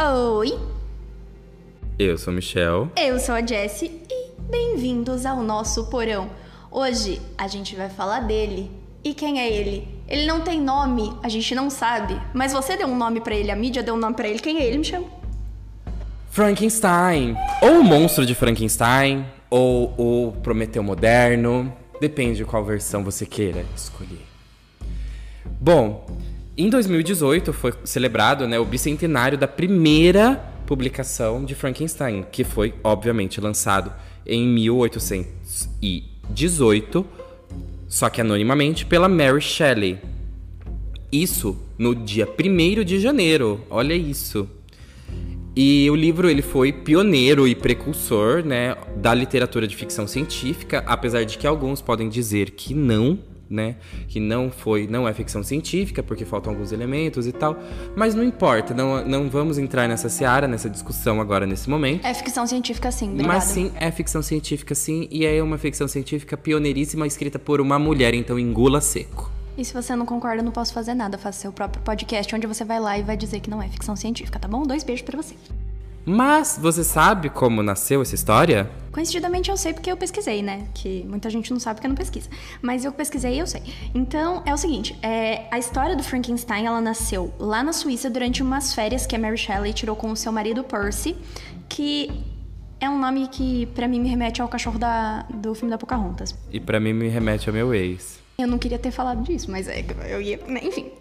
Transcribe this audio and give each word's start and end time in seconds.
Oi, 0.00 0.56
Eu 1.98 2.16
sou 2.16 2.32
Michel. 2.32 2.88
eu 2.96 3.18
sou 3.18 3.34
a 3.34 3.44
Jessie 3.44 4.00
e 4.08 4.30
bem-vindos 4.48 5.26
ao 5.26 5.42
nosso 5.42 5.86
porão. 5.86 6.30
Hoje 6.70 7.20
a 7.36 7.48
gente 7.48 7.74
vai 7.74 7.88
falar 7.90 8.20
dele. 8.20 8.70
E 9.02 9.12
quem 9.12 9.40
é 9.40 9.50
ele? 9.52 9.88
Ele 10.06 10.24
não 10.24 10.40
tem 10.40 10.60
nome, 10.60 11.12
a 11.20 11.28
gente 11.28 11.52
não 11.54 11.68
sabe. 11.68 12.20
Mas 12.32 12.52
você 12.52 12.76
deu 12.76 12.86
um 12.86 12.96
nome 12.96 13.20
pra 13.20 13.34
ele, 13.34 13.50
a 13.50 13.56
mídia 13.56 13.82
deu 13.82 13.94
um 13.94 13.98
nome 13.98 14.14
pra 14.14 14.28
ele. 14.28 14.38
Quem 14.38 14.58
é 14.58 14.64
ele, 14.66 14.78
Michel? 14.78 15.08
Frankenstein. 16.30 17.36
Ou 17.60 17.80
o 17.80 17.84
monstro 17.84 18.24
de 18.24 18.36
Frankenstein, 18.36 19.26
ou 19.50 19.94
o 19.98 20.32
Prometeu 20.42 20.82
Moderno. 20.82 21.72
Depende 22.00 22.36
de 22.36 22.44
qual 22.44 22.64
versão 22.64 23.02
você 23.02 23.26
queira 23.26 23.64
escolher. 23.74 24.24
Bom, 25.60 26.06
em 26.58 26.68
2018 26.68 27.52
foi 27.52 27.72
celebrado 27.84 28.48
né, 28.48 28.58
o 28.58 28.64
bicentenário 28.64 29.38
da 29.38 29.46
primeira 29.46 30.34
publicação 30.66 31.44
de 31.44 31.54
Frankenstein, 31.54 32.26
que 32.32 32.42
foi, 32.42 32.74
obviamente, 32.82 33.40
lançado 33.40 33.92
em 34.26 34.44
1818, 34.48 37.06
só 37.88 38.10
que 38.10 38.20
anonimamente, 38.20 38.84
pela 38.84 39.08
Mary 39.08 39.40
Shelley. 39.40 40.00
Isso 41.12 41.56
no 41.78 41.94
dia 41.94 42.28
1 42.28 42.82
de 42.84 42.98
janeiro, 42.98 43.64
olha 43.70 43.94
isso. 43.94 44.50
E 45.56 45.88
o 45.90 45.94
livro 45.94 46.28
ele 46.28 46.42
foi 46.42 46.70
pioneiro 46.72 47.48
e 47.48 47.54
precursor, 47.54 48.44
né, 48.44 48.76
da 48.96 49.14
literatura 49.14 49.64
de 49.66 49.74
ficção 49.76 50.06
científica, 50.08 50.82
apesar 50.86 51.24
de 51.24 51.38
que 51.38 51.46
alguns 51.46 51.80
podem 51.80 52.08
dizer 52.08 52.50
que 52.50 52.74
não, 52.74 53.20
né, 53.50 53.76
que 54.08 54.20
não 54.20 54.50
foi, 54.50 54.86
não 54.86 55.08
é 55.08 55.14
ficção 55.14 55.42
científica 55.42 56.02
porque 56.02 56.24
faltam 56.24 56.52
alguns 56.52 56.72
elementos 56.72 57.26
e 57.26 57.32
tal, 57.32 57.56
mas 57.96 58.14
não 58.14 58.22
importa, 58.22 58.74
não, 58.74 59.04
não 59.04 59.28
vamos 59.28 59.58
entrar 59.58 59.88
nessa 59.88 60.08
seara, 60.08 60.46
nessa 60.46 60.68
discussão 60.68 61.20
agora 61.20 61.46
nesse 61.46 61.68
momento. 61.68 62.06
É 62.06 62.14
ficção 62.14 62.46
científica, 62.46 62.90
sim, 62.90 63.10
obrigada. 63.10 63.34
Mas 63.34 63.44
sim, 63.44 63.72
é 63.76 63.90
ficção 63.90 64.22
científica 64.22 64.74
sim, 64.74 65.08
e 65.10 65.24
é 65.24 65.42
uma 65.42 65.58
ficção 65.58 65.88
científica 65.88 66.36
pioneiríssima 66.36 67.06
escrita 67.06 67.38
por 67.38 67.60
uma 67.60 67.78
mulher, 67.78 68.14
então 68.14 68.38
engula 68.38 68.80
seco. 68.80 69.30
E 69.56 69.64
se 69.64 69.74
você 69.74 69.96
não 69.96 70.06
concorda, 70.06 70.40
eu 70.40 70.44
não 70.44 70.52
posso 70.52 70.72
fazer 70.72 70.94
nada. 70.94 71.18
Faça 71.18 71.40
seu 71.40 71.52
próprio 71.52 71.82
podcast 71.82 72.32
onde 72.32 72.46
você 72.46 72.64
vai 72.64 72.78
lá 72.78 72.96
e 72.96 73.02
vai 73.02 73.16
dizer 73.16 73.40
que 73.40 73.50
não 73.50 73.60
é 73.60 73.68
ficção 73.68 73.96
científica, 73.96 74.38
tá 74.38 74.46
bom? 74.46 74.62
Dois 74.62 74.84
beijos 74.84 75.02
pra 75.02 75.20
você. 75.20 75.34
Mas 76.04 76.58
você 76.60 76.82
sabe 76.82 77.28
como 77.28 77.62
nasceu 77.62 78.00
essa 78.00 78.14
história? 78.14 78.70
Coincidentemente 78.90 79.50
eu 79.50 79.56
sei 79.56 79.74
porque 79.74 79.92
eu 79.92 79.96
pesquisei, 79.96 80.42
né? 80.42 80.66
Que 80.74 81.04
muita 81.04 81.28
gente 81.28 81.52
não 81.52 81.60
sabe 81.60 81.76
porque 81.76 81.88
não 81.88 81.94
pesquisa. 81.94 82.30
Mas 82.62 82.84
eu 82.84 82.92
pesquisei 82.92 83.34
e 83.34 83.38
eu 83.38 83.46
sei. 83.46 83.62
Então 83.94 84.42
é 84.46 84.54
o 84.54 84.56
seguinte: 84.56 84.98
é, 85.02 85.46
a 85.50 85.58
história 85.58 85.94
do 85.94 86.02
Frankenstein 86.02 86.66
ela 86.66 86.80
nasceu 86.80 87.32
lá 87.38 87.62
na 87.62 87.72
Suíça 87.72 88.08
durante 88.08 88.42
umas 88.42 88.74
férias 88.74 89.06
que 89.06 89.14
a 89.14 89.18
Mary 89.18 89.36
Shelley 89.36 89.72
tirou 89.72 89.94
com 89.94 90.10
o 90.10 90.16
seu 90.16 90.32
marido 90.32 90.64
Percy, 90.64 91.14
que 91.68 92.10
é 92.80 92.88
um 92.88 92.98
nome 92.98 93.28
que 93.28 93.66
pra 93.66 93.86
mim 93.86 94.00
me 94.00 94.08
remete 94.08 94.40
ao 94.40 94.48
cachorro 94.48 94.78
da, 94.78 95.26
do 95.28 95.54
filme 95.54 95.70
da 95.70 95.76
Pocahontas. 95.78 96.34
E 96.50 96.58
pra 96.58 96.80
mim 96.80 96.92
me 96.92 97.08
remete 97.08 97.48
ao 97.48 97.54
meu 97.54 97.74
ex. 97.74 98.18
Eu 98.38 98.46
não 98.46 98.56
queria 98.56 98.78
ter 98.78 98.92
falado 98.92 99.22
disso, 99.24 99.50
mas 99.50 99.66
é, 99.66 99.84
eu 100.08 100.22
ia. 100.22 100.36
né, 100.46 100.60
Enfim. 100.62 100.92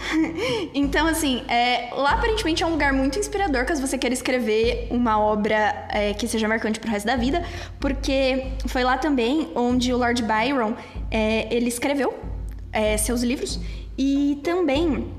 Então, 0.74 1.06
assim, 1.06 1.42
é, 1.48 1.90
lá 1.94 2.12
aparentemente 2.12 2.62
é 2.62 2.66
um 2.66 2.70
lugar 2.70 2.92
muito 2.92 3.18
inspirador 3.18 3.64
caso 3.64 3.80
você 3.80 3.98
queira 3.98 4.14
escrever 4.14 4.88
uma 4.90 5.20
obra 5.20 5.86
é, 5.90 6.14
que 6.14 6.26
seja 6.26 6.48
marcante 6.48 6.80
pro 6.80 6.90
resto 6.90 7.06
da 7.06 7.16
vida, 7.16 7.44
porque 7.78 8.46
foi 8.66 8.82
lá 8.84 8.96
também 8.98 9.50
onde 9.54 9.92
o 9.92 9.96
Lord 9.96 10.22
Byron 10.22 10.74
é, 11.10 11.54
ele 11.54 11.68
escreveu 11.68 12.14
é, 12.72 12.96
seus 12.96 13.22
livros 13.22 13.60
e 13.98 14.40
também 14.42 15.12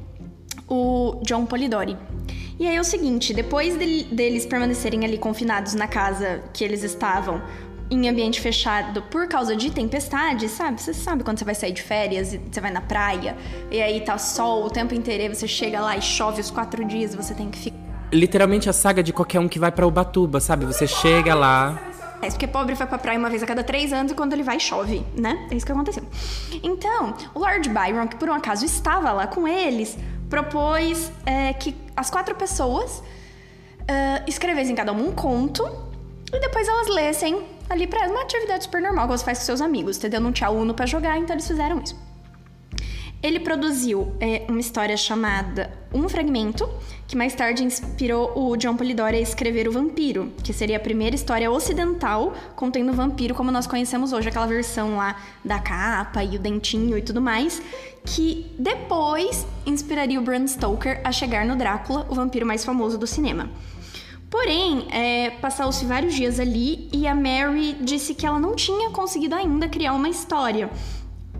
o 0.68 1.20
John 1.24 1.46
Polidori. 1.46 1.98
E 2.60 2.68
aí 2.68 2.76
é 2.76 2.80
o 2.80 2.84
seguinte, 2.84 3.34
depois 3.34 3.76
dele- 3.76 4.04
deles 4.12 4.46
permanecerem 4.46 5.04
ali 5.04 5.18
confinados 5.18 5.74
na 5.74 5.88
casa 5.88 6.44
que 6.54 6.64
eles 6.64 6.84
estavam, 6.84 7.42
em 7.92 8.08
ambiente 8.08 8.40
fechado 8.40 9.02
por 9.02 9.28
causa 9.28 9.54
de 9.54 9.70
tempestade, 9.70 10.48
sabe? 10.48 10.82
Você 10.82 10.94
sabe 10.94 11.26
quando 11.26 11.40
você 11.40 11.46
vai 11.46 11.54
sair 11.54 11.74
de 11.74 11.84
férias 11.84 12.34
e 12.34 12.38
você 12.38 12.62
vai 12.62 12.72
na 12.72 12.80
praia, 12.80 13.36
e 13.70 13.82
aí 13.82 14.00
tá 14.00 14.18
sol 14.18 14.66
o 14.66 14.70
tempo 14.70 14.96
inteiro, 14.96 15.26
e 15.26 15.36
você 15.36 15.46
chega 15.46 15.82
lá 15.82 15.98
e 15.98 16.02
chove 16.02 16.40
os 16.40 16.50
quatro 16.50 16.86
dias, 16.86 17.14
você 17.14 17.34
tem 17.34 17.52
que 17.52 17.60
ficar. 17.60 17.78
Literalmente 18.14 18.70
a 18.70 18.74
saga 18.74 19.04
de 19.04 19.12
qualquer 19.12 19.40
um 19.40 19.48
que 19.48 19.60
vai 19.60 19.72
pra 19.72 19.86
Ubatuba, 19.86 20.40
sabe? 20.40 20.66
Você 20.66 20.88
chega 20.88 21.36
lá. 21.36 21.80
É 22.22 22.30
porque 22.30 22.48
pobre 22.48 22.76
vai 22.76 22.88
pra 22.88 22.98
praia 22.98 23.20
uma 23.20 23.30
vez 23.30 23.44
a 23.44 23.46
cada 23.46 23.64
três 23.64 23.92
anos 23.92 24.12
e 24.12 24.16
quando 24.16 24.34
ele 24.34 24.44
vai 24.44 24.60
chove, 24.60 25.06
né? 25.18 25.48
É 25.52 25.56
isso 25.56 25.66
que 25.66 25.72
aconteceu. 25.72 26.04
Então, 26.64 27.14
o 27.34 27.40
Lord 27.40 27.68
Byron, 27.68 28.08
que 28.08 28.16
por 28.16 28.30
um 28.30 28.34
acaso 28.34 28.64
estava 28.64 29.12
lá 29.12 29.28
com 29.28 29.48
eles, 29.48 29.98
propôs 30.30 31.12
é, 31.26 31.52
que 31.54 31.76
as 31.96 32.10
quatro 32.10 32.36
pessoas 32.36 33.02
é, 33.88 34.24
escrevessem 34.28 34.76
cada 34.76 34.94
um 34.94 35.08
um 35.08 35.12
conto 35.12 35.91
e 36.34 36.40
depois 36.40 36.68
elas 36.68 36.88
lessem 36.88 37.44
ali 37.70 37.88
pra 37.88 38.08
uma 38.08 38.22
atividade 38.22 38.66
super 38.66 38.82
normal 38.82 39.08
que 39.08 39.18
você 39.18 39.26
faz 39.26 39.40
com 39.40 39.46
seus 39.46 39.62
amigos, 39.62 39.98
entendeu? 39.98 40.20
Não 40.20 40.32
tinha 40.32 40.50
Uno 40.50 40.74
pra 40.74 40.86
jogar, 40.86 41.18
então 41.18 41.36
eles 41.36 41.48
fizeram 41.48 41.82
isso. 41.82 41.96
Ele 43.24 43.40
produziu 43.40 44.16
é, 44.20 44.46
uma 44.50 44.60
história 44.60 44.98
chamada 44.98 45.72
Um 45.94 46.10
Fragmento, 46.10 46.68
que 47.08 47.16
mais 47.16 47.36
tarde 47.36 47.64
inspirou 47.64 48.32
o 48.36 48.58
John 48.58 48.76
Polidori 48.76 49.18
a 49.18 49.22
escrever 49.22 49.68
O 49.68 49.72
Vampiro, 49.72 50.32
que 50.44 50.52
seria 50.52 50.78
a 50.78 50.80
primeira 50.80 51.16
história 51.16 51.52
ocidental 51.52 52.34
contendo 52.56 52.92
o 52.92 52.96
vampiro 52.96 53.36
como 53.36 53.52
nós 53.52 53.68
conhecemos 53.68 54.12
hoje, 54.12 54.30
aquela 54.30 54.48
versão 54.48 54.98
lá 54.98 55.16
da 55.46 55.60
capa 55.60 56.24
e 56.24 56.36
o 56.36 56.40
dentinho 56.40 56.98
e 56.98 57.02
tudo 57.04 57.22
mais, 57.22 57.62
que 58.04 58.52
depois 58.58 59.46
inspiraria 59.68 60.20
o 60.20 60.24
Bram 60.24 60.48
Stoker 60.48 61.00
a 61.04 61.12
chegar 61.12 61.46
no 61.46 61.56
Drácula, 61.56 62.08
o 62.10 62.16
vampiro 62.16 62.46
mais 62.46 62.66
famoso 62.66 62.98
do 62.98 63.06
cinema. 63.06 63.52
Porém, 64.32 64.88
é, 64.90 65.32
passaram-se 65.42 65.86
vários 65.86 66.16
dias 66.16 66.40
ali 66.40 66.88
e 66.94 67.06
a 67.06 67.14
Mary 67.14 67.74
disse 67.82 68.16
que 68.16 68.26
ela 68.26 68.40
não 68.40 68.56
tinha 68.56 68.90
conseguido 68.90 69.36
ainda 69.36 69.68
criar 69.68 69.92
uma 69.92 70.08
história. 70.08 70.70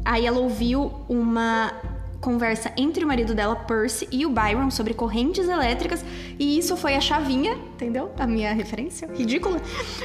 Aí 0.04 0.26
ela 0.26 0.40
ouviu 0.40 0.92
uma 1.08 1.72
conversa 2.20 2.72
entre 2.76 3.06
o 3.06 3.08
marido 3.08 3.34
dela, 3.34 3.56
Percy, 3.56 4.08
e 4.12 4.26
o 4.26 4.30
Byron 4.30 4.70
sobre 4.70 4.94
correntes 4.94 5.48
elétricas, 5.48 6.04
e 6.38 6.58
isso 6.60 6.76
foi 6.76 6.94
a 6.96 7.02
chavinha, 7.02 7.54
entendeu? 7.54 8.12
A 8.20 8.28
minha 8.28 8.54
referência 8.54 9.08
ridícula. 9.08 9.60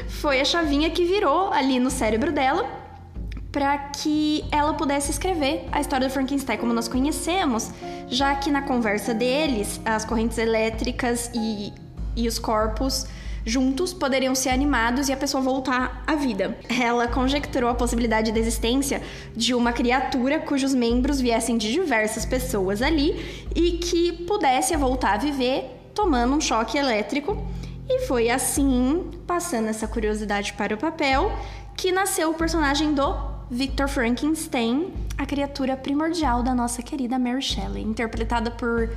Foi 0.08 0.40
a 0.40 0.44
chavinha 0.44 0.88
que 0.88 1.04
virou 1.04 1.52
ali 1.52 1.80
no 1.80 1.90
cérebro 1.90 2.32
dela 2.32 2.86
para 3.50 3.76
que 3.78 4.44
ela 4.52 4.74
pudesse 4.74 5.10
escrever 5.10 5.66
a 5.72 5.80
história 5.80 6.06
do 6.06 6.12
Frankenstein 6.12 6.58
como 6.58 6.72
nós 6.72 6.88
conhecemos, 6.88 7.70
já 8.06 8.34
que 8.36 8.50
na 8.50 8.62
conversa 8.62 9.12
deles, 9.12 9.80
as 9.84 10.04
correntes 10.04 10.38
elétricas 10.38 11.30
e, 11.34 11.72
e 12.16 12.26
os 12.26 12.38
corpos 12.38 13.06
juntos 13.46 13.92
poderiam 13.92 14.34
ser 14.34 14.48
animados 14.48 15.08
e 15.08 15.12
a 15.12 15.16
pessoa 15.16 15.40
voltar 15.40 16.02
à 16.04 16.16
vida. 16.16 16.58
Ela 16.68 17.06
conjecturou 17.06 17.70
a 17.70 17.74
possibilidade 17.74 18.32
da 18.32 18.40
existência 18.40 19.00
de 19.36 19.54
uma 19.54 19.72
criatura 19.72 20.40
cujos 20.40 20.74
membros 20.74 21.20
viessem 21.20 21.56
de 21.56 21.70
diversas 21.70 22.26
pessoas 22.26 22.82
ali 22.82 23.46
e 23.54 23.78
que 23.78 24.12
pudesse 24.24 24.76
voltar 24.76 25.14
a 25.14 25.18
viver 25.18 25.90
tomando 25.94 26.34
um 26.34 26.40
choque 26.40 26.76
elétrico. 26.76 27.46
E 27.88 28.00
foi 28.06 28.28
assim, 28.28 29.12
passando 29.28 29.68
essa 29.68 29.86
curiosidade 29.86 30.52
para 30.54 30.74
o 30.74 30.78
papel, 30.78 31.30
que 31.76 31.92
nasceu 31.92 32.30
o 32.30 32.34
personagem 32.34 32.92
do 32.92 33.14
Victor 33.48 33.86
Frankenstein, 33.86 34.92
a 35.16 35.24
criatura 35.24 35.76
primordial 35.76 36.42
da 36.42 36.52
nossa 36.52 36.82
querida 36.82 37.16
Mary 37.16 37.40
Shelley, 37.40 37.84
interpretada 37.84 38.50
por 38.50 38.90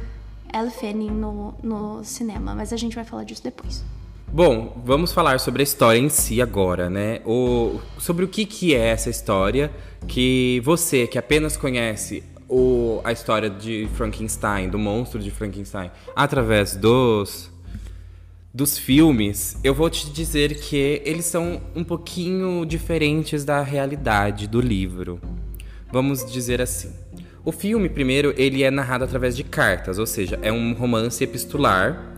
Elle 0.53 0.71
Fanning 0.71 1.11
no, 1.11 1.53
no 1.61 2.03
cinema, 2.03 2.55
mas 2.55 2.73
a 2.73 2.77
gente 2.77 2.95
vai 2.95 3.03
falar 3.03 3.23
disso 3.23 3.43
depois. 3.43 3.83
Bom, 4.31 4.79
vamos 4.85 5.11
falar 5.11 5.39
sobre 5.39 5.61
a 5.61 5.63
história 5.63 5.97
em 5.97 6.07
si 6.07 6.39
agora, 6.41 6.89
né? 6.89 7.19
O, 7.25 7.79
sobre 7.97 8.23
o 8.23 8.27
que, 8.27 8.45
que 8.45 8.75
é 8.75 8.89
essa 8.89 9.09
história 9.09 9.71
que 10.07 10.61
você, 10.63 11.07
que 11.07 11.17
apenas 11.17 11.57
conhece 11.57 12.23
o, 12.47 13.01
a 13.03 13.11
história 13.11 13.49
de 13.49 13.87
Frankenstein, 13.95 14.69
do 14.69 14.77
monstro 14.77 15.19
de 15.19 15.31
Frankenstein, 15.31 15.89
através 16.15 16.75
dos, 16.75 17.51
dos 18.53 18.77
filmes, 18.77 19.57
eu 19.63 19.73
vou 19.73 19.89
te 19.89 20.11
dizer 20.11 20.59
que 20.59 21.01
eles 21.05 21.25
são 21.25 21.61
um 21.75 21.83
pouquinho 21.83 22.65
diferentes 22.65 23.43
da 23.43 23.61
realidade 23.61 24.47
do 24.47 24.61
livro. 24.61 25.19
Vamos 25.91 26.23
dizer 26.23 26.61
assim. 26.61 26.91
O 27.49 27.51
filme, 27.51 27.89
primeiro, 27.89 28.31
ele 28.37 28.61
é 28.61 28.69
narrado 28.69 29.03
através 29.03 29.35
de 29.35 29.43
cartas, 29.43 29.97
ou 29.97 30.05
seja, 30.05 30.37
é 30.43 30.51
um 30.51 30.73
romance 30.73 31.23
epistolar 31.23 32.13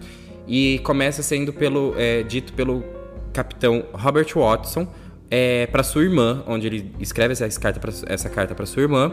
e 0.45 0.79
começa 0.79 1.23
sendo 1.23 1.53
pelo, 1.53 1.93
é, 1.97 2.21
dito 2.21 2.51
pelo 2.51 2.83
capitão 3.31 3.85
Robert 3.93 4.27
Watson 4.35 4.85
é, 5.29 5.67
para 5.67 5.83
sua 5.83 6.03
irmã, 6.03 6.43
onde 6.45 6.67
ele 6.67 6.93
escreve 6.99 7.31
essa 7.31 7.47
carta 7.61 7.79
essa 8.07 8.27
carta 8.27 8.53
para 8.53 8.65
sua 8.65 8.81
irmã, 8.81 9.09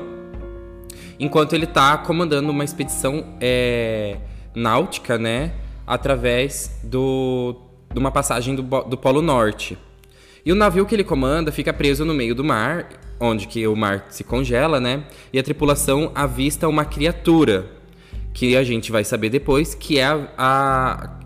enquanto 1.20 1.52
ele 1.52 1.66
está 1.66 1.96
comandando 1.98 2.50
uma 2.50 2.64
expedição 2.64 3.36
é, 3.40 4.16
náutica, 4.56 5.16
né, 5.18 5.52
através 5.86 6.80
do, 6.82 7.54
de 7.92 7.98
uma 8.00 8.10
passagem 8.10 8.56
do, 8.56 8.62
do 8.62 8.98
Polo 8.98 9.22
Norte. 9.22 9.78
E 10.48 10.52
o 10.52 10.54
navio 10.54 10.86
que 10.86 10.94
ele 10.94 11.04
comanda 11.04 11.52
fica 11.52 11.74
preso 11.74 12.06
no 12.06 12.14
meio 12.14 12.34
do 12.34 12.42
mar, 12.42 12.88
onde 13.20 13.46
que 13.46 13.66
o 13.66 13.76
mar 13.76 14.06
se 14.08 14.24
congela, 14.24 14.80
né? 14.80 15.04
E 15.30 15.38
a 15.38 15.42
tripulação 15.42 16.10
avista 16.14 16.66
uma 16.66 16.86
criatura, 16.86 17.70
que 18.32 18.56
a 18.56 18.64
gente 18.64 18.90
vai 18.90 19.04
saber 19.04 19.28
depois, 19.28 19.74
que 19.74 19.98
é 19.98 20.06
a, 20.06 20.26
a, 20.38 21.20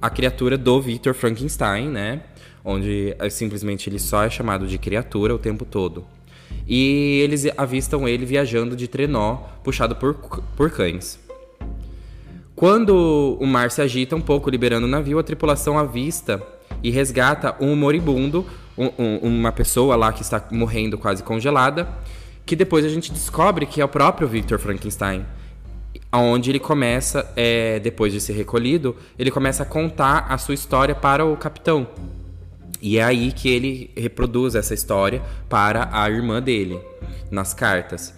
a 0.00 0.08
criatura 0.08 0.56
do 0.56 0.80
Victor 0.80 1.12
Frankenstein, 1.12 1.90
né? 1.90 2.22
Onde 2.64 3.14
é, 3.18 3.28
simplesmente 3.28 3.90
ele 3.90 3.98
só 3.98 4.24
é 4.24 4.30
chamado 4.30 4.66
de 4.66 4.78
criatura 4.78 5.34
o 5.34 5.38
tempo 5.38 5.66
todo. 5.66 6.06
E 6.66 7.20
eles 7.22 7.44
avistam 7.58 8.08
ele 8.08 8.24
viajando 8.24 8.74
de 8.74 8.88
trenó, 8.88 9.40
puxado 9.62 9.94
por, 9.94 10.14
por 10.56 10.70
cães. 10.70 11.20
Quando 12.56 13.36
o 13.38 13.46
mar 13.46 13.70
se 13.70 13.82
agita 13.82 14.16
um 14.16 14.22
pouco, 14.22 14.48
liberando 14.48 14.86
o 14.86 14.90
navio, 14.90 15.18
a 15.18 15.22
tripulação 15.22 15.78
avista 15.78 16.42
e 16.84 16.90
resgata 16.90 17.56
um 17.58 17.74
moribundo, 17.74 18.46
um, 18.76 18.90
um, 18.98 19.16
uma 19.22 19.50
pessoa 19.50 19.96
lá 19.96 20.12
que 20.12 20.20
está 20.20 20.46
morrendo 20.50 20.98
quase 20.98 21.22
congelada, 21.22 21.88
que 22.44 22.54
depois 22.54 22.84
a 22.84 22.90
gente 22.90 23.10
descobre 23.10 23.64
que 23.64 23.80
é 23.80 23.84
o 23.84 23.88
próprio 23.88 24.28
Victor 24.28 24.58
Frankenstein. 24.58 25.24
Onde 26.12 26.50
ele 26.50 26.60
começa, 26.60 27.32
é, 27.34 27.80
depois 27.80 28.12
de 28.12 28.20
ser 28.20 28.34
recolhido, 28.34 28.94
ele 29.18 29.30
começa 29.30 29.62
a 29.62 29.66
contar 29.66 30.26
a 30.28 30.36
sua 30.36 30.54
história 30.54 30.94
para 30.94 31.24
o 31.24 31.36
capitão. 31.38 31.88
E 32.82 32.98
é 32.98 33.02
aí 33.02 33.32
que 33.32 33.48
ele 33.48 33.90
reproduz 33.96 34.54
essa 34.54 34.74
história 34.74 35.22
para 35.48 35.88
a 35.90 36.08
irmã 36.10 36.40
dele, 36.40 36.78
nas 37.30 37.54
cartas. 37.54 38.14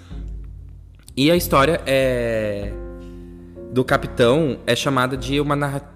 E 1.16 1.30
a 1.30 1.36
história 1.36 1.80
é 1.86 2.72
do 3.72 3.84
capitão 3.84 4.58
é 4.66 4.74
chamada 4.74 5.16
de 5.16 5.38
uma 5.38 5.54
narrativa 5.54 5.95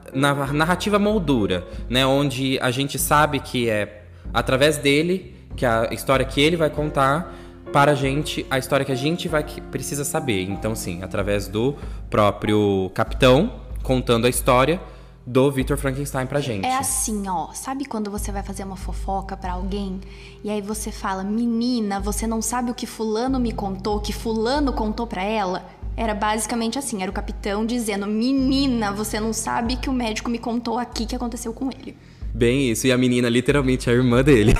moldura, 0.98 1.66
né? 1.88 2.06
Onde 2.06 2.58
a 2.60 2.70
gente 2.70 2.98
sabe 2.98 3.40
que 3.40 3.68
é 3.68 4.04
através 4.32 4.78
dele 4.78 5.36
que 5.56 5.66
a 5.66 5.88
história 5.92 6.24
que 6.24 6.40
ele 6.40 6.56
vai 6.56 6.70
contar 6.70 7.34
para 7.72 7.92
a 7.92 7.94
gente 7.94 8.46
a 8.50 8.58
história 8.58 8.84
que 8.84 8.92
a 8.92 8.96
gente 8.96 9.28
vai 9.28 9.44
precisa 9.70 10.04
saber. 10.04 10.42
Então, 10.44 10.74
sim, 10.74 11.02
através 11.02 11.48
do 11.48 11.76
próprio 12.08 12.90
capitão 12.94 13.60
contando 13.82 14.26
a 14.26 14.30
história 14.30 14.80
do 15.26 15.50
Victor 15.50 15.76
Frankenstein 15.76 16.26
pra 16.26 16.40
gente. 16.40 16.66
É 16.66 16.76
assim, 16.76 17.28
ó. 17.28 17.52
Sabe 17.52 17.84
quando 17.84 18.10
você 18.10 18.32
vai 18.32 18.42
fazer 18.42 18.64
uma 18.64 18.76
fofoca 18.76 19.36
para 19.36 19.52
alguém 19.52 20.00
e 20.42 20.50
aí 20.50 20.60
você 20.60 20.90
fala: 20.90 21.22
"Menina, 21.22 22.00
você 22.00 22.26
não 22.26 22.42
sabe 22.42 22.70
o 22.70 22.74
que 22.74 22.86
fulano 22.86 23.38
me 23.38 23.52
contou, 23.52 24.00
que 24.00 24.12
fulano 24.12 24.72
contou 24.72 25.06
para 25.06 25.22
ela?" 25.22 25.64
Era 26.00 26.14
basicamente 26.14 26.78
assim, 26.78 27.02
era 27.02 27.10
o 27.10 27.12
capitão 27.12 27.66
dizendo: 27.66 28.06
"Menina, 28.06 28.90
você 28.90 29.20
não 29.20 29.34
sabe 29.34 29.76
que 29.76 29.90
o 29.90 29.92
médico 29.92 30.30
me 30.30 30.38
contou 30.38 30.78
aqui 30.78 31.04
que 31.04 31.14
aconteceu 31.14 31.52
com 31.52 31.68
ele". 31.68 31.94
Bem 32.32 32.70
isso, 32.70 32.86
e 32.86 32.92
a 32.92 32.96
menina 32.96 33.28
literalmente 33.28 33.90
é 33.90 33.92
a 33.92 33.96
irmã 33.96 34.24
dele. 34.24 34.54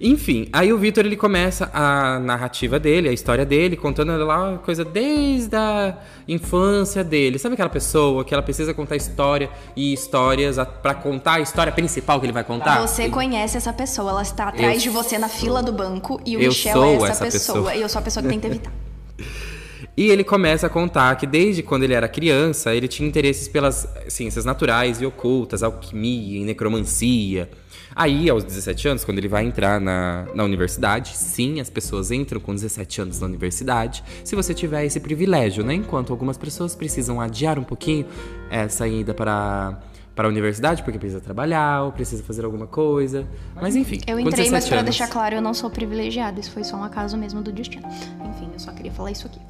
Enfim, 0.00 0.48
aí 0.52 0.72
o 0.72 0.78
Vitor 0.78 1.06
ele 1.06 1.14
começa 1.14 1.70
a 1.72 2.18
narrativa 2.18 2.80
dele, 2.80 3.08
a 3.08 3.12
história 3.12 3.46
dele, 3.46 3.76
contando 3.76 4.10
lá 4.24 4.58
coisa 4.58 4.84
desde 4.84 5.54
a 5.54 5.96
infância 6.26 7.04
dele. 7.04 7.38
Sabe 7.38 7.52
aquela 7.52 7.68
pessoa 7.68 8.24
que 8.24 8.34
ela 8.34 8.42
precisa 8.42 8.74
contar 8.74 8.96
história 8.96 9.48
e 9.76 9.92
histórias 9.92 10.56
para 10.82 10.94
contar 10.94 11.34
a 11.34 11.40
história 11.40 11.72
principal 11.72 12.18
que 12.18 12.26
ele 12.26 12.32
vai 12.32 12.42
contar? 12.42 12.80
Você 12.80 13.08
conhece 13.08 13.56
essa 13.56 13.72
pessoa, 13.72 14.10
ela 14.10 14.22
está 14.22 14.48
atrás 14.48 14.78
eu 14.78 14.80
de 14.80 14.88
você 14.90 15.16
na 15.16 15.28
fila 15.28 15.62
do 15.62 15.72
banco 15.72 16.20
e 16.26 16.36
o 16.36 16.40
Michel 16.40 16.82
é 16.82 16.94
essa, 16.96 17.06
essa 17.06 17.24
pessoa, 17.24 17.58
pessoa, 17.58 17.74
e 17.76 17.82
eu 17.82 17.88
sou 17.88 18.00
a 18.00 18.02
pessoa 18.02 18.20
que 18.20 18.28
tenta 18.28 18.48
evitar. 18.48 18.72
E 19.96 20.08
ele 20.08 20.24
começa 20.24 20.66
a 20.66 20.70
contar 20.70 21.14
que 21.16 21.26
desde 21.26 21.62
quando 21.62 21.82
ele 21.82 21.92
era 21.92 22.08
criança, 22.08 22.74
ele 22.74 22.88
tinha 22.88 23.06
interesses 23.06 23.46
pelas 23.46 23.86
ciências 24.08 24.44
naturais 24.44 25.00
e 25.02 25.06
ocultas, 25.06 25.62
alquimia 25.62 26.40
e 26.40 26.44
necromancia. 26.44 27.50
Aí, 27.94 28.30
aos 28.30 28.42
17 28.42 28.88
anos, 28.88 29.04
quando 29.04 29.18
ele 29.18 29.28
vai 29.28 29.44
entrar 29.44 29.78
na, 29.78 30.26
na 30.34 30.44
universidade, 30.44 31.14
sim, 31.14 31.60
as 31.60 31.68
pessoas 31.68 32.10
entram 32.10 32.40
com 32.40 32.54
17 32.54 33.02
anos 33.02 33.20
na 33.20 33.26
universidade, 33.26 34.02
se 34.24 34.34
você 34.34 34.54
tiver 34.54 34.86
esse 34.86 34.98
privilégio, 34.98 35.62
né? 35.62 35.74
Enquanto 35.74 36.10
algumas 36.10 36.38
pessoas 36.38 36.74
precisam 36.74 37.20
adiar 37.20 37.58
um 37.58 37.64
pouquinho 37.64 38.06
essa 38.50 38.88
ida 38.88 39.12
para 39.12 39.78
para 40.14 40.28
a 40.28 40.30
universidade 40.30 40.82
porque 40.82 40.98
precisa 40.98 41.22
trabalhar 41.22 41.84
ou 41.84 41.92
precisa 41.92 42.22
fazer 42.22 42.44
alguma 42.44 42.66
coisa. 42.66 43.26
Mas 43.54 43.74
enfim. 43.74 43.98
Eu 44.06 44.20
entrei, 44.20 44.50
mas 44.50 44.68
para 44.68 44.82
deixar 44.82 45.08
claro, 45.08 45.36
eu 45.36 45.40
não 45.40 45.54
sou 45.54 45.70
privilegiada. 45.70 46.38
Isso 46.38 46.50
foi 46.50 46.64
só 46.64 46.76
um 46.76 46.84
acaso 46.84 47.16
mesmo 47.16 47.40
do 47.40 47.50
destino. 47.50 47.88
Enfim, 48.28 48.50
eu 48.52 48.58
só 48.58 48.72
queria 48.72 48.92
falar 48.92 49.10
isso 49.10 49.26
aqui. 49.26 49.40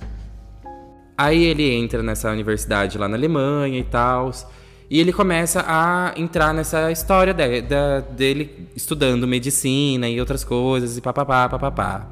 Aí 1.23 1.45
ele 1.45 1.71
entra 1.73 2.03
nessa 2.03 2.33
universidade 2.33 2.99
lá 2.99 3.07
na 3.09 3.17
Alemanha 3.17 3.79
e 3.79 3.85
tal. 3.85 4.33
E 4.91 4.99
ele 4.99 5.13
começa 5.13 5.65
a 5.65 6.13
entrar 6.17 6.53
nessa 6.53 6.91
história 6.91 7.33
de, 7.33 7.63
de, 7.63 8.01
dele 8.11 8.69
estudando 8.75 9.25
medicina 9.25 10.09
e 10.09 10.19
outras 10.19 10.43
coisas 10.43 10.97
e 10.97 11.01
papapá, 11.01 11.49
papapá. 11.49 12.09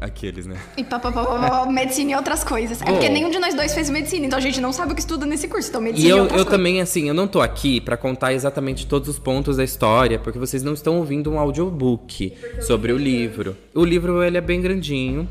Aqueles, 0.00 0.46
né? 0.46 0.56
E 0.74 0.82
papapá, 0.82 1.66
medicina 1.66 2.12
e 2.12 2.14
outras 2.16 2.42
coisas. 2.42 2.80
É 2.80 2.86
porque 2.86 3.10
nenhum 3.10 3.28
de 3.28 3.38
nós 3.38 3.54
dois 3.54 3.74
fez 3.74 3.90
medicina, 3.90 4.24
então 4.24 4.38
a 4.38 4.42
gente 4.42 4.58
não 4.58 4.72
sabe 4.72 4.92
o 4.92 4.94
que 4.94 5.02
estuda 5.02 5.26
nesse 5.26 5.46
curso. 5.46 5.68
Então, 5.68 5.82
medicina 5.82 6.08
e 6.08 6.10
eu, 6.10 6.16
e 6.16 6.20
outras 6.22 6.40
eu 6.40 6.46
coisas. 6.46 6.58
também, 6.58 6.80
assim, 6.80 7.08
eu 7.08 7.14
não 7.14 7.28
tô 7.28 7.42
aqui 7.42 7.78
para 7.78 7.98
contar 7.98 8.32
exatamente 8.32 8.86
todos 8.86 9.06
os 9.06 9.18
pontos 9.18 9.58
da 9.58 9.64
história, 9.64 10.18
porque 10.18 10.38
vocês 10.38 10.62
não 10.62 10.72
estão 10.72 10.96
ouvindo 10.96 11.30
um 11.30 11.38
audiobook 11.38 12.32
sobre 12.62 12.90
o 12.90 12.96
livro. 12.96 13.54
O 13.74 13.84
livro, 13.84 14.22
ele 14.22 14.38
é 14.38 14.40
bem 14.40 14.62
grandinho 14.62 15.28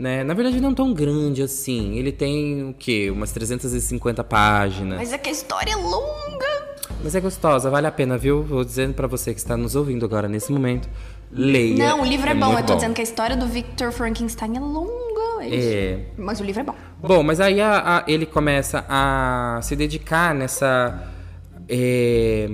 né? 0.00 0.24
Na 0.24 0.32
verdade, 0.32 0.58
não 0.60 0.72
tão 0.72 0.94
grande 0.94 1.42
assim. 1.42 1.96
Ele 1.96 2.10
tem 2.10 2.70
o 2.70 2.74
quê? 2.74 3.10
Umas 3.10 3.30
350 3.32 4.24
páginas. 4.24 4.98
Mas 4.98 5.12
é 5.12 5.18
que 5.18 5.28
a 5.28 5.32
história 5.32 5.72
é 5.72 5.76
longa. 5.76 6.70
Mas 7.04 7.14
é 7.14 7.20
gostosa, 7.20 7.68
vale 7.68 7.86
a 7.86 7.92
pena, 7.92 8.16
viu? 8.16 8.42
Vou 8.42 8.64
dizendo 8.64 8.94
para 8.94 9.06
você 9.06 9.34
que 9.34 9.38
está 9.38 9.56
nos 9.56 9.76
ouvindo 9.76 10.04
agora 10.04 10.26
nesse 10.26 10.50
momento. 10.50 10.88
Leia. 11.30 11.76
Não, 11.76 12.00
o 12.00 12.04
livro 12.04 12.28
é, 12.28 12.32
é 12.32 12.34
bom. 12.34 12.52
Eu 12.52 12.62
tô 12.62 12.72
bom. 12.72 12.74
dizendo 12.76 12.94
que 12.94 13.00
a 13.02 13.04
história 13.04 13.36
do 13.36 13.46
Victor 13.46 13.92
Frankenstein 13.92 14.56
é 14.56 14.60
longa. 14.60 15.44
É. 15.44 15.54
é. 15.54 16.06
Mas 16.16 16.40
o 16.40 16.44
livro 16.44 16.62
é 16.62 16.64
bom. 16.64 16.74
Bom, 16.98 17.22
mas 17.22 17.38
aí 17.38 17.60
a, 17.60 17.98
a, 17.98 18.04
ele 18.08 18.24
começa 18.24 18.84
a 18.88 19.60
se 19.62 19.76
dedicar 19.76 20.34
nessa. 20.34 21.08
É, 21.68 22.50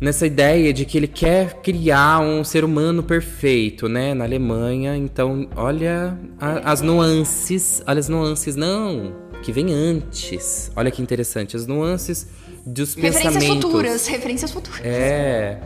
nessa 0.00 0.26
ideia 0.26 0.72
de 0.72 0.84
que 0.84 0.96
ele 0.96 1.06
quer 1.06 1.54
criar 1.60 2.20
um 2.20 2.42
ser 2.42 2.64
humano 2.64 3.02
perfeito, 3.02 3.88
né, 3.88 4.14
na 4.14 4.24
Alemanha. 4.24 4.96
Então, 4.96 5.48
olha 5.54 6.18
a, 6.40 6.72
as 6.72 6.80
nuances, 6.80 7.82
olha 7.86 8.00
as 8.00 8.08
nuances, 8.08 8.56
não, 8.56 9.12
que 9.42 9.52
vem 9.52 9.72
antes. 9.72 10.72
Olha 10.74 10.90
que 10.90 11.02
interessante, 11.02 11.56
as 11.56 11.66
nuances 11.66 12.26
dos 12.64 12.94
referências 12.94 13.22
pensamentos. 13.22 13.34
Referências 13.34 13.62
futuras, 13.62 14.06
referências 14.06 14.50
futuras. 14.50 14.80
É, 14.84 15.60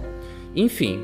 enfim, 0.54 1.00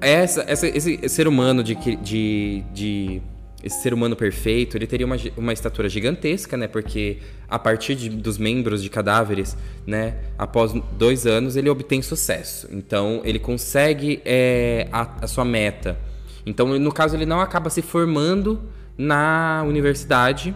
essa, 0.00 0.44
essa, 0.46 0.66
esse 0.66 1.08
ser 1.08 1.28
humano 1.28 1.62
de, 1.62 1.74
de, 1.74 2.64
de 2.72 3.22
esse 3.62 3.82
ser 3.82 3.92
humano 3.92 4.16
perfeito, 4.16 4.76
ele 4.76 4.86
teria 4.86 5.06
uma, 5.06 5.16
uma 5.36 5.52
estatura 5.52 5.88
gigantesca, 5.88 6.56
né? 6.56 6.66
Porque 6.66 7.18
a 7.48 7.58
partir 7.58 7.94
de, 7.94 8.08
dos 8.08 8.38
membros 8.38 8.82
de 8.82 8.88
cadáveres, 8.88 9.56
né? 9.86 10.16
Após 10.38 10.72
dois 10.92 11.26
anos, 11.26 11.56
ele 11.56 11.68
obtém 11.68 12.00
sucesso. 12.02 12.68
Então, 12.72 13.20
ele 13.24 13.38
consegue 13.38 14.20
é, 14.24 14.88
a, 14.92 15.24
a 15.24 15.26
sua 15.26 15.44
meta. 15.44 15.98
Então, 16.46 16.66
no 16.78 16.92
caso, 16.92 17.16
ele 17.16 17.26
não 17.26 17.40
acaba 17.40 17.68
se 17.68 17.82
formando 17.82 18.62
na 18.96 19.62
universidade, 19.66 20.54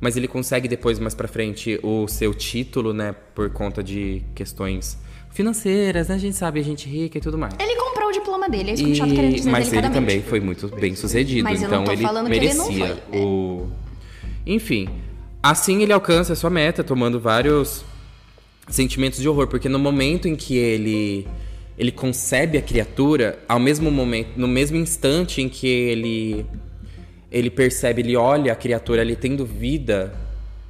mas 0.00 0.16
ele 0.16 0.28
consegue 0.28 0.68
depois, 0.68 0.98
mais 0.98 1.14
para 1.14 1.28
frente, 1.28 1.78
o 1.82 2.06
seu 2.08 2.34
título, 2.34 2.92
né? 2.92 3.14
Por 3.34 3.50
conta 3.50 3.82
de 3.82 4.22
questões 4.34 4.98
financeiras, 5.30 6.08
né? 6.08 6.14
A 6.14 6.18
gente 6.18 6.36
sabe, 6.36 6.60
a 6.60 6.64
gente 6.64 6.88
rica 6.88 7.18
e 7.18 7.20
tudo 7.20 7.36
mais. 7.36 7.54
Ele 7.58 7.74
diploma 8.14 8.48
dele, 8.48 8.70
é 8.70 8.74
isso 8.74 8.84
que 8.84 8.92
o 8.92 9.14
querendo 9.14 9.34
dizer 9.34 9.50
Mas 9.50 9.72
ele 9.72 9.90
também 9.90 10.22
foi 10.22 10.40
muito 10.40 10.68
bem 10.68 10.94
sucedido, 10.94 11.44
mas 11.44 11.62
então 11.62 11.84
ele 11.84 12.28
merecia 12.28 12.86
ele 12.86 13.02
foi, 13.10 13.20
o... 13.20 13.68
Enfim, 14.46 14.88
assim 15.42 15.82
ele 15.82 15.92
alcança 15.92 16.32
a 16.32 16.36
sua 16.36 16.50
meta, 16.50 16.82
tomando 16.82 17.20
vários 17.20 17.84
sentimentos 18.68 19.20
de 19.20 19.28
horror, 19.28 19.46
porque 19.46 19.68
no 19.68 19.78
momento 19.78 20.26
em 20.28 20.34
que 20.34 20.56
ele 20.56 21.26
ele 21.76 21.90
concebe 21.90 22.56
a 22.56 22.62
criatura, 22.62 23.38
ao 23.48 23.58
mesmo 23.58 23.90
momento, 23.90 24.30
no 24.36 24.46
mesmo 24.46 24.76
instante 24.76 25.42
em 25.42 25.48
que 25.48 25.66
ele 25.66 26.46
ele 27.30 27.50
percebe, 27.50 28.00
ele 28.00 28.16
olha 28.16 28.52
a 28.52 28.56
criatura 28.56 29.02
ali 29.02 29.16
tendo 29.16 29.44
vida, 29.44 30.14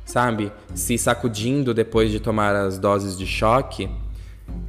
sabe? 0.04 0.50
Se 0.74 0.96
sacudindo 0.96 1.74
depois 1.74 2.10
de 2.10 2.18
tomar 2.18 2.56
as 2.56 2.78
doses 2.78 3.18
de 3.18 3.26
choque, 3.26 3.88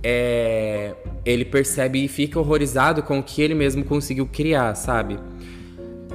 é, 0.03 0.94
ele 1.25 1.44
percebe 1.46 2.03
e 2.03 2.08
fica 2.08 2.39
horrorizado 2.39 3.01
com 3.01 3.20
o 3.20 3.24
que 3.24 3.41
ele 3.41 3.55
mesmo 3.55 3.84
conseguiu 3.84 4.27
criar, 4.27 4.75
sabe? 4.75 5.20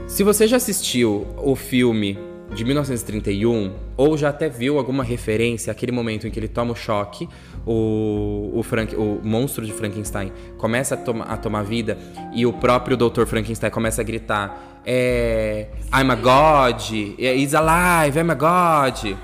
Se 0.07 0.23
você 0.23 0.47
já 0.47 0.57
assistiu 0.57 1.27
o 1.37 1.55
filme 1.55 2.19
de 2.55 2.65
1931 2.65 3.73
ou 3.97 4.17
já 4.17 4.31
até 4.31 4.49
viu 4.49 4.79
alguma 4.79 5.05
referência 5.05 5.71
àquele 5.71 5.93
momento 5.93 6.27
em 6.27 6.31
que 6.31 6.39
ele 6.39 6.49
toma 6.49 6.73
o 6.73 6.75
choque, 6.75 7.29
o, 7.67 8.51
o, 8.55 8.63
Frank, 8.63 8.95
o 8.97 9.21
monstro 9.23 9.65
de 9.65 9.73
Frankenstein 9.73 10.33
começa 10.59 10.95
a, 10.95 11.33
a 11.33 11.37
tomar 11.37 11.63
vida 11.63 11.97
e 12.33 12.45
o 12.47 12.53
próprio 12.53 12.97
Dr. 12.97 13.25
Frankenstein 13.27 13.71
começa 13.71 14.01
a 14.01 14.05
gritar 14.05 14.81
é, 14.85 15.69
I'm 15.95 16.11
a 16.11 16.15
God, 16.15 16.81
he's 16.91 17.55
alive, 17.55 18.19
I'm 18.19 18.31
a 18.31 18.35
God. 18.35 19.17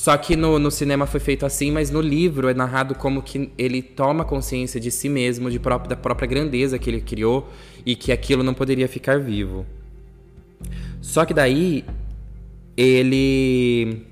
Só 0.00 0.16
que 0.16 0.34
no, 0.34 0.58
no 0.58 0.70
cinema 0.70 1.04
foi 1.04 1.20
feito 1.20 1.44
assim, 1.44 1.70
mas 1.70 1.90
no 1.90 2.00
livro 2.00 2.48
é 2.48 2.54
narrado 2.54 2.94
como 2.94 3.20
que 3.20 3.52
ele 3.58 3.82
toma 3.82 4.24
consciência 4.24 4.80
de 4.80 4.90
si 4.90 5.10
mesmo, 5.10 5.50
de 5.50 5.58
próprio, 5.58 5.90
da 5.90 5.94
própria 5.94 6.26
grandeza 6.26 6.78
que 6.78 6.88
ele 6.88 7.02
criou 7.02 7.50
e 7.84 7.94
que 7.94 8.10
aquilo 8.10 8.42
não 8.42 8.54
poderia 8.54 8.88
ficar 8.88 9.20
vivo. 9.20 9.66
Só 11.02 11.26
que 11.26 11.34
daí 11.34 11.84
ele 12.74 14.06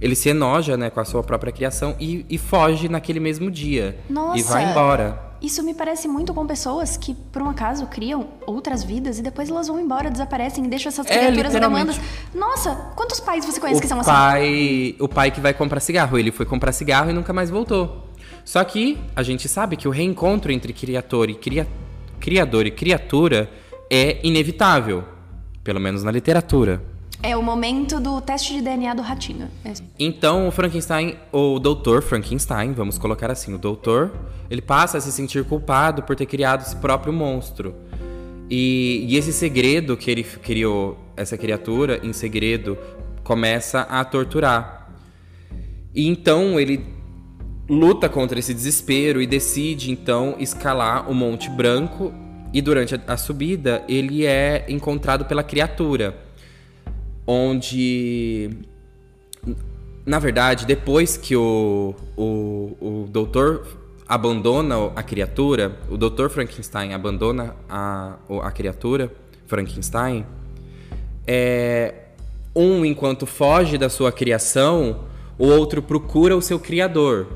ele 0.00 0.14
se 0.14 0.30
enoja 0.30 0.74
né, 0.74 0.88
com 0.88 1.00
a 1.00 1.04
sua 1.04 1.22
própria 1.22 1.52
criação 1.52 1.94
e, 2.00 2.24
e 2.30 2.38
foge 2.38 2.88
naquele 2.88 3.20
mesmo 3.20 3.50
dia. 3.50 3.98
Nossa. 4.08 4.38
E 4.38 4.42
vai 4.42 4.70
embora. 4.70 5.25
Isso 5.40 5.62
me 5.62 5.74
parece 5.74 6.08
muito 6.08 6.32
com 6.32 6.46
pessoas 6.46 6.96
que, 6.96 7.14
por 7.14 7.42
um 7.42 7.48
acaso, 7.50 7.86
criam 7.86 8.28
outras 8.46 8.82
vidas 8.82 9.18
e 9.18 9.22
depois 9.22 9.48
elas 9.50 9.68
vão 9.68 9.78
embora, 9.78 10.10
desaparecem 10.10 10.64
e 10.64 10.68
deixam 10.68 10.88
essas 10.88 11.06
É, 11.06 11.10
criaturas 11.10 11.52
literalmente. 11.52 11.98
demandas. 11.98 12.34
Nossa, 12.34 12.74
quantos 12.96 13.20
pais 13.20 13.44
você 13.44 13.60
conhece 13.60 13.80
que 13.80 13.86
são 13.86 13.98
o 13.98 14.00
assim? 14.00 14.10
pai, 14.10 14.96
o 14.98 15.08
pai 15.08 15.30
que 15.30 15.40
vai 15.40 15.52
comprar 15.52 15.80
cigarro, 15.80 16.18
ele 16.18 16.32
foi 16.32 16.46
comprar 16.46 16.72
cigarro 16.72 17.10
e 17.10 17.12
nunca 17.12 17.32
mais 17.32 17.50
voltou. 17.50 18.06
Só 18.44 18.62
que 18.64 18.98
a 19.14 19.22
gente 19.22 19.48
sabe 19.48 19.76
que 19.76 19.86
o 19.86 19.90
reencontro 19.90 20.50
entre 20.52 20.72
criador 20.72 21.28
e 21.28 21.34
cria, 21.34 21.66
criador 22.18 22.66
e 22.66 22.70
criatura 22.70 23.50
é 23.90 24.18
inevitável, 24.26 25.04
pelo 25.62 25.80
menos 25.80 26.02
na 26.02 26.10
literatura. 26.10 26.82
É 27.22 27.36
o 27.36 27.42
momento 27.42 27.98
do 27.98 28.20
teste 28.20 28.54
de 28.54 28.62
DNA 28.62 28.94
do 28.94 29.02
ratinho. 29.02 29.48
É. 29.64 29.72
Então, 29.98 30.48
o 30.48 30.50
Frankenstein, 30.50 31.16
o 31.32 31.58
doutor 31.58 32.02
Frankenstein, 32.02 32.72
vamos 32.72 32.98
colocar 32.98 33.30
assim, 33.30 33.54
o 33.54 33.58
doutor, 33.58 34.12
ele 34.50 34.62
passa 34.62 34.98
a 34.98 35.00
se 35.00 35.10
sentir 35.10 35.44
culpado 35.44 36.02
por 36.02 36.14
ter 36.14 36.26
criado 36.26 36.62
esse 36.62 36.76
próprio 36.76 37.12
monstro. 37.12 37.74
E, 38.48 39.04
e 39.08 39.16
esse 39.16 39.32
segredo 39.32 39.96
que 39.96 40.10
ele 40.10 40.22
criou, 40.22 40.98
essa 41.16 41.36
criatura, 41.36 42.00
em 42.02 42.12
segredo, 42.12 42.78
começa 43.24 43.80
a 43.80 44.04
torturar. 44.04 44.88
E 45.94 46.06
então 46.06 46.60
ele 46.60 46.84
luta 47.68 48.08
contra 48.08 48.38
esse 48.38 48.54
desespero 48.54 49.20
e 49.20 49.26
decide 49.26 49.90
então 49.90 50.36
escalar 50.38 51.10
o 51.10 51.14
Monte 51.14 51.50
Branco. 51.50 52.12
E 52.52 52.62
durante 52.62 52.94
a, 52.94 53.00
a 53.08 53.16
subida, 53.16 53.82
ele 53.88 54.24
é 54.24 54.64
encontrado 54.68 55.24
pela 55.24 55.42
criatura, 55.42 56.16
onde 57.26 58.50
na 60.06 60.20
verdade, 60.20 60.64
depois 60.66 61.16
que 61.16 61.34
o, 61.34 61.94
o, 62.16 62.76
o 62.80 63.08
doutor 63.10 63.66
abandona 64.06 64.92
a 64.94 65.02
criatura, 65.02 65.76
o 65.90 65.96
doutor 65.96 66.30
Frankenstein 66.30 66.94
abandona 66.94 67.56
a, 67.68 68.14
a 68.42 68.50
criatura, 68.52 69.12
Frankenstein, 69.48 70.24
é, 71.26 71.92
um, 72.54 72.84
enquanto 72.84 73.26
foge 73.26 73.76
da 73.76 73.88
sua 73.88 74.12
criação, 74.12 75.06
o 75.36 75.46
outro 75.46 75.82
procura 75.82 76.36
o 76.36 76.40
seu 76.40 76.60
criador. 76.60 77.26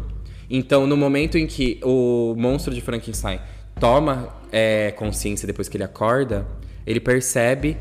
Então, 0.48 0.86
no 0.86 0.96
momento 0.96 1.36
em 1.36 1.48
que 1.48 1.80
o 1.82 2.36
monstro 2.38 2.72
de 2.72 2.80
Frankenstein 2.80 3.40
toma 3.80 4.28
é, 4.52 4.92
consciência 4.92 5.44
depois 5.44 5.68
que 5.68 5.76
ele 5.76 5.84
acorda, 5.84 6.46
ele 6.86 7.00
percebe 7.00 7.76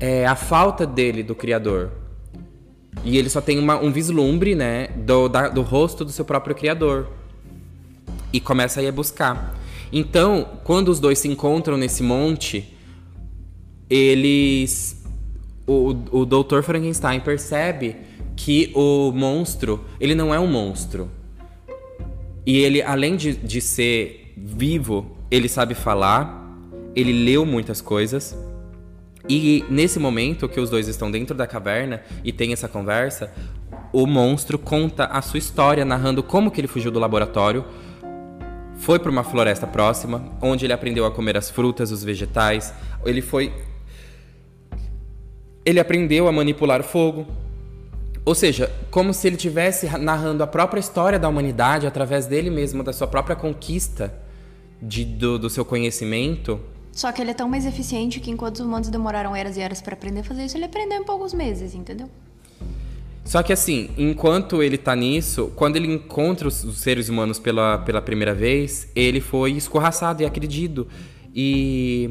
é, 0.00 0.26
a 0.26 0.34
falta 0.34 0.86
dele 0.86 1.22
do 1.22 1.34
criador. 1.34 1.90
E 3.04 3.18
ele 3.18 3.28
só 3.28 3.40
tem 3.40 3.58
uma- 3.58 3.78
um 3.78 3.90
vislumbre, 3.92 4.54
né, 4.54 4.88
do, 4.96 5.28
da- 5.28 5.48
do 5.48 5.62
rosto 5.62 6.04
do 6.04 6.10
seu 6.12 6.24
próprio 6.24 6.54
criador. 6.54 7.08
E 8.32 8.40
começa 8.40 8.80
a 8.80 8.82
ir 8.82 8.92
buscar. 8.92 9.54
Então, 9.92 10.48
quando 10.64 10.88
os 10.88 10.98
dois 10.98 11.18
se 11.18 11.28
encontram 11.28 11.76
nesse 11.76 12.02
monte, 12.02 12.74
eles. 13.88 15.02
O, 15.66 15.94
o 16.10 16.26
Dr. 16.26 16.60
Frankenstein 16.62 17.20
percebe 17.20 17.96
que 18.36 18.70
o 18.74 19.12
monstro, 19.12 19.84
ele 20.00 20.14
não 20.14 20.34
é 20.34 20.38
um 20.38 20.46
monstro. 20.46 21.08
E 22.44 22.58
ele, 22.58 22.82
além 22.82 23.16
de, 23.16 23.34
de 23.34 23.60
ser 23.60 24.34
vivo, 24.36 25.16
ele 25.30 25.48
sabe 25.48 25.74
falar, 25.74 26.44
ele 26.94 27.12
leu 27.24 27.46
muitas 27.46 27.80
coisas. 27.80 28.36
E 29.28 29.64
nesse 29.70 29.98
momento 29.98 30.48
que 30.48 30.60
os 30.60 30.68
dois 30.68 30.86
estão 30.86 31.10
dentro 31.10 31.34
da 31.34 31.46
caverna 31.46 32.02
e 32.22 32.32
tem 32.32 32.52
essa 32.52 32.68
conversa, 32.68 33.32
o 33.92 34.06
monstro 34.06 34.58
conta 34.58 35.06
a 35.06 35.22
sua 35.22 35.38
história, 35.38 35.84
narrando 35.84 36.22
como 36.22 36.50
que 36.50 36.60
ele 36.60 36.68
fugiu 36.68 36.90
do 36.90 36.98
laboratório, 36.98 37.64
foi 38.76 38.98
para 38.98 39.10
uma 39.10 39.24
floresta 39.24 39.66
próxima, 39.66 40.30
onde 40.42 40.66
ele 40.66 40.72
aprendeu 40.72 41.06
a 41.06 41.10
comer 41.10 41.36
as 41.36 41.48
frutas, 41.48 41.90
os 41.90 42.04
vegetais. 42.04 42.74
Ele 43.04 43.22
foi. 43.22 43.52
Ele 45.64 45.80
aprendeu 45.80 46.28
a 46.28 46.32
manipular 46.32 46.80
o 46.80 46.84
fogo. 46.84 47.26
Ou 48.26 48.34
seja, 48.34 48.70
como 48.90 49.14
se 49.14 49.26
ele 49.26 49.36
estivesse 49.36 49.86
narrando 49.98 50.42
a 50.42 50.46
própria 50.46 50.80
história 50.80 51.18
da 51.18 51.28
humanidade 51.28 51.86
através 51.86 52.26
dele 52.26 52.50
mesmo, 52.50 52.82
da 52.82 52.92
sua 52.92 53.06
própria 53.06 53.36
conquista 53.36 54.14
de, 54.82 55.04
do, 55.04 55.38
do 55.38 55.48
seu 55.48 55.64
conhecimento. 55.64 56.60
Só 56.94 57.10
que 57.10 57.20
ele 57.20 57.32
é 57.32 57.34
tão 57.34 57.48
mais 57.48 57.66
eficiente 57.66 58.20
que 58.20 58.30
enquanto 58.30 58.56
os 58.56 58.60
humanos 58.60 58.88
demoraram 58.88 59.34
eras 59.34 59.56
e 59.56 59.60
eras 59.60 59.82
pra 59.82 59.94
aprender 59.94 60.20
a 60.20 60.24
fazer 60.24 60.44
isso, 60.44 60.56
ele 60.56 60.66
aprendeu 60.66 61.00
em 61.00 61.04
poucos 61.04 61.34
meses, 61.34 61.74
entendeu? 61.74 62.08
Só 63.24 63.42
que 63.42 63.52
assim, 63.52 63.90
enquanto 63.96 64.62
ele 64.62 64.78
tá 64.78 64.94
nisso, 64.94 65.50
quando 65.56 65.76
ele 65.76 65.92
encontra 65.92 66.46
os, 66.46 66.54
seres 66.78 67.08
humanos 67.08 67.38
pela, 67.38 67.78
pela 67.78 68.00
primeira 68.00 68.34
vez, 68.34 68.88
ele 68.94 69.20
foi 69.20 69.52
escorraçado 69.52 70.22
e 70.22 70.26
agredido. 70.26 70.86
E 71.34 72.10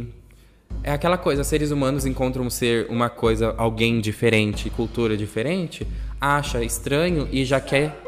é 0.84 0.92
aquela 0.92 1.18
coisa, 1.18 1.44
seres 1.44 1.72
humanos 1.72 2.06
encontram 2.06 2.50
ser 2.50 2.88
uma 2.90 3.10
coisa, 3.10 3.54
alguém 3.58 4.02
diferente, 4.02 4.70
cultura 4.70 5.16
diferente, 5.16 5.88
acha 6.20 6.62
estranho 6.64 7.30
e 7.32 7.46
já 7.46 7.62
quer 7.62 8.02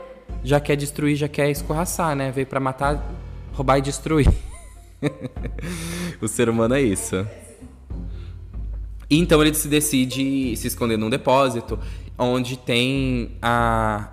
já 0.44 0.60
quer 0.60 0.76
destruir, 0.76 1.16
já 1.16 1.28
quer 1.28 1.50
escorraçar, 1.50 2.16
né? 2.16 2.32
Veio 2.32 2.48
pra 2.48 2.60
matar, 2.60 3.02
roubar 3.54 3.78
e 3.78 3.82
destruir. 3.82 4.28
o 6.22 6.28
ser 6.28 6.50
humano 6.50 6.76
é 6.76 6.82
isso. 6.82 7.26
Então 9.10 9.42
ele 9.42 9.54
se 9.54 9.68
decide 9.68 10.56
se 10.58 10.68
esconder 10.68 10.98
num 10.98 11.10
depósito, 11.10 11.80
onde 12.18 12.58
tem 12.58 13.32
a, 13.42 14.10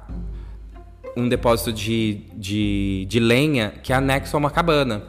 um 1.17 1.29
depósito 1.29 1.73
de, 1.73 2.21
de, 2.35 3.07
de 3.09 3.21
lenha 3.21 3.73
que 3.83 3.93
é 3.93 3.97
anexo 3.97 4.37
a 4.37 4.39
uma 4.39 4.51
cabana, 4.51 5.03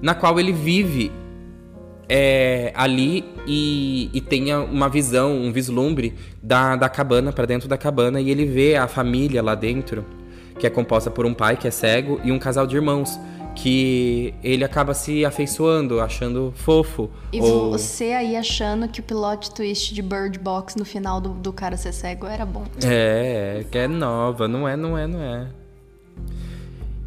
na 0.00 0.14
qual 0.14 0.38
ele 0.38 0.52
vive 0.52 1.10
é, 2.08 2.72
ali 2.74 3.24
e, 3.46 4.10
e 4.12 4.52
uma 4.70 4.88
visão, 4.88 5.36
um 5.36 5.52
vislumbre 5.52 6.14
da, 6.42 6.76
da 6.76 6.88
cabana 6.88 7.32
para 7.32 7.46
dentro 7.46 7.68
da 7.68 7.78
cabana 7.78 8.20
e 8.20 8.30
ele 8.30 8.44
vê 8.44 8.76
a 8.76 8.86
família 8.86 9.42
lá 9.42 9.54
dentro, 9.54 10.04
que 10.58 10.66
é 10.66 10.70
composta 10.70 11.10
por 11.10 11.26
um 11.26 11.34
pai 11.34 11.56
que 11.56 11.66
é 11.66 11.70
cego 11.70 12.20
e 12.22 12.30
um 12.30 12.38
casal 12.38 12.66
de 12.66 12.76
irmãos 12.76 13.18
que 13.54 14.34
ele 14.42 14.64
acaba 14.64 14.94
se 14.94 15.24
afeiçoando, 15.24 16.00
achando 16.00 16.52
fofo. 16.56 17.10
E 17.32 17.40
ou... 17.40 17.70
você 17.70 18.12
aí 18.12 18.36
achando 18.36 18.88
que 18.88 19.00
o 19.00 19.02
plot 19.02 19.54
twist 19.54 19.94
de 19.94 20.02
Bird 20.02 20.38
Box 20.38 20.76
no 20.76 20.84
final 20.84 21.20
do, 21.20 21.30
do 21.30 21.52
cara 21.52 21.76
ser 21.76 21.92
cego 21.92 22.26
era 22.26 22.44
bom. 22.44 22.64
É, 22.84 23.64
que 23.70 23.78
é 23.78 23.88
nova, 23.88 24.48
não 24.48 24.68
é, 24.68 24.76
não 24.76 24.98
é, 24.98 25.06
não 25.06 25.20
é. 25.20 25.48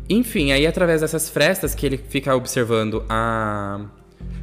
Enfim, 0.10 0.52
aí 0.52 0.66
através 0.66 1.02
dessas 1.02 1.30
frestas 1.30 1.76
que 1.76 1.86
ele 1.86 1.98
fica 1.98 2.34
observando 2.34 3.04
a, 3.10 3.82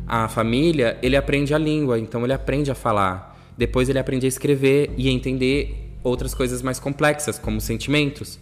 a 0.07 0.29
família, 0.29 0.99
ele 1.03 1.17
aprende 1.17 1.55
a 1.55 1.59
língua, 1.59 1.99
então 1.99 2.23
ele 2.23 2.35
aprende 2.35 2.71
a 2.71 2.75
falar. 2.75 3.35
Depois 3.57 3.89
ele 3.89 3.99
aprende 3.99 4.27
a 4.27 4.29
escrever 4.29 4.93
e 4.99 5.09
a 5.09 5.11
entender 5.11 5.95
outras 6.03 6.35
coisas 6.35 6.61
mais 6.61 6.79
complexas, 6.79 7.39
como 7.39 7.61
sentimentos. 7.61 8.39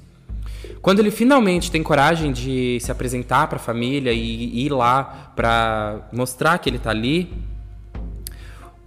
Quando 0.82 0.98
ele 0.98 1.12
finalmente 1.12 1.70
tem 1.70 1.80
coragem 1.80 2.32
de 2.32 2.78
se 2.80 2.90
apresentar 2.90 3.46
para 3.46 3.56
a 3.56 3.60
família 3.60 4.12
e 4.12 4.66
ir 4.66 4.72
lá 4.72 5.32
para 5.36 6.08
mostrar 6.12 6.58
que 6.58 6.68
ele 6.68 6.78
tá 6.80 6.90
ali, 6.90 7.32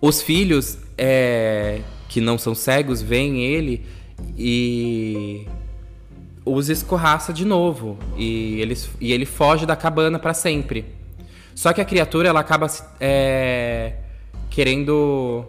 os 0.01 0.21
filhos 0.21 0.77
é, 0.97 1.81
que 2.09 2.19
não 2.19 2.37
são 2.37 2.53
cegos 2.53 3.01
veem 3.01 3.45
ele 3.45 3.85
e 4.37 5.47
os 6.43 6.69
escorraça 6.69 7.31
de 7.31 7.45
novo 7.45 7.97
e, 8.17 8.59
eles, 8.59 8.89
e 8.99 9.13
ele 9.13 9.25
foge 9.25 9.65
da 9.65 9.77
cabana 9.77 10.19
para 10.19 10.33
sempre. 10.33 10.85
Só 11.55 11.71
que 11.71 11.79
a 11.79 11.85
criatura 11.85 12.27
ela 12.27 12.41
acaba 12.41 12.67
é, 12.99 13.93
querendo 14.49 15.45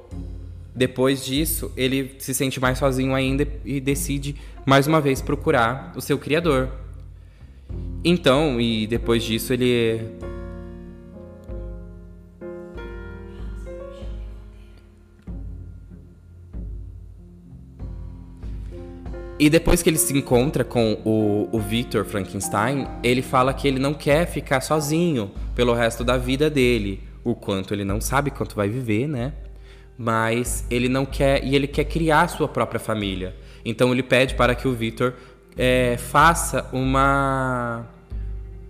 depois 0.76 1.24
disso 1.24 1.72
ele 1.74 2.14
se 2.18 2.34
sente 2.34 2.60
mais 2.60 2.76
sozinho 2.76 3.14
ainda 3.14 3.48
e 3.64 3.80
decide 3.80 4.36
mais 4.66 4.86
uma 4.86 5.00
vez 5.00 5.22
procurar 5.22 5.92
o 5.96 6.02
seu 6.02 6.18
criador. 6.18 6.68
Então 8.04 8.60
e 8.60 8.86
depois 8.86 9.24
disso 9.24 9.54
ele 9.54 10.00
E 19.38 19.50
depois 19.50 19.82
que 19.82 19.90
ele 19.90 19.98
se 19.98 20.16
encontra 20.16 20.64
com 20.64 20.94
o, 21.04 21.48
o 21.52 21.60
Victor 21.60 22.06
Frankenstein, 22.06 22.88
ele 23.02 23.20
fala 23.20 23.52
que 23.52 23.68
ele 23.68 23.78
não 23.78 23.92
quer 23.92 24.26
ficar 24.26 24.62
sozinho 24.62 25.30
pelo 25.54 25.74
resto 25.74 26.02
da 26.02 26.16
vida 26.16 26.48
dele. 26.48 27.02
O 27.22 27.34
quanto 27.34 27.74
ele 27.74 27.84
não 27.84 28.00
sabe 28.00 28.30
quanto 28.30 28.56
vai 28.56 28.66
viver, 28.70 29.06
né? 29.06 29.34
Mas 29.98 30.64
ele 30.70 30.88
não 30.88 31.06
quer. 31.06 31.44
E 31.44 31.54
ele 31.54 31.66
quer 31.66 31.84
criar 31.84 32.28
sua 32.28 32.48
própria 32.48 32.80
família. 32.80 33.34
Então 33.64 33.92
ele 33.92 34.02
pede 34.02 34.34
para 34.34 34.54
que 34.54 34.68
o 34.68 34.74
Victor 34.74 35.14
é, 35.56 35.96
faça 35.96 36.68
uma. 36.72 37.86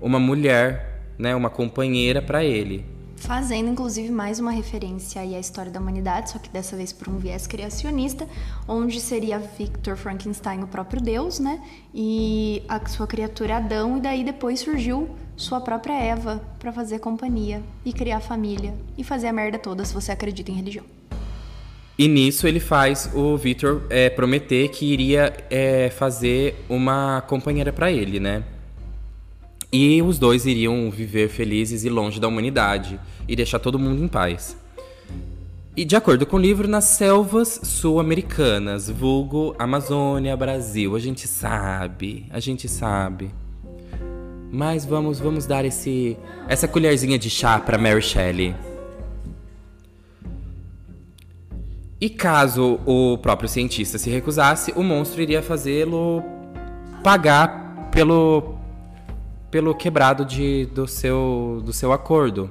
Uma 0.01 0.21
mulher, 0.21 1.03
né? 1.19 1.35
Uma 1.35 1.51
companheira 1.51 2.21
para 2.23 2.45
ele. 2.45 2.97
Fazendo, 3.17 3.71
inclusive, 3.71 4.13
mais 4.13 4.39
uma 4.39 4.51
referência 4.51 5.21
aí 5.23 5.35
à 5.35 5.41
história 5.41 5.73
da 5.73 5.81
humanidade, 5.81 6.31
só 6.31 6.39
que 6.39 6.51
dessa 6.51 6.77
vez 6.77 6.93
por 6.93 7.09
um 7.09 7.17
viés 7.17 7.47
criacionista, 7.47 8.29
onde 8.69 9.01
seria 9.01 9.39
Victor 9.39 9.97
Frankenstein 9.97 10.63
o 10.63 10.67
próprio 10.67 11.01
Deus, 11.01 11.41
né? 11.41 11.61
E 11.95 12.63
a 12.69 12.87
sua 12.87 13.07
criatura 13.07 13.57
Adão, 13.57 13.97
e 13.97 14.01
daí 14.01 14.23
depois 14.23 14.61
surgiu 14.61 15.09
sua 15.35 15.61
própria 15.61 15.95
Eva 15.95 16.43
para 16.59 16.73
fazer 16.73 16.99
companhia 16.99 17.63
e 17.85 17.93
criar 17.93 18.21
família 18.21 18.75
e 18.97 19.03
fazer 19.03 19.29
a 19.29 19.33
merda 19.33 19.59
toda 19.59 19.85
se 19.85 19.95
você 19.95 20.13
acredita 20.13 20.51
em 20.51 20.55
religião. 20.55 20.85
E 21.99 22.09
nisso 22.09 22.47
ele 22.47 22.61
faz 22.61 23.11
o 23.15 23.37
Victor 23.37 23.83
é, 23.89 24.11
prometer 24.11 24.69
que 24.69 24.85
iria 24.85 25.33
é, 25.49 25.89
fazer 25.89 26.55
uma 26.69 27.23
companheira 27.23 27.73
para 27.73 27.91
ele, 27.91 28.21
né? 28.21 28.45
E 29.73 30.03
os 30.03 30.19
dois 30.19 30.45
iriam 30.47 30.91
viver 30.91 31.29
felizes 31.29 31.85
e 31.85 31.89
longe 31.89 32.21
da 32.21 32.29
humanidade 32.29 33.01
e 33.27 33.35
deixar 33.35 33.59
todo 33.59 33.79
mundo 33.79 34.03
em 34.05 34.09
paz. 34.09 34.57
E 35.75 35.85
de 35.85 35.97
acordo 35.97 36.25
com 36.25 36.37
o 36.37 36.41
livro, 36.41 36.69
nas 36.69 36.85
selvas 36.85 37.61
sul-americanas, 37.63 38.89
vulgo 38.89 39.55
Amazônia, 39.59 40.37
Brasil, 40.37 40.97
a 40.97 40.99
gente 40.99 41.27
sabe, 41.27 42.27
a 42.31 42.41
gente 42.41 42.69
sabe. 42.69 43.31
Mas 44.51 44.87
vamos, 44.87 45.19
vamos 45.19 45.45
dar 45.45 45.65
esse 45.65 46.17
essa 46.49 46.69
colherzinha 46.69 47.19
de 47.19 47.29
chá 47.29 47.59
para 47.59 47.77
Mary 47.77 48.01
Shelley. 48.01 48.55
E 52.01 52.11
caso 52.11 52.79
o 52.85 53.17
próprio 53.19 53.49
cientista 53.49 53.97
se 53.97 54.11
recusasse, 54.11 54.73
o 54.77 54.83
monstro 54.83 55.23
iria 55.23 55.43
fazê-lo 55.43 56.23
pagar 57.03 57.89
pelo 57.91 58.55
pelo 59.51 59.75
quebrado 59.75 60.25
de, 60.25 60.67
do 60.67 60.87
seu 60.87 61.63
do 61.65 61.73
seu 61.73 61.93
acordo. 61.93 62.51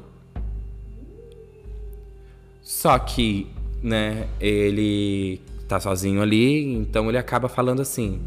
Só 2.62 2.98
que, 2.98 3.48
né, 3.84 4.28
ele 4.40 5.40
tá 5.68 5.80
sozinho 5.80 6.22
ali, 6.22 6.64
então 6.74 7.08
ele 7.10 7.18
acaba 7.18 7.48
falando 7.48 7.82
assim: 7.82 8.20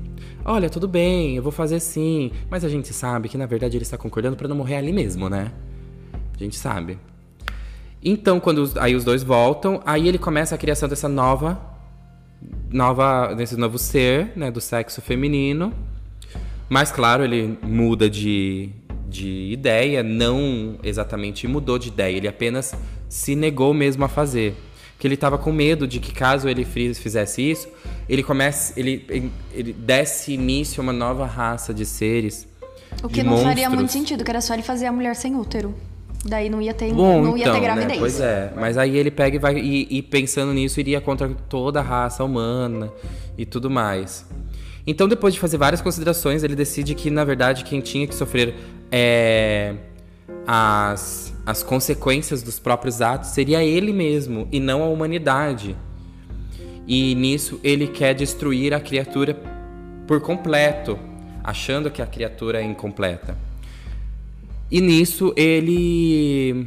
"Olha, 0.45 0.71
tudo 0.71 0.87
bem, 0.87 1.35
eu 1.35 1.43
vou 1.43 1.51
fazer 1.51 1.81
sim", 1.81 2.31
mas 2.49 2.65
a 2.65 2.69
gente 2.69 2.93
sabe 2.95 3.29
que 3.29 3.37
na 3.37 3.47
verdade 3.47 3.77
ele 3.77 3.83
está 3.83 3.99
concordando 3.99 4.37
para 4.37 4.47
não 4.47 4.55
morrer 4.55 4.77
ali 4.77 4.93
mesmo, 4.93 5.29
né? 5.29 5.51
A 6.33 6.39
gente 6.39 6.57
sabe. 6.57 6.97
Então, 8.03 8.39
quando 8.39 8.59
os, 8.59 8.77
aí 8.77 8.95
os 8.95 9.05
dois 9.05 9.23
voltam, 9.23 9.81
aí 9.85 10.09
ele 10.09 10.19
começa 10.19 10.55
a 10.55 10.59
criação 10.59 10.89
dessa 10.89 11.09
nova 11.09 11.77
nova 12.71 13.35
desse 13.35 13.57
novo 13.57 13.79
ser, 13.79 14.33
né, 14.37 14.51
do 14.51 14.61
sexo 14.61 15.01
feminino. 15.01 15.73
Mas 16.69 16.93
claro, 16.93 17.25
ele 17.25 17.59
muda 17.63 18.11
de, 18.11 18.69
de 19.09 19.51
ideia, 19.51 20.03
não 20.03 20.79
exatamente 20.83 21.49
mudou 21.49 21.79
de 21.79 21.89
ideia, 21.89 22.17
ele 22.17 22.29
apenas 22.29 22.75
se 23.09 23.35
negou 23.35 23.73
mesmo 23.73 24.05
a 24.05 24.09
fazer. 24.09 24.55
Que 24.99 25.07
ele 25.07 25.15
estava 25.15 25.39
com 25.39 25.53
medo 25.53 25.87
de 25.87 26.01
que 26.01 26.13
caso 26.13 26.49
ele 26.49 26.65
fizesse 26.65 27.41
isso, 27.41 27.69
ele 28.09 28.23
comece, 28.23 28.79
ele, 28.79 29.33
ele 29.53 29.73
desse 29.73 30.33
início 30.33 30.81
a 30.81 30.83
uma 30.83 30.93
nova 30.93 31.25
raça 31.25 31.73
de 31.73 31.87
seres. 31.87 32.47
O 33.03 33.09
que 33.09 33.23
não 33.23 33.31
monstros. 33.31 33.49
faria 33.49 33.71
muito 33.71 33.93
sentido, 33.93 34.25
que 34.25 34.31
era 34.31 34.41
só 34.41 34.55
ele 34.55 34.63
fazer 34.63 34.87
a 34.87 34.93
mulher 34.93 35.15
sem 35.15 35.37
útero. 35.37 35.75
Daí 36.29 36.49
não 36.49 36.61
ia 36.61 36.75
ter, 36.75 36.93
Bom, 36.93 37.23
não 37.23 37.37
ia 37.37 37.43
então, 37.43 37.55
ter 37.55 37.61
gravidez. 37.61 37.93
Né? 37.93 37.99
Pois 37.99 38.21
é. 38.21 38.53
Mas 38.57 38.79
aí 38.79 38.97
ele 38.97 39.11
pega 39.11 39.37
e 39.37 39.39
vai. 39.39 39.57
E, 39.57 39.87
e, 39.91 40.03
pensando 40.03 40.53
nisso, 40.53 40.79
iria 40.81 41.01
contra 41.01 41.29
toda 41.49 41.81
a 41.81 41.83
raça 41.83 42.23
humana 42.25 42.93
e 43.37 43.47
tudo 43.47 43.71
mais. 43.71 44.27
Então, 44.87 45.07
depois 45.07 45.35
de 45.35 45.41
fazer 45.41 45.59
várias 45.59 45.81
considerações, 45.81 46.43
ele 46.43 46.55
decide 46.55 46.95
que, 46.95 47.11
na 47.11 47.25
verdade, 47.25 47.65
quem 47.65 47.81
tinha 47.81 48.07
que 48.07 48.15
sofrer 48.15 48.55
é, 48.91 49.75
as, 50.47 51.35
as 51.45 51.63
consequências 51.63 52.43
dos 52.43 52.59
próprios 52.59 53.03
atos 53.03 53.31
seria 53.31 53.63
ele 53.63 53.93
mesmo 53.93 54.49
e 54.51 54.59
não 54.59 54.83
a 54.83 54.87
humanidade. 54.87 55.77
E 56.87 57.15
nisso 57.15 57.61
ele 57.63 57.87
quer 57.87 58.15
destruir 58.15 58.73
a 58.73 58.81
criatura 58.81 59.39
por 60.07 60.23
completo, 60.23 60.99
achando 61.45 61.91
que 61.91 62.01
a 62.01 62.07
criatura 62.07 62.63
é 62.63 62.65
incompleta. 62.65 63.48
E 64.71 64.81
nisso 64.81 65.33
ele 65.37 66.67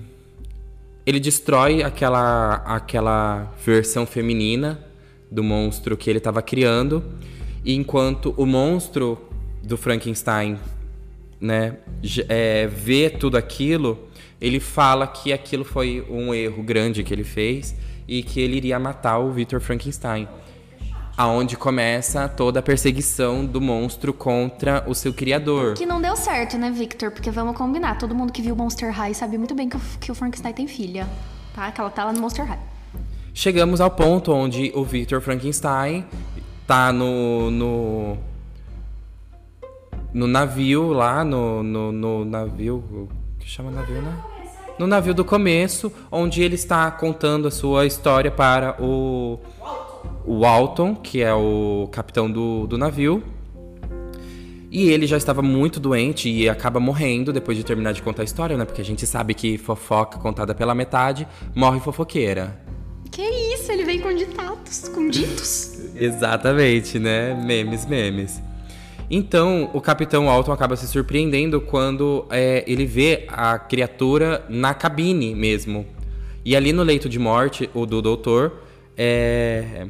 ele 1.06 1.20
destrói 1.20 1.84
aquela 1.84 2.56
aquela 2.66 3.54
versão 3.66 4.06
feminina 4.06 4.80
do 5.30 5.44
monstro 5.44 5.96
que 5.96 6.10
ele 6.10 6.18
estava 6.18 6.42
criando, 6.42 7.04
e 7.64 7.74
enquanto 7.74 8.34
o 8.38 8.46
monstro 8.46 9.18
do 9.64 9.78
Frankenstein, 9.78 10.58
né, 11.40 11.78
é, 12.28 12.68
vê 12.68 13.10
tudo 13.10 13.38
aquilo, 13.38 14.08
ele 14.42 14.60
fala 14.60 15.08
que 15.08 15.32
aquilo 15.32 15.64
foi 15.64 16.06
um 16.10 16.34
erro 16.34 16.62
grande 16.64 17.04
que 17.04 17.14
ele 17.14 17.24
fez 17.24 17.76
e 18.08 18.24
que 18.24 18.42
ele 18.42 18.58
iria 18.58 18.78
matar 18.80 19.20
o 19.20 19.32
Victor 19.32 19.62
Frankenstein 19.62 20.28
aonde 21.18 21.56
começa 21.58 22.28
toda 22.28 22.60
a 22.60 22.64
perseguição 22.64 23.46
do 23.46 23.60
monstro 23.60 24.14
contra 24.14 24.84
o 24.88 24.96
seu 24.96 25.14
criador. 25.14 25.76
Que 25.76 25.86
não 25.86 26.02
deu 26.02 26.16
certo, 26.16 26.58
né, 26.58 26.72
Victor? 26.72 27.12
Porque 27.12 27.30
vamos 27.30 27.56
combinar, 27.56 27.98
todo 27.98 28.16
mundo 28.16 28.32
que 28.32 28.42
viu 28.42 28.56
Monster 28.56 28.92
High 28.92 29.14
sabe 29.14 29.38
muito 29.38 29.54
bem 29.54 29.70
que 29.70 29.78
o, 29.78 29.82
que 30.00 30.12
o 30.12 30.16
Frankenstein 30.16 30.54
tem 30.54 30.68
filha, 30.68 31.08
tá? 31.54 31.72
Que 31.72 31.82
ela 31.82 31.90
tá 31.90 32.06
lá 32.06 32.14
no 32.14 32.20
Monster 32.20 32.46
High. 32.46 32.60
Chegamos 33.34 33.80
ao 33.80 33.90
ponto 33.90 34.32
onde 34.34 34.72
o 34.76 34.84
Victor 34.84 35.22
Frankenstein 35.22 36.06
tá 36.68 36.92
no, 36.92 37.50
no 37.50 38.18
no 40.14 40.28
navio 40.28 40.92
lá, 40.92 41.24
no, 41.24 41.64
no, 41.64 41.92
no 41.92 42.26
navio. 42.26 43.10
que 43.40 43.48
chama 43.48 43.72
navio, 43.72 44.02
né? 44.02 44.14
No 44.78 44.88
navio 44.88 45.14
do 45.14 45.24
começo, 45.24 45.92
onde 46.12 46.42
ele 46.42 46.56
está 46.56 46.90
contando 46.92 47.48
a 47.48 47.52
sua 47.52 47.86
história 47.86 48.32
para 48.32 48.76
o 48.82 49.40
o 50.26 50.46
Alton, 50.46 50.96
que 50.96 51.22
é 51.22 51.34
o 51.34 51.90
capitão 51.92 52.30
do, 52.30 52.68
do 52.68 52.78
navio. 52.78 53.24
E 54.72 54.90
ele 54.90 55.06
já 55.06 55.18
estava 55.18 55.42
muito 55.42 55.80
doente 55.80 56.30
e 56.30 56.48
acaba 56.48 56.80
morrendo 56.80 57.34
depois 57.34 57.58
de 57.58 57.64
terminar 57.64 57.92
de 57.92 58.02
contar 58.02 58.22
a 58.22 58.26
história, 58.26 58.56
né? 58.56 58.64
Porque 58.64 58.82
a 58.82 58.86
gente 58.86 59.06
sabe 59.06 59.34
que 59.34 59.58
fofoca 59.58 60.18
contada 60.18 60.56
pela 60.56 60.74
metade 60.74 61.28
morre 61.54 61.80
fofoqueira. 61.82 62.58
Que 63.12 63.22
isso, 63.22 63.70
ele 63.70 63.84
vem 63.84 64.00
com 64.00 64.16
ditados, 64.16 64.88
com 64.88 65.10
ditos. 65.10 65.78
Exatamente, 65.94 66.98
né? 66.98 67.34
Memes, 67.34 67.86
memes. 67.86 68.42
Então, 69.10 69.70
o 69.74 69.82
Capitão 69.82 70.30
Alton 70.30 70.54
acaba 70.54 70.78
se 70.78 70.88
surpreendendo 70.88 71.60
quando 71.60 72.26
é, 72.30 72.64
ele 72.66 72.86
vê 72.86 73.26
a 73.28 73.60
criatura 73.60 74.46
na 74.48 74.74
cabine 74.74 75.36
mesmo. 75.36 75.86
E 76.46 76.56
ali 76.56 76.72
no 76.72 76.82
leito 76.82 77.10
de 77.10 77.20
morte, 77.20 77.70
o 77.74 77.86
do 77.86 78.02
doutor, 78.02 78.54
é, 79.04 79.88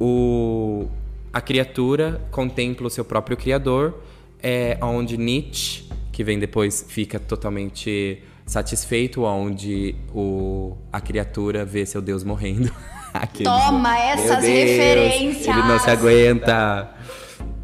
o, 0.00 0.88
a 1.32 1.40
criatura 1.40 2.20
contempla 2.32 2.88
o 2.88 2.90
seu 2.90 3.04
próprio 3.04 3.36
criador, 3.36 4.02
é 4.42 4.76
onde 4.82 5.16
Nietzsche, 5.16 5.84
que 6.10 6.24
vem 6.24 6.36
depois, 6.36 6.84
fica 6.88 7.20
totalmente 7.20 8.20
satisfeito, 8.44 9.22
onde 9.22 9.94
o, 10.12 10.76
a 10.92 11.00
criatura 11.00 11.64
vê 11.64 11.86
seu 11.86 12.02
Deus 12.02 12.24
morrendo. 12.24 12.72
Toma 13.44 13.96
essas 13.96 14.42
Deus, 14.42 14.58
referências! 14.58 15.46
Ele 15.46 15.68
não 15.68 15.78
se 15.78 15.88
aguenta. 15.88 16.92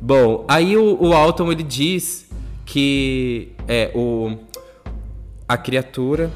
Bom, 0.01 0.45
aí 0.47 0.77
o, 0.77 0.97
o 1.03 1.13
Alton 1.13 1.51
ele 1.51 1.65
diz 1.65 2.29
que 2.65 3.53
é 3.67 3.91
o 3.97 4.39
a 5.49 5.57
criatura 5.57 6.31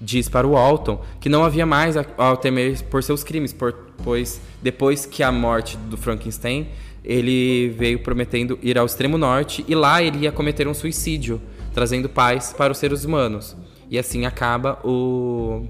diz 0.00 0.28
para 0.28 0.46
o 0.46 0.56
Alton 0.56 1.02
que 1.20 1.28
não 1.28 1.44
havia 1.44 1.66
mais 1.66 1.96
a, 1.96 2.04
a 2.18 2.36
temer 2.36 2.82
por 2.84 3.02
seus 3.02 3.22
crimes, 3.22 3.52
por, 3.52 3.72
pois 4.02 4.40
depois 4.62 5.06
que 5.06 5.22
a 5.22 5.30
morte 5.30 5.76
do 5.76 5.96
Frankenstein, 5.96 6.68
ele 7.04 7.74
veio 7.78 7.98
prometendo 8.00 8.58
ir 8.62 8.78
ao 8.78 8.86
extremo 8.86 9.18
norte 9.18 9.64
e 9.68 9.74
lá 9.74 10.02
ele 10.02 10.20
ia 10.20 10.32
cometer 10.32 10.66
um 10.68 10.74
suicídio, 10.74 11.40
trazendo 11.72 12.08
paz 12.08 12.54
para 12.56 12.72
os 12.72 12.78
seres 12.78 13.04
humanos. 13.04 13.56
E 13.90 13.98
assim 13.98 14.24
acaba 14.24 14.78
o 14.84 15.66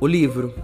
o 0.00 0.06
livro. 0.06 0.54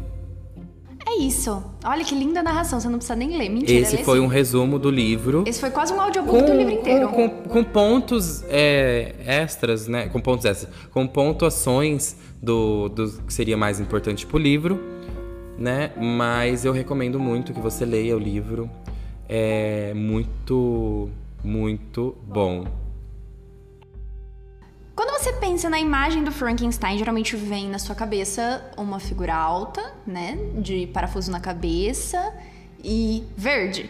É 1.15 1.19
isso. 1.23 1.63
Olha 1.85 2.05
que 2.05 2.15
linda 2.15 2.43
narração, 2.43 2.81
você 2.81 2.89
não 2.89 2.97
precisa 2.97 3.17
nem 3.17 3.37
ler. 3.37 3.51
Mentira, 3.51 3.81
Esse 3.81 3.99
foi 3.99 4.19
um 4.19 4.27
resumo 4.27 4.79
do 4.79 4.91
livro. 4.91 5.45
Esse 5.47 5.61
foi 5.61 5.71
quase 5.71 5.93
um 5.93 6.01
audiobook 6.01 6.41
com, 6.41 6.47
do 6.47 6.55
livro 6.55 6.73
inteiro. 6.73 7.09
Com, 7.09 7.29
com, 7.29 7.49
com 7.49 7.65
pontos 7.65 8.43
é, 8.49 9.15
extras, 9.27 9.89
né? 9.89 10.09
Com 10.09 10.21
pontos 10.21 10.45
extras. 10.47 10.73
Com 10.91 11.07
pontuações 11.07 12.17
do, 12.41 12.89
do 12.89 13.11
que 13.23 13.33
seria 13.33 13.57
mais 13.57 13.79
importante 13.79 14.27
pro 14.27 14.39
livro, 14.39 14.81
né? 15.59 15.93
Mas 15.97 16.65
eu 16.65 16.73
recomendo 16.73 17.21
muito 17.21 17.53
que 17.53 17.61
você 17.61 17.85
leia 17.85 18.17
o 18.17 18.19
livro. 18.19 18.71
É 19.29 19.93
muito, 19.95 21.11
muito 21.45 22.17
bom. 22.27 22.65
Você 25.23 25.35
pensa 25.35 25.71
na 25.71 25.79
imagem 25.79 26.25
do 26.25 26.33
Frankenstein, 26.33 26.99
geralmente 26.99 27.37
vem 27.37 27.69
na 27.69 27.79
sua 27.79 27.95
cabeça 27.95 28.61
uma 28.77 28.99
figura 28.99 29.33
alta, 29.33 29.95
né? 30.05 30.37
De 30.57 30.89
parafuso 30.89 31.31
na 31.31 31.39
cabeça 31.39 32.35
e 32.83 33.23
verde. 33.37 33.89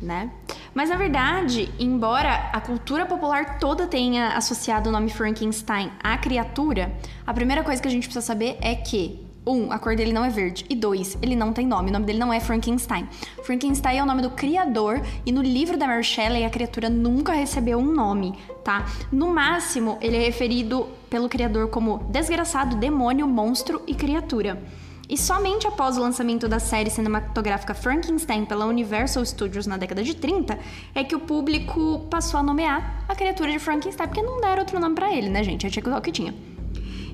né? 0.00 0.30
Mas 0.72 0.88
na 0.88 0.96
verdade, 0.96 1.70
embora 1.78 2.48
a 2.54 2.58
cultura 2.58 3.04
popular 3.04 3.58
toda 3.58 3.86
tenha 3.86 4.28
associado 4.28 4.88
o 4.88 4.92
nome 4.92 5.10
Frankenstein 5.10 5.92
à 6.02 6.16
criatura, 6.16 6.90
a 7.26 7.34
primeira 7.34 7.62
coisa 7.62 7.82
que 7.82 7.86
a 7.86 7.90
gente 7.90 8.04
precisa 8.04 8.24
saber 8.24 8.56
é 8.62 8.74
que 8.74 9.26
um, 9.46 9.72
a 9.72 9.78
cor 9.78 9.96
dele 9.96 10.12
não 10.12 10.24
é 10.24 10.30
verde. 10.30 10.64
E 10.68 10.74
dois, 10.74 11.18
ele 11.20 11.34
não 11.34 11.52
tem 11.52 11.66
nome. 11.66 11.90
O 11.90 11.92
nome 11.92 12.06
dele 12.06 12.18
não 12.18 12.32
é 12.32 12.38
Frankenstein. 12.38 13.08
Frankenstein 13.42 13.98
é 13.98 14.02
o 14.02 14.06
nome 14.06 14.22
do 14.22 14.30
criador. 14.30 15.02
E 15.26 15.32
no 15.32 15.42
livro 15.42 15.76
da 15.76 15.86
Mary 15.86 16.04
Shelley, 16.04 16.44
a 16.44 16.50
criatura 16.50 16.88
nunca 16.88 17.32
recebeu 17.32 17.78
um 17.78 17.92
nome, 17.92 18.34
tá? 18.62 18.86
No 19.10 19.32
máximo, 19.34 19.98
ele 20.00 20.16
é 20.16 20.20
referido 20.20 20.86
pelo 21.10 21.28
criador 21.28 21.68
como 21.68 21.98
desgraçado, 22.10 22.76
demônio, 22.76 23.26
monstro 23.26 23.82
e 23.86 23.94
criatura. 23.94 24.62
E 25.08 25.18
somente 25.18 25.66
após 25.66 25.98
o 25.98 26.00
lançamento 26.00 26.48
da 26.48 26.58
série 26.58 26.88
cinematográfica 26.88 27.74
Frankenstein 27.74 28.46
pela 28.46 28.64
Universal 28.64 29.24
Studios 29.26 29.66
na 29.66 29.76
década 29.76 30.02
de 30.02 30.14
30 30.14 30.58
é 30.94 31.04
que 31.04 31.14
o 31.14 31.20
público 31.20 32.06
passou 32.08 32.40
a 32.40 32.42
nomear 32.42 33.04
a 33.08 33.14
criatura 33.14 33.50
de 33.50 33.58
Frankenstein, 33.58 34.06
porque 34.06 34.22
não 34.22 34.40
deram 34.40 34.60
outro 34.60 34.80
nome 34.80 34.94
para 34.94 35.12
ele, 35.12 35.28
né, 35.28 35.42
gente? 35.44 35.68
Tinha 35.68 35.82
que 35.82 35.90
o 35.90 36.00
que 36.00 36.12
tinha. 36.12 36.34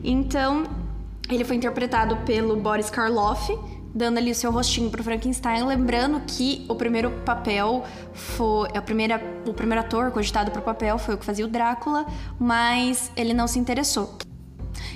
Então, 0.05 0.65
ele 1.31 1.45
foi 1.45 1.57
interpretado 1.57 2.17
pelo 2.19 2.57
Boris 2.57 2.91
Karloff, 2.91 3.57
dando 3.95 4.19
ali 4.19 4.31
o 4.31 4.35
seu 4.35 4.51
rostinho 4.51 4.91
pro 4.91 5.03
Frankenstein, 5.03 5.65
lembrando 5.65 6.21
que 6.27 6.65
o 6.69 6.75
primeiro 6.75 7.11
papel 7.25 7.85
foi. 8.13 8.69
A 8.75 8.83
primeira, 8.83 9.21
o 9.47 9.53
primeiro 9.53 9.81
ator 9.81 10.11
cogitado 10.11 10.51
pro 10.51 10.63
papel 10.63 10.99
foi 10.99 11.15
o 11.15 11.19
que 11.19 11.25
fazia 11.25 11.45
o 11.45 11.49
Drácula, 11.49 12.07
mas 12.39 13.11
ele 13.17 13.35
não 13.35 13.47
se 13.47 13.59
interessou. 13.59 14.17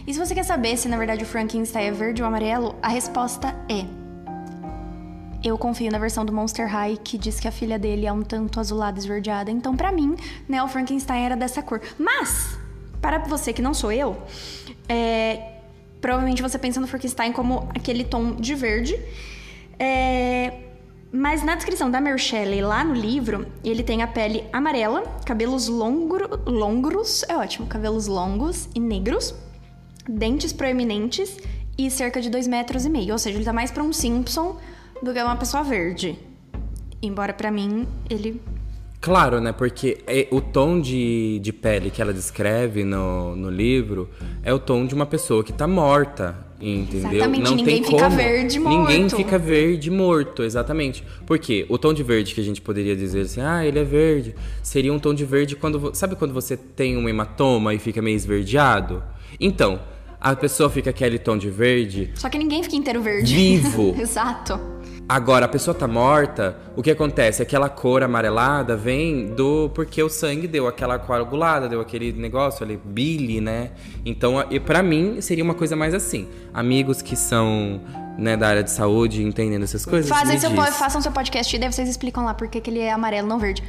E 0.06 0.12
se 0.12 0.18
você 0.18 0.34
quer 0.34 0.44
saber 0.44 0.76
se 0.76 0.88
na 0.88 0.96
verdade 0.96 1.22
o 1.22 1.26
Frankenstein 1.26 1.86
é 1.86 1.92
verde 1.92 2.22
ou 2.22 2.28
amarelo, 2.28 2.74
a 2.82 2.88
resposta 2.88 3.54
é. 3.68 3.84
Eu 5.44 5.58
confio 5.58 5.90
na 5.90 5.98
versão 5.98 6.24
do 6.24 6.32
Monster 6.32 6.68
High 6.68 6.98
que 7.02 7.18
diz 7.18 7.40
que 7.40 7.48
a 7.48 7.52
filha 7.52 7.76
dele 7.76 8.06
é 8.06 8.12
um 8.12 8.22
tanto 8.22 8.60
azulada 8.60 8.96
esverdeada. 8.98 9.50
Então, 9.50 9.76
para 9.76 9.90
mim, 9.90 10.14
né, 10.48 10.62
o 10.62 10.68
Frankenstein 10.68 11.24
era 11.24 11.36
dessa 11.36 11.60
cor. 11.60 11.80
Mas, 11.98 12.56
para 13.00 13.18
você 13.18 13.52
que 13.52 13.60
não 13.60 13.74
sou 13.74 13.90
eu, 13.90 14.16
é, 14.88 15.51
provavelmente 16.02 16.42
você 16.42 16.58
pensa 16.58 16.80
no 16.80 16.86
Frankenstein 16.86 17.32
como 17.32 17.70
aquele 17.74 18.04
tom 18.04 18.34
de 18.34 18.54
verde. 18.54 19.00
É, 19.78 20.52
mas 21.12 21.42
na 21.44 21.54
descrição 21.54 21.90
da 21.90 22.00
Mary 22.00 22.18
Shelley, 22.18 22.60
lá 22.60 22.82
no 22.82 22.92
livro, 22.92 23.46
ele 23.64 23.82
tem 23.82 24.02
a 24.02 24.06
pele 24.06 24.44
amarela, 24.52 25.02
cabelos 25.24 25.68
longro, 25.68 26.28
longros, 26.44 27.22
é 27.28 27.36
ótimo, 27.36 27.66
cabelos 27.66 28.06
longos 28.06 28.68
e 28.74 28.80
negros, 28.80 29.34
dentes 30.08 30.52
proeminentes 30.52 31.38
e 31.78 31.90
cerca 31.90 32.20
de 32.20 32.28
2 32.28 32.48
metros 32.48 32.84
e 32.84 32.90
meio. 32.90 33.12
Ou 33.12 33.18
seja, 33.18 33.38
ele 33.38 33.44
tá 33.44 33.52
mais 33.52 33.70
pra 33.70 33.82
um 33.82 33.92
Simpson 33.92 34.58
do 35.02 35.12
que 35.12 35.22
uma 35.22 35.36
pessoa 35.36 35.62
verde. 35.62 36.18
Embora 37.00 37.32
para 37.32 37.50
mim 37.50 37.86
ele 38.10 38.40
Claro, 39.02 39.40
né? 39.40 39.50
Porque 39.50 39.98
é, 40.06 40.28
o 40.30 40.40
tom 40.40 40.80
de, 40.80 41.40
de 41.40 41.52
pele 41.52 41.90
que 41.90 42.00
ela 42.00 42.12
descreve 42.12 42.84
no, 42.84 43.34
no 43.34 43.50
livro 43.50 44.08
é 44.44 44.54
o 44.54 44.60
tom 44.60 44.86
de 44.86 44.94
uma 44.94 45.04
pessoa 45.04 45.42
que 45.42 45.52
tá 45.52 45.66
morta, 45.66 46.38
entendeu? 46.60 47.10
Exatamente, 47.10 47.42
não 47.42 47.56
ninguém 47.56 47.82
tem 47.82 47.84
fica 47.84 48.04
como. 48.04 48.16
verde 48.16 48.60
morto. 48.60 48.78
Ninguém 48.78 49.10
fica 49.10 49.38
verde 49.38 49.90
morto, 49.90 50.44
exatamente. 50.44 51.02
Porque 51.26 51.66
o 51.68 51.76
tom 51.76 51.92
de 51.92 52.04
verde 52.04 52.32
que 52.32 52.40
a 52.40 52.44
gente 52.44 52.62
poderia 52.62 52.94
dizer 52.94 53.22
assim, 53.22 53.40
ah, 53.40 53.66
ele 53.66 53.80
é 53.80 53.84
verde, 53.84 54.36
seria 54.62 54.92
um 54.92 55.00
tom 55.00 55.12
de 55.12 55.24
verde 55.24 55.56
quando. 55.56 55.92
Sabe 55.96 56.14
quando 56.14 56.32
você 56.32 56.56
tem 56.56 56.96
um 56.96 57.08
hematoma 57.08 57.74
e 57.74 57.80
fica 57.80 58.00
meio 58.00 58.14
esverdeado? 58.14 59.02
Então, 59.40 59.80
a 60.20 60.36
pessoa 60.36 60.70
fica 60.70 60.90
aquele 60.90 61.18
tom 61.18 61.36
de 61.36 61.50
verde. 61.50 62.12
Só 62.14 62.28
que 62.28 62.38
ninguém 62.38 62.62
fica 62.62 62.76
inteiro 62.76 63.02
verde. 63.02 63.34
Vivo. 63.34 63.96
Exato. 63.98 64.60
Agora, 65.08 65.46
a 65.46 65.48
pessoa 65.48 65.74
tá 65.74 65.86
morta, 65.86 66.56
o 66.76 66.82
que 66.82 66.90
acontece? 66.90 67.42
Aquela 67.42 67.68
cor 67.68 68.02
amarelada 68.02 68.76
vem 68.76 69.26
do. 69.34 69.70
porque 69.74 70.02
o 70.02 70.08
sangue 70.08 70.46
deu 70.46 70.66
aquela 70.66 70.98
coagulada, 70.98 71.68
deu 71.68 71.80
aquele 71.80 72.12
negócio 72.12 72.64
ali, 72.64 72.80
bile, 72.82 73.40
né? 73.40 73.72
Então, 74.06 74.44
e 74.50 74.58
para 74.58 74.82
mim, 74.82 75.20
seria 75.20 75.44
uma 75.44 75.54
coisa 75.54 75.76
mais 75.76 75.92
assim. 75.92 76.28
Amigos 76.54 77.02
que 77.02 77.16
são 77.16 77.80
né, 78.16 78.36
da 78.36 78.48
área 78.48 78.62
de 78.62 78.70
saúde, 78.70 79.22
entendendo 79.22 79.64
essas 79.64 79.84
coisas. 79.84 80.08
Fazem 80.08 80.38
seu, 80.38 80.50
façam 80.50 81.00
seu 81.00 81.12
podcast 81.12 81.54
e 81.54 81.58
daí 81.58 81.70
vocês 81.70 81.88
explicam 81.88 82.24
lá 82.24 82.32
porque 82.32 82.60
que 82.60 82.70
ele 82.70 82.80
é 82.80 82.90
amarelo, 82.90 83.28
não 83.28 83.38
verde. 83.38 83.62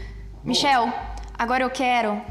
Michel, 0.44 0.92
agora 1.38 1.64
eu 1.64 1.70
quero 1.70 2.22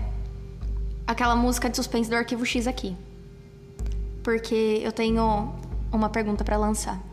aquela 1.06 1.36
música 1.36 1.68
de 1.68 1.76
suspense 1.76 2.08
do 2.08 2.16
arquivo 2.16 2.46
X 2.46 2.66
aqui. 2.66 2.96
Porque 4.22 4.80
eu 4.82 4.92
tenho 4.92 5.52
uma 5.90 6.08
pergunta 6.08 6.44
para 6.44 6.56
lançar. 6.56 7.11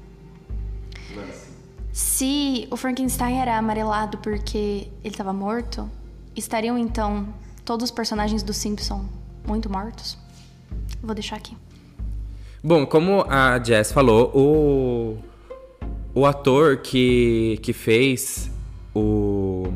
Se 1.99 2.65
o 2.71 2.77
Frankenstein 2.77 3.41
era 3.41 3.57
amarelado 3.57 4.19
porque 4.19 4.87
ele 5.03 5.13
estava 5.13 5.33
morto, 5.33 5.91
estariam 6.33 6.77
então 6.77 7.27
todos 7.65 7.89
os 7.89 7.91
personagens 7.91 8.41
do 8.41 8.53
Simpson 8.53 9.03
muito 9.45 9.69
mortos? 9.69 10.17
Vou 11.03 11.13
deixar 11.13 11.35
aqui. 11.35 11.57
Bom, 12.63 12.85
como 12.85 13.25
a 13.27 13.61
Jess 13.61 13.91
falou, 13.91 14.31
o, 14.33 15.17
o 16.13 16.25
ator 16.25 16.77
que, 16.77 17.59
que 17.61 17.73
fez 17.73 18.49
o, 18.95 19.67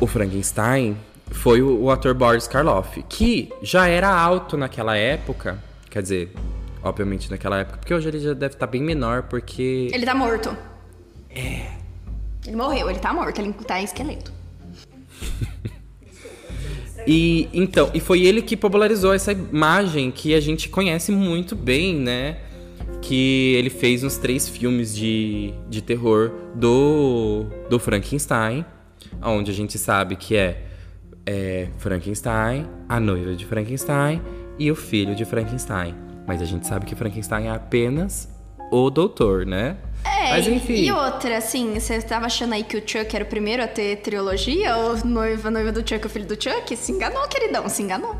o 0.00 0.08
Frankenstein 0.08 0.96
foi 1.30 1.62
o, 1.62 1.84
o 1.84 1.90
ator 1.92 2.14
Boris 2.14 2.48
Karloff, 2.48 3.00
que 3.08 3.52
já 3.62 3.86
era 3.86 4.12
alto 4.12 4.56
naquela 4.56 4.96
época, 4.96 5.62
quer 5.88 6.02
dizer, 6.02 6.32
obviamente, 6.82 7.30
naquela 7.30 7.58
época. 7.58 7.78
Porque 7.78 7.94
hoje 7.94 8.08
ele 8.08 8.20
já 8.20 8.32
deve 8.32 8.54
estar 8.54 8.66
tá 8.66 8.70
bem 8.70 8.82
menor, 8.82 9.24
porque. 9.24 9.88
Ele 9.92 10.04
tá 10.04 10.14
morto. 10.14 10.56
É. 11.30 11.78
Ele 12.46 12.56
morreu, 12.56 12.88
ele 12.88 12.98
tá 12.98 13.12
morto, 13.12 13.40
ele 13.40 13.52
tá 13.52 13.80
em 13.80 13.84
esqueleto. 13.84 14.32
e 17.06 17.48
então, 17.52 17.90
e 17.92 18.00
foi 18.00 18.22
ele 18.22 18.40
que 18.40 18.56
popularizou 18.56 19.12
essa 19.12 19.32
imagem 19.32 20.10
que 20.10 20.34
a 20.34 20.40
gente 20.40 20.68
conhece 20.68 21.12
muito 21.12 21.54
bem, 21.54 21.94
né? 21.96 22.38
Que 23.02 23.54
ele 23.56 23.70
fez 23.70 24.02
uns 24.02 24.16
três 24.16 24.48
filmes 24.48 24.94
de, 24.94 25.52
de 25.68 25.82
terror 25.82 26.32
do, 26.54 27.44
do 27.68 27.78
Frankenstein, 27.78 28.64
onde 29.22 29.50
a 29.50 29.54
gente 29.54 29.78
sabe 29.78 30.16
que 30.16 30.34
é, 30.34 30.64
é 31.26 31.68
Frankenstein, 31.78 32.66
a 32.88 32.98
noiva 32.98 33.34
de 33.34 33.44
Frankenstein 33.44 34.22
e 34.58 34.70
o 34.70 34.74
filho 34.74 35.14
de 35.14 35.24
Frankenstein. 35.24 36.07
Mas 36.28 36.42
a 36.42 36.44
gente 36.44 36.66
sabe 36.66 36.84
que 36.84 36.94
Frankenstein 36.94 37.46
é 37.46 37.50
apenas 37.50 38.28
o 38.70 38.90
doutor, 38.90 39.46
né? 39.46 39.78
É, 40.04 40.32
Mas, 40.32 40.46
enfim. 40.46 40.74
e 40.74 40.92
outra, 40.92 41.38
assim, 41.38 41.80
você 41.80 41.94
estava 41.94 42.26
achando 42.26 42.52
aí 42.52 42.62
que 42.62 42.76
o 42.76 42.80
Chuck 42.80 43.16
era 43.16 43.24
o 43.24 43.26
primeiro 43.26 43.64
a 43.64 43.66
ter 43.66 43.96
trilogia? 43.96 44.76
Ou 44.76 45.06
noiva, 45.06 45.50
noiva 45.50 45.72
do 45.72 45.80
Chuck, 45.80 46.06
o 46.06 46.10
filho 46.10 46.26
do 46.26 46.34
Chuck? 46.34 46.76
Se 46.76 46.92
enganou, 46.92 47.26
queridão, 47.28 47.66
se 47.70 47.82
enganou. 47.82 48.14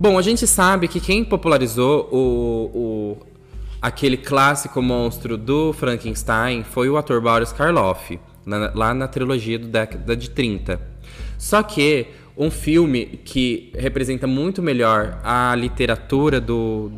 Bom, 0.00 0.18
a 0.18 0.22
gente 0.22 0.46
sabe 0.46 0.88
que 0.88 0.98
quem 0.98 1.22
popularizou 1.22 2.08
o, 2.10 2.70
o 2.74 3.16
aquele 3.80 4.16
clássico 4.16 4.80
monstro 4.80 5.36
do 5.36 5.74
Frankenstein 5.74 6.64
foi 6.64 6.88
o 6.88 6.96
ator 6.96 7.20
Boris 7.20 7.52
Karloff, 7.52 8.18
na, 8.46 8.72
lá 8.74 8.94
na 8.94 9.06
trilogia 9.06 9.58
do 9.58 9.66
década 9.66 10.16
de 10.16 10.30
30. 10.30 10.80
Só 11.38 11.62
que 11.62 12.08
um 12.36 12.50
filme 12.50 13.20
que 13.24 13.72
representa 13.74 14.26
muito 14.26 14.60
melhor 14.60 15.18
a 15.24 15.54
literatura 15.54 16.40
do, 16.40 16.92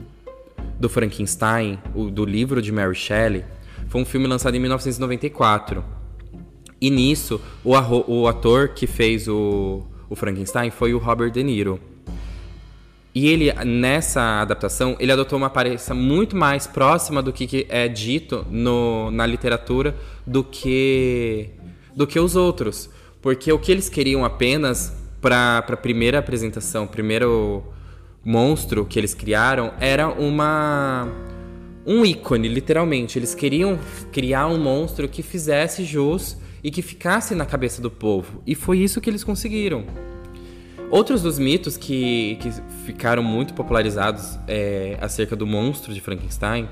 do 0.80 0.88
Frankenstein, 0.88 1.78
o, 1.94 2.10
do 2.10 2.24
livro 2.24 2.60
de 2.60 2.72
Mary 2.72 2.94
Shelley, 2.94 3.44
foi 3.88 4.00
um 4.00 4.04
filme 4.04 4.26
lançado 4.26 4.56
em 4.56 4.58
1994. 4.58 5.84
E 6.80 6.90
nisso, 6.90 7.40
o, 7.64 7.72
o 8.06 8.26
ator 8.26 8.68
que 8.68 8.86
fez 8.86 9.28
o, 9.28 9.82
o 10.10 10.16
Frankenstein 10.16 10.70
foi 10.70 10.92
o 10.92 10.98
Robert 10.98 11.30
De 11.30 11.42
Niro. 11.42 11.80
E 13.14 13.26
ele, 13.26 13.52
nessa 13.64 14.42
adaptação, 14.42 14.96
ele 15.00 15.10
adotou 15.10 15.38
uma 15.38 15.46
aparência 15.46 15.94
muito 15.94 16.36
mais 16.36 16.66
próxima 16.66 17.22
do 17.22 17.32
que 17.32 17.66
é 17.68 17.88
dito 17.88 18.46
no, 18.50 19.10
na 19.10 19.26
literatura 19.26 19.96
do 20.26 20.44
que, 20.44 21.50
do 21.96 22.06
que 22.06 22.20
os 22.20 22.36
outros. 22.36 22.90
Porque 23.20 23.50
o 23.52 23.58
que 23.58 23.72
eles 23.72 23.88
queriam 23.88 24.24
apenas 24.24 25.07
para 25.20 25.58
a 25.58 25.76
primeira 25.76 26.18
apresentação, 26.18 26.86
primeiro 26.86 27.64
monstro 28.24 28.84
que 28.84 28.98
eles 28.98 29.14
criaram 29.14 29.72
era 29.80 30.08
uma 30.08 31.08
um 31.86 32.04
ícone, 32.04 32.48
literalmente. 32.48 33.18
Eles 33.18 33.34
queriam 33.34 33.78
criar 34.12 34.46
um 34.46 34.58
monstro 34.58 35.08
que 35.08 35.22
fizesse 35.22 35.84
jus 35.84 36.36
e 36.62 36.70
que 36.70 36.82
ficasse 36.82 37.34
na 37.34 37.46
cabeça 37.46 37.80
do 37.80 37.90
povo. 37.90 38.42
E 38.46 38.54
foi 38.54 38.78
isso 38.78 39.00
que 39.00 39.08
eles 39.08 39.24
conseguiram. 39.24 39.86
Outros 40.90 41.22
dos 41.22 41.38
mitos 41.38 41.76
que, 41.76 42.36
que 42.40 42.50
ficaram 42.84 43.22
muito 43.22 43.54
popularizados 43.54 44.38
é, 44.46 44.98
acerca 45.00 45.34
do 45.34 45.46
monstro 45.46 45.92
de 45.92 46.00
Frankenstein 46.00 46.68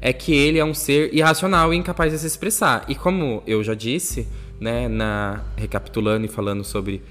é 0.00 0.12
que 0.12 0.32
ele 0.32 0.58
é 0.58 0.64
um 0.64 0.74
ser 0.74 1.12
irracional 1.14 1.74
e 1.74 1.76
incapaz 1.76 2.12
de 2.12 2.18
se 2.18 2.26
expressar. 2.26 2.84
E 2.88 2.94
como 2.94 3.42
eu 3.46 3.62
já 3.62 3.74
disse, 3.74 4.26
né, 4.60 4.88
na 4.88 5.44
recapitulando 5.56 6.24
e 6.24 6.28
falando 6.28 6.64
sobre 6.64 7.02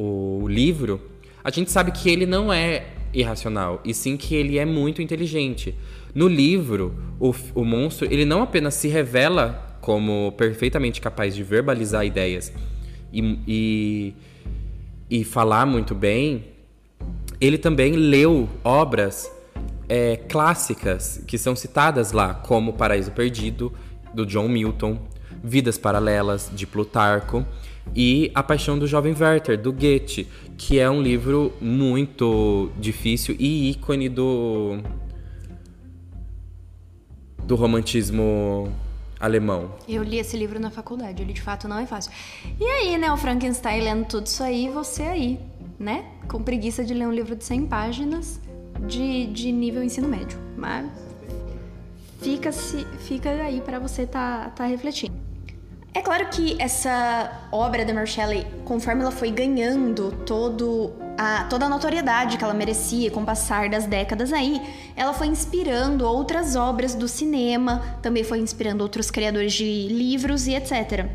o 0.00 0.46
livro, 0.46 1.00
a 1.42 1.50
gente 1.50 1.72
sabe 1.72 1.90
que 1.90 2.08
ele 2.08 2.24
não 2.24 2.52
é 2.52 2.86
irracional, 3.12 3.80
e 3.84 3.92
sim 3.92 4.16
que 4.16 4.34
ele 4.34 4.56
é 4.56 4.64
muito 4.64 5.02
inteligente. 5.02 5.74
No 6.14 6.28
livro, 6.28 6.94
o, 7.18 7.34
o 7.54 7.64
monstro, 7.64 8.06
ele 8.08 8.24
não 8.24 8.42
apenas 8.42 8.74
se 8.74 8.86
revela 8.86 9.76
como 9.80 10.32
perfeitamente 10.36 11.00
capaz 11.00 11.34
de 11.34 11.42
verbalizar 11.42 12.04
ideias 12.04 12.52
e, 13.12 13.38
e, 13.46 14.14
e 15.10 15.24
falar 15.24 15.66
muito 15.66 15.94
bem, 15.94 16.44
ele 17.40 17.58
também 17.58 17.92
leu 17.92 18.48
obras 18.62 19.30
é, 19.88 20.16
clássicas 20.16 21.24
que 21.26 21.36
são 21.36 21.56
citadas 21.56 22.12
lá, 22.12 22.34
como 22.34 22.74
Paraíso 22.74 23.10
Perdido, 23.10 23.72
do 24.14 24.24
John 24.24 24.48
Milton, 24.48 24.98
Vidas 25.42 25.78
Paralelas, 25.78 26.50
de 26.52 26.66
Plutarco, 26.66 27.44
e 27.94 28.30
A 28.34 28.42
Paixão 28.42 28.78
do 28.78 28.86
Jovem 28.86 29.14
Werther, 29.18 29.60
do 29.60 29.72
Goethe, 29.72 30.26
que 30.56 30.78
é 30.78 30.88
um 30.90 31.00
livro 31.00 31.52
muito 31.60 32.70
difícil 32.78 33.36
e 33.38 33.70
ícone 33.70 34.08
do, 34.08 34.78
do 37.44 37.54
romantismo 37.54 38.72
alemão. 39.20 39.74
Eu 39.88 40.02
li 40.02 40.18
esse 40.18 40.36
livro 40.36 40.60
na 40.60 40.70
faculdade, 40.70 41.22
ele 41.22 41.32
de 41.32 41.42
fato 41.42 41.66
não 41.66 41.78
é 41.78 41.86
fácil. 41.86 42.12
E 42.58 42.64
aí, 42.64 42.98
né, 42.98 43.10
o 43.12 43.16
Frankenstein 43.16 43.82
lendo 43.82 44.06
tudo 44.06 44.26
isso 44.26 44.42
aí, 44.42 44.68
você 44.68 45.02
aí, 45.02 45.40
né, 45.78 46.04
com 46.28 46.42
preguiça 46.42 46.84
de 46.84 46.94
ler 46.94 47.06
um 47.06 47.12
livro 47.12 47.34
de 47.34 47.44
100 47.44 47.66
páginas 47.66 48.40
de, 48.86 49.26
de 49.26 49.50
nível 49.52 49.82
ensino 49.82 50.08
médio. 50.08 50.38
Mas 50.56 50.90
fica, 52.20 52.50
-se, 52.52 52.84
fica 53.00 53.30
aí 53.30 53.60
para 53.60 53.78
você 53.78 54.06
tá, 54.06 54.50
tá 54.50 54.66
refletindo. 54.66 55.27
É 55.98 56.00
claro 56.00 56.28
que 56.28 56.54
essa 56.60 57.48
obra 57.50 57.84
da 57.84 57.92
Mary 57.92 58.06
Shelley, 58.06 58.46
conforme 58.64 59.02
ela 59.02 59.10
foi 59.10 59.32
ganhando 59.32 60.12
todo 60.24 60.92
a, 61.18 61.42
toda 61.50 61.66
a 61.66 61.68
notoriedade 61.68 62.38
que 62.38 62.44
ela 62.44 62.54
merecia 62.54 63.10
com 63.10 63.22
o 63.22 63.26
passar 63.26 63.68
das 63.68 63.84
décadas 63.84 64.32
aí, 64.32 64.62
ela 64.94 65.12
foi 65.12 65.26
inspirando 65.26 66.06
outras 66.06 66.54
obras 66.54 66.94
do 66.94 67.08
cinema, 67.08 67.98
também 68.00 68.22
foi 68.22 68.38
inspirando 68.38 68.80
outros 68.82 69.10
criadores 69.10 69.52
de 69.52 69.88
livros 69.88 70.46
e 70.46 70.54
etc. 70.54 71.06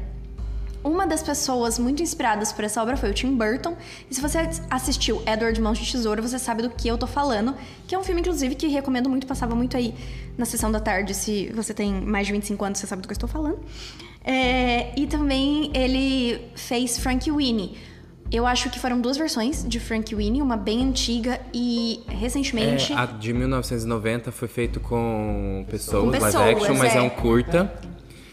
Uma 0.84 1.08
das 1.08 1.24
pessoas 1.24 1.80
muito 1.80 2.04
inspiradas 2.04 2.52
por 2.52 2.66
essa 2.66 2.82
obra 2.82 2.98
foi 2.98 3.10
o 3.10 3.14
Tim 3.14 3.38
Burton. 3.38 3.78
E 4.12 4.14
se 4.14 4.20
você 4.20 4.40
assistiu 4.70 5.24
Edward 5.26 5.62
Mãos 5.62 5.78
de 5.78 5.90
Tesoura, 5.90 6.22
você 6.22 6.38
sabe 6.38 6.62
do 6.62 6.70
que 6.70 6.90
eu 6.90 6.98
tô 6.98 7.08
falando. 7.08 7.56
Que 7.88 7.96
é 7.96 7.98
um 7.98 8.04
filme, 8.04 8.20
inclusive, 8.20 8.54
que 8.54 8.68
recomendo 8.68 9.10
muito, 9.10 9.26
passava 9.26 9.56
muito 9.56 9.78
aí 9.78 9.96
na 10.38 10.44
sessão 10.44 10.70
da 10.70 10.82
tarde. 10.82 11.14
Se 11.14 11.50
você 11.54 11.74
tem 11.74 11.94
mais 12.02 12.28
de 12.28 12.34
25 12.34 12.66
anos, 12.66 12.80
você 12.80 12.88
sabe 12.88 13.02
do 13.02 13.08
que 13.08 13.14
eu 13.14 13.16
estou 13.16 13.30
falando. 13.30 13.62
É, 14.24 14.92
e 14.98 15.06
também 15.06 15.72
ele 15.74 16.42
fez 16.56 16.98
Frank 16.98 17.30
Winnie. 17.30 17.78
Eu 18.32 18.48
acho 18.48 18.70
que 18.70 18.80
foram 18.80 19.00
duas 19.00 19.16
versões 19.16 19.64
de 19.68 19.80
Frank 19.80 20.16
Winnie, 20.16 20.42
uma 20.42 20.58
bem 20.58 20.82
antiga 20.82 21.40
e 21.54 22.02
recentemente. 22.08 22.92
É, 22.92 22.96
a 22.96 23.06
de 23.06 23.32
1990 23.32 24.32
foi 24.32 24.48
feito 24.48 24.80
com 24.80 25.66
pessoas, 25.70 26.06
com 26.06 26.12
pessoas 26.12 26.34
live 26.34 26.62
action, 26.62 26.76
mas 26.76 26.96
é, 26.96 26.98
é 26.98 27.02
um 27.02 27.10
curta. 27.10 27.72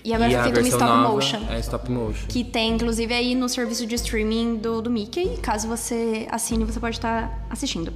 E 0.02 0.14
agora 0.14 0.30
e 0.30 0.34
foi 0.34 0.42
feito 0.44 0.60
um 0.60 0.68
stop 0.68 1.12
motion. 1.12 1.46
É 1.50 1.58
stop 1.58 1.90
motion. 1.90 2.26
Que 2.28 2.42
tem, 2.42 2.74
inclusive, 2.74 3.12
aí 3.12 3.34
no 3.34 3.48
serviço 3.48 3.86
de 3.86 3.94
streaming 3.96 4.56
do, 4.56 4.80
do 4.80 4.90
Mickey. 4.90 5.36
Caso 5.42 5.68
você 5.68 6.26
assine, 6.30 6.64
você 6.64 6.80
pode 6.80 6.96
estar 6.96 7.46
assistindo. 7.50 7.92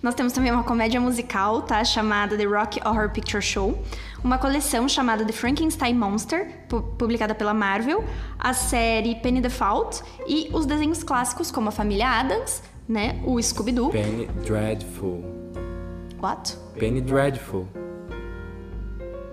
Nós 0.00 0.14
temos 0.14 0.32
também 0.32 0.52
uma 0.52 0.62
comédia 0.62 1.00
musical, 1.00 1.62
tá? 1.62 1.82
Chamada 1.82 2.36
The 2.36 2.44
Rock 2.44 2.78
Horror 2.86 3.10
Picture 3.10 3.42
Show. 3.42 3.82
Uma 4.24 4.38
coleção 4.38 4.88
chamada 4.88 5.22
The 5.22 5.34
Frankenstein 5.34 5.94
Monster, 5.94 6.64
pu 6.66 6.80
publicada 6.96 7.34
pela 7.34 7.52
Marvel. 7.52 8.02
A 8.38 8.54
série 8.54 9.16
Penny 9.16 9.42
the 9.42 9.50
Fault. 9.50 10.02
E 10.26 10.48
os 10.54 10.64
desenhos 10.64 11.04
clássicos, 11.04 11.50
como 11.50 11.68
a 11.68 11.70
Família 11.70 12.08
Adams, 12.08 12.62
né? 12.88 13.20
O 13.26 13.38
Scooby-Doo. 13.40 13.90
Penny 13.90 14.26
Dreadful. 14.46 15.22
What? 16.22 16.56
Penny 16.78 17.02
Dreadful. 17.02 17.68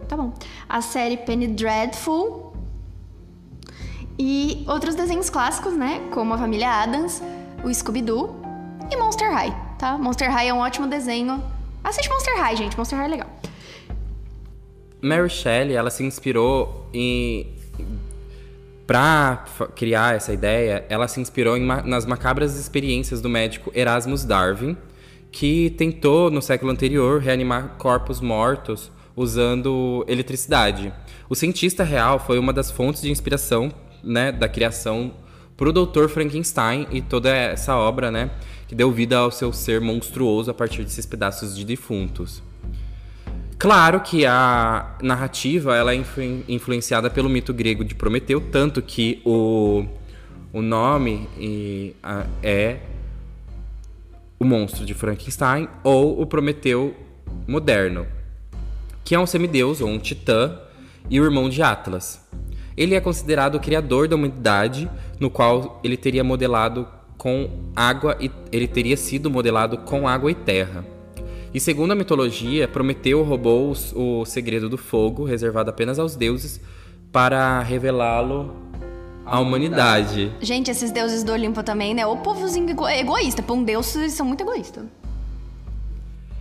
Tá 0.10 0.18
bom. 0.18 0.34
A 0.68 0.82
série 0.82 1.16
Penny 1.16 1.48
Dreadful. 1.48 2.52
E 4.20 4.66
outros 4.68 4.94
desenhos 4.94 5.30
clássicos, 5.30 5.74
né? 5.74 6.02
Como 6.12 6.34
a 6.34 6.38
Família 6.38 6.70
Adams, 6.70 7.24
o 7.64 7.74
Scooby-Doo 7.74 8.36
e 8.92 8.98
Monster 8.98 9.32
High, 9.32 9.56
tá? 9.80 9.98
Monster 9.98 10.30
High 10.30 10.50
é 10.50 10.54
um 10.54 10.60
ótimo 10.60 10.86
desenho. 10.86 11.42
Assiste 11.82 12.10
Monster 12.10 12.38
High, 12.38 12.58
gente. 12.58 12.78
Monster 12.78 13.00
High 13.00 13.08
é 13.08 13.10
legal. 13.10 13.41
Mary 15.02 15.30
Shelley, 15.30 15.76
ela 15.76 15.90
se 15.90 16.04
inspirou 16.04 16.88
em 16.94 17.48
para 18.86 19.46
criar 19.74 20.16
essa 20.16 20.34
ideia, 20.34 20.86
ela 20.90 21.08
se 21.08 21.22
inspirou 21.22 21.56
em, 21.56 21.66
nas 21.66 22.06
macabras 22.06 22.60
experiências 22.60 23.22
do 23.22 23.30
médico 23.30 23.72
Erasmus 23.74 24.26
Darwin, 24.26 24.76
que 25.32 25.70
tentou 25.78 26.30
no 26.30 26.42
século 26.42 26.72
anterior 26.72 27.22
reanimar 27.22 27.76
corpos 27.78 28.20
mortos 28.20 28.92
usando 29.16 30.04
eletricidade. 30.10 30.92
O 31.30 31.36
cientista 31.36 31.86
real 31.86 32.20
foi 32.20 32.38
uma 32.38 32.52
das 32.52 32.70
fontes 32.70 33.02
de 33.02 33.10
inspiração 33.10 33.72
né, 34.04 34.30
da 34.30 34.50
criação 34.50 35.14
para 35.56 35.70
o 35.70 35.74
Dr. 35.74 36.10
Frankenstein 36.10 36.86
e 36.92 37.02
toda 37.02 37.30
essa 37.30 37.78
obra 37.78 38.12
né, 38.12 38.30
que 38.68 38.76
deu 38.76 38.92
vida 38.92 39.18
ao 39.18 39.32
seu 39.32 39.54
ser 39.54 39.80
monstruoso 39.80 40.52
a 40.52 40.54
partir 40.54 40.84
desses 40.84 41.06
pedaços 41.06 41.56
de 41.56 41.64
defuntos. 41.64 42.44
Claro 43.62 44.02
que 44.02 44.26
a 44.26 44.96
narrativa 45.04 45.78
ela 45.78 45.94
é 45.94 46.04
influenciada 46.48 47.12
pelo 47.12 47.30
mito 47.30 47.54
grego 47.54 47.86
de 47.86 47.94
Prometeu, 47.94 48.42
tanto 48.42 48.82
que 48.82 49.22
o, 49.24 49.86
o 50.52 50.64
nome 50.64 51.30
e, 51.38 51.96
a, 52.02 52.26
é 52.42 52.80
o 54.40 54.46
monstro 54.46 54.84
de 54.84 54.96
Frankenstein 54.96 55.68
ou 55.84 56.20
o 56.20 56.26
Prometeu 56.26 56.96
moderno 57.48 58.08
que 59.04 59.14
é 59.14 59.20
um 59.20 59.28
semideus 59.28 59.80
ou 59.80 59.90
um 59.90 60.00
titã 60.00 60.58
e 61.08 61.22
o 61.22 61.24
irmão 61.24 61.48
de 61.48 61.62
Atlas. 61.62 62.28
Ele 62.76 62.96
é 62.96 63.00
considerado 63.00 63.56
o 63.56 63.60
criador 63.60 64.08
da 64.08 64.16
humanidade, 64.16 64.90
no 65.20 65.30
qual 65.30 65.80
ele 65.84 65.98
teria 65.98 66.24
modelado 66.24 66.88
com 67.16 67.48
água 67.76 68.18
e 68.20 68.32
ele 68.52 68.68
teria 68.68 68.98
sido 68.98 69.30
modelado 69.30 69.78
com 69.78 70.08
água 70.08 70.32
e 70.32 70.34
terra. 70.34 70.84
E 71.54 71.60
segundo 71.60 71.92
a 71.92 71.96
mitologia, 71.96 72.68
Prometeu 72.68 73.24
roubou 73.24 73.74
o 73.94 74.26
segredo 74.26 74.70
do 74.70 74.78
fogo, 74.78 75.26
reservado 75.26 75.70
apenas 75.70 76.00
aos 76.00 76.16
deuses, 76.16 76.62
para 77.12 77.62
revelá-lo 77.62 78.56
à 79.26 79.40
humanidade. 79.40 80.32
Gente, 80.40 80.72
esses 80.72 80.92
deuses 80.92 81.24
do 81.24 81.34
Olimpo 81.34 81.62
também, 81.62 81.94
né? 81.94 82.06
O 82.06 82.18
povozinho 82.18 82.70
ego 82.70 82.88
egoísta. 82.88 83.44
Pra 83.44 83.54
um 83.54 83.64
deus, 83.64 83.94
eles 83.96 84.14
são 84.14 84.26
muito 84.26 84.42
egoístas. 84.42 84.86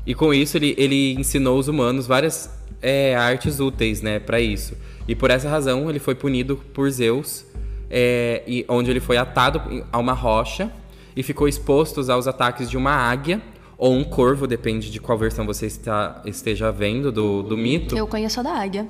E 0.07 0.15
com 0.15 0.33
isso 0.33 0.57
ele, 0.57 0.75
ele 0.79 1.15
ensinou 1.15 1.59
os 1.59 1.69
humanos 1.69 2.07
várias 2.07 2.51
é, 2.81 3.15
artes 3.17 3.61
úteis, 3.61 4.01
né, 4.01 4.19
para 4.19 4.41
isso. 4.41 4.77
E 5.07 5.15
por 5.15 5.31
essa 5.31 5.49
razão 5.49 5.91
ele 5.91 5.99
foi 5.99 6.15
punido 6.15 6.57
por 6.73 6.91
Zeus, 6.91 7.45
é, 7.91 8.43
e, 8.47 8.65
onde 8.69 8.91
ele 8.91 9.01
foi 9.01 9.17
atado 9.17 9.85
a 9.93 9.99
uma 9.99 10.13
rocha 10.13 10.73
e 11.15 11.23
ficou 11.23 11.49
exposto 11.49 12.01
aos 12.11 12.27
ataques 12.27 12.71
de 12.71 12.77
uma 12.77 12.93
águia 12.93 13.43
ou 13.81 13.95
um 13.95 14.05
corvo, 14.05 14.47
depende 14.47 14.91
de 14.91 15.01
qual 15.01 15.17
versão 15.17 15.47
você 15.47 15.65
está, 15.65 16.21
esteja 16.27 16.71
vendo 16.71 17.11
do, 17.11 17.43
do 17.43 17.57
mito. 17.57 17.97
Eu 17.97 18.07
conheço 18.07 18.39
a 18.41 18.43
da 18.43 18.53
águia. 18.53 18.87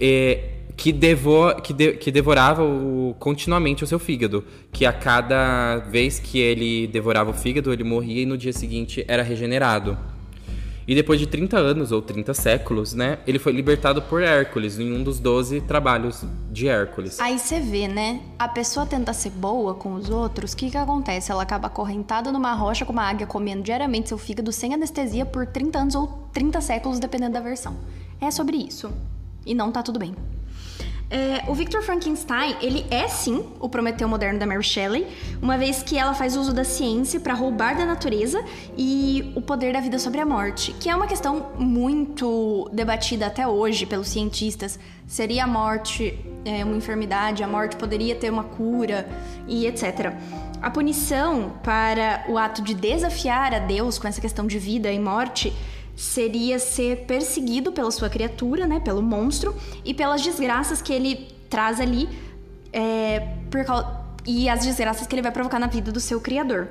É, 0.00 0.50
que, 0.76 0.92
devo, 0.92 1.52
que, 1.56 1.72
de, 1.72 1.94
que 1.94 2.12
devorava 2.12 2.62
o, 2.62 3.16
continuamente 3.18 3.82
o 3.82 3.86
seu 3.86 3.98
fígado. 3.98 4.44
Que 4.70 4.86
a 4.86 4.92
cada 4.92 5.78
vez 5.78 6.20
que 6.20 6.38
ele 6.38 6.86
devorava 6.86 7.32
o 7.32 7.34
fígado, 7.34 7.72
ele 7.72 7.82
morria 7.82 8.22
e 8.22 8.26
no 8.26 8.38
dia 8.38 8.52
seguinte 8.52 9.04
era 9.08 9.24
regenerado. 9.24 9.98
E 10.88 10.94
depois 10.94 11.20
de 11.20 11.26
30 11.26 11.58
anos, 11.58 11.92
ou 11.92 12.00
30 12.00 12.32
séculos, 12.32 12.94
né? 12.94 13.18
Ele 13.26 13.38
foi 13.38 13.52
libertado 13.52 14.00
por 14.00 14.22
Hércules, 14.22 14.78
em 14.78 14.90
um 14.90 15.02
dos 15.04 15.20
12 15.20 15.60
trabalhos 15.60 16.24
de 16.50 16.66
Hércules. 16.66 17.20
Aí 17.20 17.38
você 17.38 17.60
vê, 17.60 17.86
né? 17.86 18.22
A 18.38 18.48
pessoa 18.48 18.86
tenta 18.86 19.12
ser 19.12 19.28
boa 19.28 19.74
com 19.74 19.92
os 19.92 20.08
outros, 20.08 20.54
o 20.54 20.56
que 20.56 20.70
que 20.70 20.78
acontece? 20.78 21.30
Ela 21.30 21.42
acaba 21.42 21.66
acorrentada 21.66 22.32
numa 22.32 22.54
rocha 22.54 22.86
com 22.86 22.92
uma 22.94 23.02
águia 23.02 23.26
comendo 23.26 23.62
diariamente 23.62 24.08
seu 24.08 24.16
fígado 24.16 24.50
sem 24.50 24.72
anestesia 24.72 25.26
por 25.26 25.46
30 25.46 25.78
anos 25.78 25.94
ou 25.94 26.06
30 26.32 26.58
séculos, 26.62 26.98
dependendo 26.98 27.34
da 27.34 27.40
versão. 27.40 27.76
É 28.18 28.30
sobre 28.30 28.56
isso. 28.56 28.90
E 29.44 29.54
não 29.54 29.70
tá 29.70 29.82
tudo 29.82 29.98
bem. 29.98 30.14
É, 31.10 31.42
o 31.50 31.54
Victor 31.54 31.82
Frankenstein, 31.82 32.56
ele 32.60 32.84
é 32.90 33.08
sim 33.08 33.46
o 33.58 33.68
Prometeu 33.68 34.06
moderno 34.06 34.38
da 34.38 34.46
Mary 34.46 34.62
Shelley, 34.62 35.06
uma 35.40 35.56
vez 35.56 35.82
que 35.82 35.96
ela 35.96 36.12
faz 36.12 36.36
uso 36.36 36.52
da 36.52 36.64
ciência 36.64 37.18
para 37.18 37.32
roubar 37.32 37.76
da 37.76 37.86
natureza 37.86 38.44
e 38.76 39.32
o 39.34 39.40
poder 39.40 39.72
da 39.72 39.80
vida 39.80 39.98
sobre 39.98 40.20
a 40.20 40.26
morte, 40.26 40.72
que 40.74 40.90
é 40.90 40.94
uma 40.94 41.06
questão 41.06 41.52
muito 41.58 42.68
debatida 42.74 43.26
até 43.26 43.48
hoje 43.48 43.86
pelos 43.86 44.08
cientistas. 44.08 44.78
Seria 45.06 45.44
a 45.44 45.46
morte 45.46 46.18
é, 46.44 46.62
uma 46.62 46.76
enfermidade? 46.76 47.42
A 47.42 47.48
morte 47.48 47.76
poderia 47.76 48.14
ter 48.14 48.30
uma 48.30 48.44
cura 48.44 49.08
e 49.46 49.66
etc. 49.66 50.12
A 50.60 50.70
punição 50.70 51.54
para 51.62 52.24
o 52.28 52.36
ato 52.36 52.60
de 52.60 52.74
desafiar 52.74 53.54
a 53.54 53.58
Deus 53.58 53.98
com 53.98 54.06
essa 54.06 54.20
questão 54.20 54.46
de 54.46 54.58
vida 54.58 54.92
e 54.92 54.98
morte 54.98 55.54
seria 55.98 56.60
ser 56.60 57.06
perseguido 57.06 57.72
pela 57.72 57.90
sua 57.90 58.08
criatura, 58.08 58.68
né, 58.68 58.78
pelo 58.78 59.02
monstro, 59.02 59.52
e 59.84 59.92
pelas 59.92 60.22
desgraças 60.22 60.80
que 60.80 60.92
ele 60.92 61.26
traz 61.50 61.80
ali, 61.80 62.08
é, 62.72 63.34
por, 63.50 63.64
e 64.24 64.48
as 64.48 64.64
desgraças 64.64 65.08
que 65.08 65.14
ele 65.16 65.22
vai 65.22 65.32
provocar 65.32 65.58
na 65.58 65.66
vida 65.66 65.90
do 65.90 65.98
seu 65.98 66.20
criador. 66.20 66.68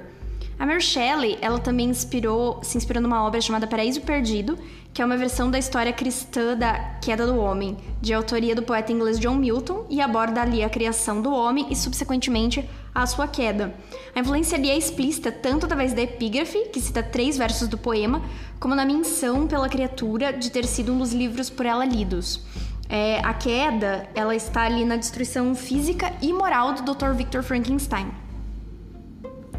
A 0.59 0.65
Mary 0.65 0.81
Shelley, 0.81 1.37
ela 1.39 1.59
também 1.59 1.87
inspirou, 1.87 2.59
se 2.63 2.77
inspirou 2.77 3.01
numa 3.01 3.23
obra 3.23 3.39
chamada 3.39 3.67
Paraíso 3.67 4.01
Perdido, 4.01 4.57
que 4.91 5.03
é 5.03 5.05
uma 5.05 5.15
versão 5.15 5.51
da 5.51 5.59
história 5.59 5.93
cristã 5.93 6.57
da 6.57 6.95
queda 6.99 7.27
do 7.27 7.37
homem, 7.37 7.77
de 8.01 8.11
autoria 8.11 8.55
do 8.55 8.63
poeta 8.63 8.91
inglês 8.91 9.19
John 9.19 9.35
Milton, 9.35 9.85
e 9.87 10.01
aborda 10.01 10.41
ali 10.41 10.63
a 10.63 10.69
criação 10.69 11.21
do 11.21 11.31
homem 11.31 11.67
e, 11.69 11.75
subsequentemente, 11.75 12.67
a 12.95 13.05
sua 13.05 13.27
queda. 13.27 13.75
A 14.15 14.19
influência 14.19 14.57
ali 14.57 14.71
é 14.71 14.75
explícita 14.75 15.31
tanto 15.31 15.67
através 15.67 15.93
da 15.93 16.01
epígrafe, 16.01 16.69
que 16.69 16.81
cita 16.81 17.03
três 17.03 17.37
versos 17.37 17.67
do 17.67 17.77
poema, 17.77 18.23
como 18.59 18.73
na 18.73 18.83
menção 18.83 19.45
pela 19.45 19.69
criatura 19.69 20.33
de 20.33 20.49
ter 20.49 20.65
sido 20.65 20.91
um 20.91 20.97
dos 20.97 21.13
livros 21.13 21.51
por 21.51 21.67
ela 21.67 21.85
lidos. 21.85 22.41
É, 22.89 23.19
a 23.19 23.33
queda, 23.35 24.09
ela 24.15 24.35
está 24.35 24.63
ali 24.63 24.83
na 24.85 24.95
destruição 24.95 25.53
física 25.53 26.11
e 26.19 26.33
moral 26.33 26.73
do 26.73 26.95
Dr. 26.95 27.11
Victor 27.13 27.43
Frankenstein. 27.43 28.07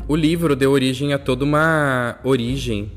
O 0.09 0.17
livro 0.17 0.57
deu 0.57 0.71
origem 0.71 1.13
a 1.13 1.19
toda 1.19 1.45
uma 1.45 2.19
origem 2.25 2.91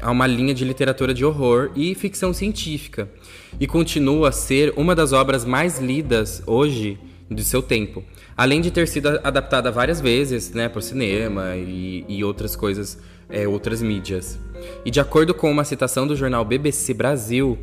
a 0.00 0.08
uma 0.12 0.24
linha 0.24 0.54
de 0.54 0.64
literatura 0.64 1.12
de 1.12 1.24
horror 1.24 1.72
e 1.74 1.96
ficção 1.96 2.32
científica, 2.32 3.10
e 3.58 3.66
continua 3.66 4.28
a 4.28 4.32
ser 4.32 4.72
uma 4.76 4.94
das 4.94 5.12
obras 5.12 5.44
mais 5.44 5.80
lidas 5.80 6.44
hoje 6.46 6.96
de 7.28 7.42
seu 7.42 7.60
tempo, 7.60 8.04
além 8.36 8.60
de 8.60 8.70
ter 8.70 8.86
sido 8.86 9.08
adaptada 9.24 9.68
várias 9.72 10.00
vezes 10.00 10.52
né, 10.52 10.68
para 10.68 10.78
o 10.78 10.82
cinema 10.82 11.56
e, 11.56 12.04
e, 12.08 12.22
outras 12.22 12.54
coisas, 12.54 12.96
é, 13.28 13.48
outras 13.48 13.82
mídias. 13.82 14.38
E 14.84 14.92
de 14.92 15.00
acordo 15.00 15.34
com 15.34 15.50
uma 15.50 15.64
citação 15.64 16.06
do 16.06 16.14
jornal 16.14 16.44
BBC 16.44 16.94
Brasil, 16.94 17.58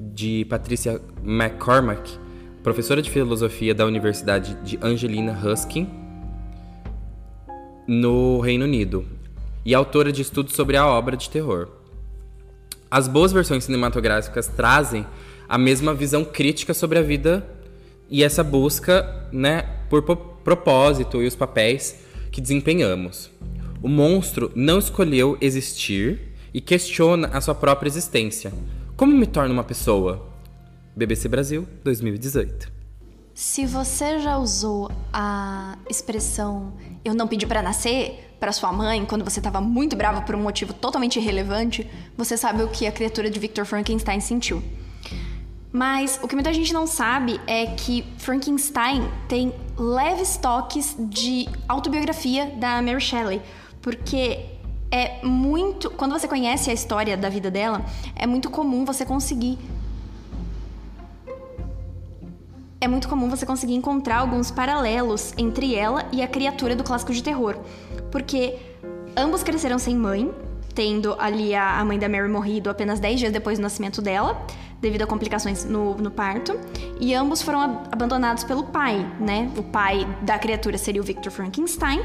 de 0.00 0.46
Patricia 0.46 0.98
McCormack, 1.22 2.10
professora 2.62 3.02
de 3.02 3.10
filosofia 3.10 3.74
da 3.74 3.84
Universidade 3.84 4.56
de 4.64 4.78
Angelina 4.80 5.34
Ruskin, 5.34 6.01
no 7.86 8.40
Reino 8.40 8.64
Unido, 8.64 9.04
e 9.64 9.74
autora 9.74 10.12
de 10.12 10.22
estudos 10.22 10.54
sobre 10.54 10.76
a 10.76 10.86
obra 10.86 11.16
de 11.16 11.30
terror. 11.30 11.68
As 12.90 13.08
boas 13.08 13.32
versões 13.32 13.64
cinematográficas 13.64 14.48
trazem 14.48 15.06
a 15.48 15.56
mesma 15.56 15.94
visão 15.94 16.24
crítica 16.24 16.74
sobre 16.74 16.98
a 16.98 17.02
vida 17.02 17.46
e 18.10 18.22
essa 18.22 18.44
busca, 18.44 19.28
né, 19.32 19.62
por 19.88 20.02
propósito 20.02 21.22
e 21.22 21.26
os 21.26 21.34
papéis 21.34 22.04
que 22.30 22.40
desempenhamos. 22.40 23.30
O 23.82 23.88
monstro 23.88 24.52
não 24.54 24.78
escolheu 24.78 25.36
existir 25.40 26.32
e 26.52 26.60
questiona 26.60 27.28
a 27.28 27.40
sua 27.40 27.54
própria 27.54 27.88
existência. 27.88 28.52
Como 28.96 29.16
me 29.16 29.26
torna 29.26 29.52
uma 29.52 29.64
pessoa? 29.64 30.28
BBC 30.94 31.28
Brasil, 31.28 31.66
2018. 31.82 32.81
Se 33.34 33.64
você 33.64 34.18
já 34.18 34.36
usou 34.36 34.90
a 35.12 35.76
expressão 35.88 36.72
eu 37.04 37.14
não 37.14 37.26
pedi 37.26 37.46
para 37.46 37.62
nascer 37.62 38.36
para 38.38 38.52
sua 38.52 38.72
mãe 38.72 39.04
quando 39.04 39.24
você 39.24 39.40
estava 39.40 39.60
muito 39.60 39.96
brava 39.96 40.22
por 40.22 40.34
um 40.34 40.42
motivo 40.42 40.72
totalmente 40.72 41.18
irrelevante, 41.18 41.88
você 42.16 42.36
sabe 42.36 42.62
o 42.62 42.68
que 42.68 42.86
a 42.86 42.92
criatura 42.92 43.30
de 43.30 43.38
Victor 43.38 43.64
Frankenstein 43.64 44.20
sentiu. 44.20 44.62
Mas 45.72 46.20
o 46.22 46.28
que 46.28 46.34
muita 46.34 46.52
gente 46.52 46.72
não 46.72 46.86
sabe 46.86 47.40
é 47.46 47.66
que 47.66 48.04
Frankenstein 48.18 49.08
tem 49.28 49.54
leves 49.76 50.36
toques 50.36 50.94
de 50.98 51.48
autobiografia 51.66 52.46
da 52.56 52.82
Mary 52.82 53.00
Shelley, 53.00 53.40
porque 53.80 54.44
é 54.90 55.24
muito, 55.24 55.90
quando 55.90 56.12
você 56.12 56.28
conhece 56.28 56.70
a 56.70 56.74
história 56.74 57.16
da 57.16 57.30
vida 57.30 57.50
dela, 57.50 57.84
é 58.14 58.26
muito 58.26 58.50
comum 58.50 58.84
você 58.84 59.06
conseguir 59.06 59.58
é 62.82 62.88
muito 62.88 63.08
comum 63.08 63.30
você 63.30 63.46
conseguir 63.46 63.74
encontrar 63.74 64.18
alguns 64.18 64.50
paralelos 64.50 65.32
entre 65.38 65.76
ela 65.76 66.04
e 66.10 66.20
a 66.20 66.26
criatura 66.26 66.74
do 66.74 66.82
clássico 66.82 67.12
de 67.12 67.22
terror, 67.22 67.56
porque 68.10 68.58
ambos 69.16 69.44
cresceram 69.44 69.78
sem 69.78 69.96
mãe, 69.96 70.34
tendo 70.74 71.14
ali 71.16 71.54
a, 71.54 71.84
mãe 71.84 71.96
da 71.96 72.08
Mary 72.08 72.28
morrido 72.28 72.68
apenas 72.68 72.98
10 72.98 73.20
dias 73.20 73.32
depois 73.32 73.56
do 73.56 73.62
nascimento 73.62 74.02
dela, 74.02 74.44
devido 74.80 75.02
a 75.02 75.06
complicações 75.06 75.64
no, 75.64 75.94
no 75.94 76.10
parto, 76.10 76.58
e 76.98 77.14
ambos 77.14 77.40
foram 77.40 77.82
abandonados 77.92 78.42
pelo 78.42 78.64
pai, 78.64 79.08
né? 79.20 79.48
O 79.56 79.62
pai 79.62 80.04
da 80.20 80.36
criatura 80.36 80.76
seria 80.76 81.00
o 81.00 81.04
Victor 81.04 81.30
Frankenstein, 81.30 82.02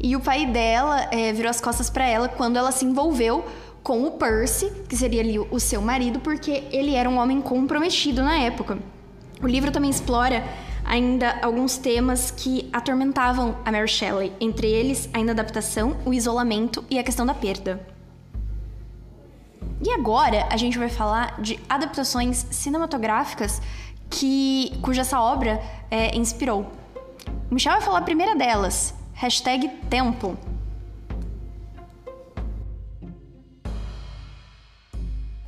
e 0.00 0.16
o 0.16 0.20
pai 0.20 0.46
dela 0.46 1.06
é, 1.10 1.34
virou 1.34 1.50
as 1.50 1.60
costas 1.60 1.90
para 1.90 2.06
ela 2.06 2.28
quando 2.28 2.56
ela 2.56 2.72
se 2.72 2.86
envolveu 2.86 3.44
com 3.82 4.04
o 4.04 4.12
Percy, 4.12 4.72
que 4.88 4.96
seria 4.96 5.20
ali 5.20 5.38
o 5.38 5.60
seu 5.60 5.82
marido, 5.82 6.18
porque 6.18 6.64
ele 6.72 6.94
era 6.94 7.10
um 7.10 7.18
homem 7.18 7.42
comprometido 7.42 8.22
na 8.22 8.38
época. 8.38 8.78
O 9.44 9.46
livro 9.46 9.70
também 9.70 9.90
explora 9.90 10.42
ainda 10.82 11.38
alguns 11.42 11.76
temas 11.76 12.30
que 12.30 12.66
atormentavam 12.72 13.54
a 13.62 13.70
Mary 13.70 13.86
Shelley, 13.86 14.32
entre 14.40 14.66
eles 14.66 15.06
a 15.12 15.18
inadaptação, 15.18 15.98
o 16.06 16.14
isolamento 16.14 16.82
e 16.88 16.98
a 16.98 17.04
questão 17.04 17.26
da 17.26 17.34
perda. 17.34 17.86
E 19.82 19.90
agora 19.90 20.48
a 20.50 20.56
gente 20.56 20.78
vai 20.78 20.88
falar 20.88 21.38
de 21.42 21.60
adaptações 21.68 22.46
cinematográficas 22.50 23.60
que 24.08 24.72
cuja 24.80 25.02
essa 25.02 25.20
obra 25.20 25.60
é, 25.90 26.16
inspirou. 26.16 26.62
O 27.50 27.52
Michel 27.54 27.72
vai 27.72 27.82
falar 27.82 27.98
a 27.98 28.02
primeira 28.02 28.34
delas, 28.34 28.94
hashtag 29.12 29.68
Tempo. 29.90 30.38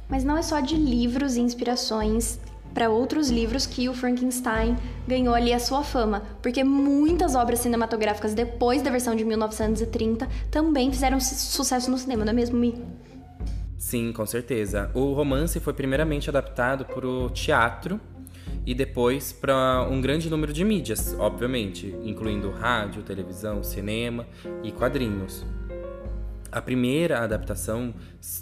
Mas 0.06 0.22
não 0.22 0.36
é 0.36 0.42
só 0.42 0.60
de 0.60 0.76
livros 0.76 1.38
e 1.38 1.40
inspirações 1.40 2.38
para 2.76 2.90
outros 2.90 3.30
livros 3.30 3.64
que 3.64 3.88
o 3.88 3.94
Frankenstein 3.94 4.76
ganhou 5.08 5.34
ali 5.34 5.50
a 5.50 5.58
sua 5.58 5.82
fama, 5.82 6.22
porque 6.42 6.62
muitas 6.62 7.34
obras 7.34 7.60
cinematográficas 7.60 8.34
depois 8.34 8.82
da 8.82 8.90
versão 8.90 9.16
de 9.16 9.24
1930 9.24 10.28
também 10.50 10.92
fizeram 10.92 11.18
sucesso 11.18 11.90
no 11.90 11.96
cinema, 11.96 12.22
não 12.22 12.32
é 12.32 12.34
mesmo, 12.34 12.58
Mi? 12.58 12.74
Sim, 13.78 14.12
com 14.12 14.26
certeza. 14.26 14.90
O 14.92 15.14
romance 15.14 15.58
foi 15.58 15.72
primeiramente 15.72 16.28
adaptado 16.28 16.84
para 16.84 17.08
o 17.08 17.30
teatro 17.30 17.98
e 18.66 18.74
depois 18.74 19.32
para 19.32 19.88
um 19.90 19.98
grande 19.98 20.28
número 20.28 20.52
de 20.52 20.62
mídias, 20.62 21.16
obviamente, 21.18 21.96
incluindo 22.04 22.50
rádio, 22.50 23.02
televisão, 23.02 23.62
cinema 23.62 24.26
e 24.62 24.70
quadrinhos. 24.70 25.46
A 26.52 26.60
primeira 26.60 27.20
adaptação 27.20 27.94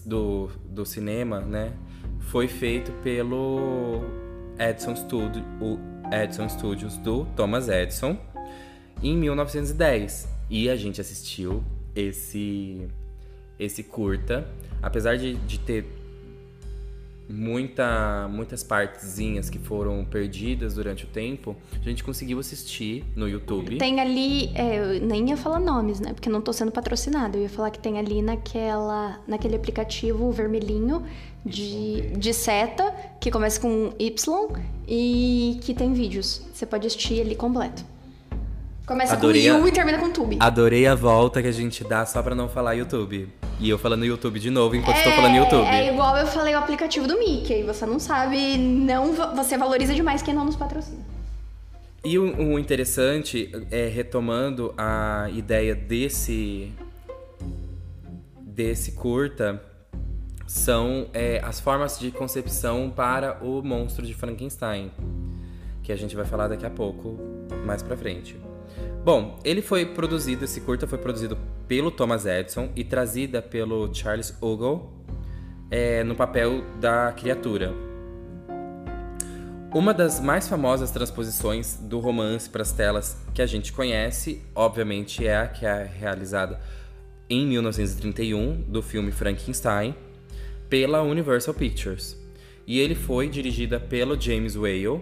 do, 0.05 0.51
do 0.69 0.85
cinema, 0.85 1.41
né, 1.41 1.73
foi 2.19 2.49
feito 2.49 2.91
pelo 2.95 4.24
Edison, 4.59 4.95
Studio, 4.97 5.45
o 5.61 5.79
Edison 6.15 6.49
Studios 6.49 6.97
do 6.97 7.25
Thomas 7.37 7.69
Edison 7.69 8.17
em 9.03 9.17
1910. 9.17 10.29
E 10.51 10.69
a 10.69 10.77
gente 10.77 11.01
assistiu 11.01 11.65
esse 11.95 12.89
esse 13.59 13.85
curta, 13.85 14.49
apesar 14.83 15.17
de, 15.17 15.37
de 15.37 15.61
ter 15.61 15.87
muita, 17.29 18.29
muitas 18.29 18.63
partezinhas 18.63 19.49
que 19.49 19.59
foram 19.59 20.05
perdidas 20.05 20.75
durante 20.75 21.05
o 21.05 21.07
tempo, 21.07 21.57
a 21.81 21.89
gente 21.89 22.05
conseguiu 22.05 22.39
assistir 22.39 23.05
no 23.17 23.29
YouTube. 23.29 23.79
Tem 23.79 24.01
ali, 24.01 24.51
é, 24.55 24.79
eu 24.79 25.01
nem 25.01 25.31
ia 25.31 25.37
falar 25.37 25.61
nomes, 25.61 26.01
né? 26.01 26.13
Porque 26.13 26.29
não 26.29 26.41
tô 26.41 26.53
sendo 26.53 26.71
patrocinada. 26.71 27.37
Eu 27.37 27.43
ia 27.43 27.49
falar 27.49 27.71
que 27.71 27.79
tem 27.79 27.99
ali 27.99 28.21
naquela, 28.21 29.21
naquele 29.27 29.57
aplicativo 29.57 30.31
vermelhinho 30.31 31.05
de, 31.45 32.01
de 32.17 32.33
seta, 32.33 32.95
que 33.21 33.31
começa 33.31 33.61
com 33.61 33.93
Y 33.99 34.49
e 34.89 35.59
que 35.63 35.75
tem 35.75 35.93
vídeos. 35.93 36.43
Você 36.53 36.65
pode 36.65 36.87
assistir 36.87 37.21
ali 37.21 37.35
completo. 37.35 37.85
Começa 38.87 39.15
Adorei 39.15 39.51
com 39.51 39.61
U 39.61 39.65
a... 39.65 39.69
e 39.69 39.73
termina 39.73 39.99
com 39.99 40.11
Tube. 40.11 40.37
Adorei 40.41 40.87
a 40.87 40.95
volta 40.95 41.41
que 41.41 41.49
a 41.49 41.53
gente 41.53 41.83
dá 41.85 42.05
só 42.05 42.23
pra 42.23 42.35
não 42.35 42.49
falar 42.49 42.75
YouTube. 42.75 43.29
E 43.61 43.71
eu 43.71 43.79
falando 43.79 44.05
YouTube 44.05 44.39
de 44.39 44.51
novo 44.51 44.75
enquanto 44.77 44.97
é, 44.97 44.99
estou 44.99 45.13
falando 45.15 45.37
YouTube. 45.37 45.67
É 45.67 45.93
igual 45.93 46.17
eu 46.17 46.27
falei 46.27 46.55
o 46.55 46.59
aplicativo 46.59 47.07
do 47.07 47.19
Mickey. 47.19 47.63
Você 47.63 47.87
não 47.87 47.99
sabe, 47.99 48.59
não 48.59 49.13
você 49.35 49.57
valoriza 49.57 49.95
demais 49.95 50.23
quem 50.23 50.35
não 50.35 50.45
nos 50.45 50.57
patrocina. 50.57 51.05
E 52.05 52.19
o, 52.19 52.53
o 52.53 52.59
interessante 52.59 53.51
é 53.71 53.89
retomando 53.89 54.75
a 54.77 55.29
ideia 55.33 55.75
desse 55.75 56.73
desse 58.37 58.93
curta 58.93 59.63
são 60.47 61.09
é, 61.13 61.41
as 61.43 61.61
formas 61.61 61.99
de 61.99 62.11
concepção 62.11 62.91
para 62.91 63.39
o 63.43 63.63
monstro 63.63 64.05
de 64.05 64.15
Frankenstein, 64.15 64.91
que 65.83 65.93
a 65.93 65.97
gente 65.97 66.15
vai 66.15 66.25
falar 66.25 66.49
daqui 66.49 66.67
a 66.67 66.71
pouco, 66.71 67.19
mais 67.65 67.83
pra 67.83 67.97
frente. 67.97 68.37
Bom, 69.05 69.39
ele 69.45 69.63
foi 69.63 69.87
produzido, 69.87 70.45
esse 70.45 70.61
curta 70.61 70.87
foi 70.87 70.99
produzido 70.99 71.37
pelo 71.69 71.91
Thomas 71.91 72.27
Edison 72.27 72.71
e 72.75 72.85
trazida 72.85 73.41
pelo 73.43 73.93
Charles 73.95 74.37
Ogle 74.41 74.91
é, 75.71 76.03
no 76.05 76.15
papel 76.15 76.65
da 76.81 77.13
criatura. 77.13 77.73
Uma 79.75 79.93
das 79.93 80.21
mais 80.21 80.49
famosas 80.49 80.91
transposições 80.91 81.77
do 81.77 81.99
romance 81.99 82.49
para 82.49 82.63
as 82.63 82.71
telas 82.71 83.17
que 83.35 83.43
a 83.43 83.47
gente 83.47 83.73
conhece, 83.73 84.41
obviamente, 84.55 85.27
é 85.27 85.37
a 85.37 85.49
que 85.49 85.67
é 85.67 85.83
realizada 85.83 86.61
em 87.29 87.47
1931 87.47 88.63
do 88.69 88.81
filme 88.81 89.11
Frankenstein 89.11 89.95
pela 90.75 91.03
Universal 91.03 91.55
Pictures. 91.55 92.21
E 92.67 92.81
ele 92.81 92.97
foi 92.97 93.29
dirigida 93.29 93.79
pelo 93.79 94.21
James 94.21 94.57
Whale 94.57 95.01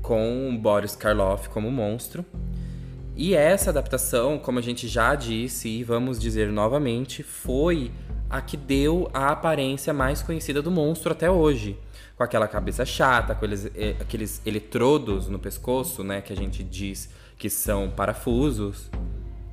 com 0.00 0.58
Boris 0.58 0.96
Karloff 0.96 1.50
como 1.50 1.70
monstro 1.70 2.24
E 3.14 3.34
essa 3.34 3.68
adaptação, 3.68 4.38
como 4.38 4.58
a 4.58 4.62
gente 4.62 4.88
já 4.88 5.14
disse 5.14 5.68
e 5.68 5.84
vamos 5.84 6.18
dizer 6.18 6.50
novamente, 6.50 7.22
foi 7.22 7.92
a 8.30 8.40
que 8.40 8.56
deu 8.56 9.10
a 9.12 9.28
aparência 9.28 9.92
mais 9.92 10.22
conhecida 10.22 10.62
do 10.62 10.70
monstro 10.70 11.12
até 11.12 11.30
hoje. 11.30 11.78
Com 12.16 12.22
aquela 12.22 12.48
cabeça 12.48 12.86
chata, 12.86 13.34
com 13.34 13.44
aqueles, 13.44 13.66
eh, 13.74 13.94
aqueles 14.00 14.40
eletrodos 14.46 15.28
no 15.28 15.38
pescoço, 15.38 16.02
né? 16.02 16.22
Que 16.22 16.32
a 16.32 16.36
gente 16.36 16.64
diz 16.64 17.10
que 17.36 17.50
são 17.50 17.90
parafusos. 17.90 18.90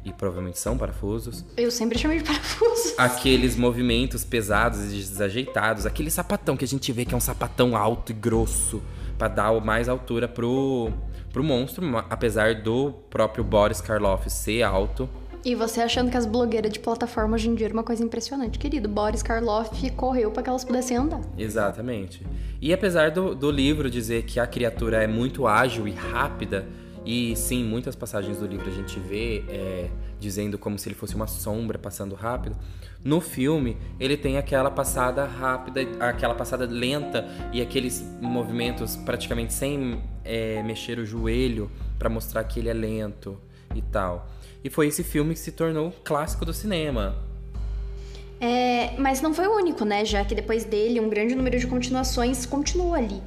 E 0.09 0.13
provavelmente 0.13 0.57
são 0.57 0.75
parafusos. 0.75 1.45
Eu 1.55 1.69
sempre 1.69 1.99
chamei 1.99 2.17
de 2.17 2.23
parafusos. 2.23 2.95
Aqueles 2.97 3.55
movimentos 3.55 4.23
pesados 4.23 4.91
e 4.91 4.97
desajeitados. 4.97 5.85
Aquele 5.85 6.09
sapatão 6.09 6.57
que 6.57 6.65
a 6.65 6.67
gente 6.67 6.91
vê 6.91 7.05
que 7.05 7.13
é 7.13 7.17
um 7.17 7.21
sapatão 7.21 7.77
alto 7.77 8.11
e 8.11 8.15
grosso. 8.15 8.81
para 9.17 9.27
dar 9.27 9.61
mais 9.61 9.87
altura 9.87 10.27
pro, 10.27 10.91
pro 11.31 11.43
monstro. 11.43 11.85
Apesar 12.09 12.55
do 12.55 12.91
próprio 13.09 13.43
Boris 13.43 13.81
Karloff 13.81 14.27
ser 14.29 14.63
alto. 14.63 15.07
E 15.45 15.55
você 15.55 15.79
achando 15.81 16.11
que 16.11 16.17
as 16.17 16.25
blogueiras 16.25 16.71
de 16.71 16.79
plataforma 16.79 17.35
hoje 17.35 17.49
em 17.49 17.55
dia 17.55 17.67
é 17.67 17.71
uma 17.71 17.83
coisa 17.83 18.03
impressionante, 18.03 18.59
querido. 18.59 18.89
Boris 18.89 19.23
Karloff 19.23 19.89
correu 19.91 20.31
para 20.31 20.43
que 20.43 20.49
elas 20.49 20.65
pudessem 20.65 20.97
andar. 20.97 21.21
Exatamente. 21.37 22.25
E 22.61 22.73
apesar 22.73 23.11
do, 23.11 23.33
do 23.35 23.49
livro 23.49 23.89
dizer 23.89 24.23
que 24.23 24.39
a 24.39 24.45
criatura 24.47 25.01
é 25.01 25.07
muito 25.07 25.47
ágil 25.47 25.87
e 25.87 25.91
rápida, 25.91 26.67
e 27.05 27.35
sim, 27.35 27.63
muitas 27.63 27.95
passagens 27.95 28.37
do 28.37 28.45
livro 28.45 28.69
a 28.69 28.73
gente 28.73 28.99
vê 28.99 29.43
é, 29.47 29.89
dizendo 30.19 30.57
como 30.57 30.77
se 30.77 30.89
ele 30.89 30.95
fosse 30.95 31.15
uma 31.15 31.27
sombra 31.27 31.77
passando 31.77 32.15
rápido. 32.15 32.57
No 33.03 33.21
filme, 33.21 33.77
ele 33.99 34.17
tem 34.17 34.37
aquela 34.37 34.69
passada 34.69 35.25
rápida, 35.25 35.81
aquela 35.99 36.35
passada 36.35 36.65
lenta 36.65 37.25
e 37.53 37.61
aqueles 37.61 38.03
movimentos 38.21 38.97
praticamente 38.97 39.53
sem 39.53 40.01
é, 40.25 40.61
mexer 40.63 40.99
o 40.99 41.05
joelho 41.05 41.71
para 41.97 42.09
mostrar 42.09 42.43
que 42.43 42.59
ele 42.59 42.69
é 42.69 42.73
lento 42.73 43.39
e 43.73 43.81
tal. 43.81 44.27
E 44.63 44.69
foi 44.69 44.87
esse 44.87 45.03
filme 45.03 45.33
que 45.33 45.39
se 45.39 45.53
tornou 45.53 45.91
clássico 46.03 46.45
do 46.45 46.53
cinema. 46.53 47.15
É, 48.41 48.97
mas 48.97 49.21
não 49.21 49.33
foi 49.33 49.47
o 49.47 49.55
único, 49.55 49.83
né? 49.83 50.05
Já 50.05 50.23
que 50.23 50.33
depois 50.33 50.63
dele, 50.63 50.99
um 50.99 51.09
grande 51.09 51.35
número 51.35 51.57
de 51.57 51.67
continuações 51.67 52.45
continuou 52.45 52.93
ali. 52.93 53.21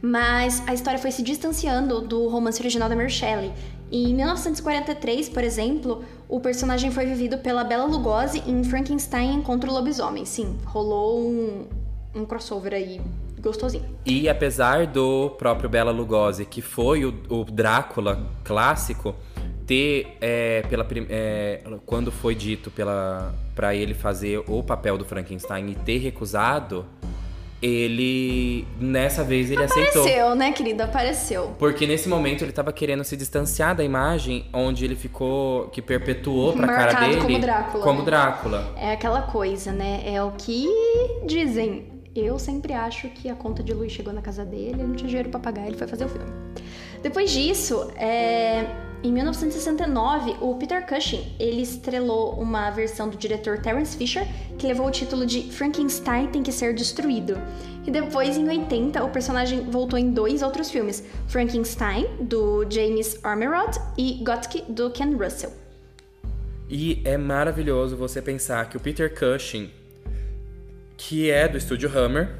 Mas 0.00 0.62
a 0.66 0.74
história 0.74 0.98
foi 0.98 1.10
se 1.10 1.22
distanciando 1.22 2.00
do 2.00 2.28
romance 2.28 2.60
original 2.60 2.88
da 2.88 2.94
Mary 2.94 3.10
Shelley. 3.10 3.52
Em 3.90 4.14
1943, 4.14 5.28
por 5.28 5.42
exemplo, 5.42 6.04
o 6.28 6.40
personagem 6.40 6.90
foi 6.90 7.06
vivido 7.06 7.38
pela 7.38 7.64
Bela 7.64 7.84
Lugosi 7.84 8.42
em 8.46 8.62
Frankenstein 8.62 9.42
contra 9.42 9.70
o 9.70 9.72
Lobisomem. 9.72 10.24
Sim, 10.24 10.56
rolou 10.66 11.20
um, 11.20 11.66
um 12.14 12.24
crossover 12.24 12.74
aí 12.74 13.00
gostosinho. 13.40 13.84
E 14.04 14.28
apesar 14.28 14.86
do 14.86 15.30
próprio 15.30 15.70
Bela 15.70 15.90
Lugosi, 15.90 16.44
que 16.44 16.60
foi 16.60 17.04
o, 17.04 17.14
o 17.28 17.44
Drácula 17.44 18.26
clássico, 18.44 19.14
ter 19.66 20.16
é, 20.20 20.62
pela 20.62 20.86
é, 21.08 21.62
quando 21.86 22.10
foi 22.10 22.34
dito 22.34 22.70
para 22.70 23.74
ele 23.74 23.94
fazer 23.94 24.42
o 24.46 24.62
papel 24.62 24.96
do 24.98 25.04
Frankenstein 25.04 25.70
e 25.70 25.74
ter 25.74 25.98
recusado 25.98 26.86
ele 27.60 28.66
nessa 28.80 29.24
vez 29.24 29.50
ele 29.50 29.62
apareceu, 29.62 29.82
aceitou. 29.82 30.02
Apareceu, 30.02 30.34
né, 30.34 30.52
querido? 30.52 30.82
Apareceu. 30.82 31.54
Porque 31.58 31.86
nesse 31.86 32.08
momento 32.08 32.44
ele 32.44 32.52
tava 32.52 32.72
querendo 32.72 33.02
se 33.04 33.16
distanciar 33.16 33.74
da 33.74 33.82
imagem 33.82 34.46
onde 34.52 34.84
ele 34.84 34.94
ficou 34.94 35.68
que 35.68 35.82
perpetuou 35.82 36.52
pra 36.52 36.66
Marcado 36.66 36.92
cara 36.92 37.08
dele 37.08 37.20
como 37.20 37.38
Drácula. 37.38 37.84
Como 37.84 37.98
né? 37.98 38.04
Drácula. 38.04 38.74
É 38.76 38.92
aquela 38.92 39.22
coisa, 39.22 39.72
né? 39.72 40.02
É 40.04 40.22
o 40.22 40.32
que 40.32 40.66
dizem. 41.26 41.98
Eu 42.14 42.38
sempre 42.38 42.72
acho 42.72 43.08
que 43.10 43.28
a 43.28 43.34
conta 43.34 43.62
de 43.62 43.72
luz 43.72 43.92
chegou 43.92 44.12
na 44.12 44.20
casa 44.20 44.44
dele, 44.44 44.70
ele 44.70 44.82
não 44.82 44.94
tinha 44.94 45.08
dinheiro 45.08 45.28
pra 45.28 45.38
pagar, 45.38 45.66
ele 45.66 45.76
foi 45.76 45.86
fazer 45.86 46.04
o 46.04 46.08
filme. 46.08 46.30
Depois 47.00 47.30
disso, 47.30 47.92
é 47.96 48.66
em 49.00 49.12
1969, 49.12 50.36
o 50.40 50.56
Peter 50.56 50.84
Cushing 50.84 51.36
ele 51.38 51.62
estrelou 51.62 52.32
uma 52.32 52.68
versão 52.70 53.08
do 53.08 53.16
diretor 53.16 53.58
Terence 53.58 53.96
Fisher 53.96 54.26
que 54.58 54.66
levou 54.66 54.88
o 54.88 54.90
título 54.90 55.24
de 55.24 55.50
Frankenstein 55.52 56.26
tem 56.28 56.42
que 56.42 56.52
ser 56.52 56.74
destruído. 56.74 57.40
E 57.86 57.90
depois, 57.90 58.36
em 58.36 58.46
80, 58.46 59.02
o 59.02 59.10
personagem 59.10 59.70
voltou 59.70 59.98
em 59.98 60.10
dois 60.10 60.42
outros 60.42 60.70
filmes: 60.70 61.02
Frankenstein 61.28 62.06
do 62.20 62.66
James 62.68 63.18
Ormerod 63.24 63.78
e 63.96 64.22
Gothic 64.24 64.70
do 64.70 64.90
Ken 64.90 65.16
Russell. 65.16 65.52
E 66.68 67.00
é 67.04 67.16
maravilhoso 67.16 67.96
você 67.96 68.20
pensar 68.20 68.68
que 68.68 68.76
o 68.76 68.80
Peter 68.80 69.14
Cushing, 69.18 69.70
que 70.98 71.30
é 71.30 71.48
do 71.48 71.56
estúdio 71.56 71.90
Hammer, 71.96 72.36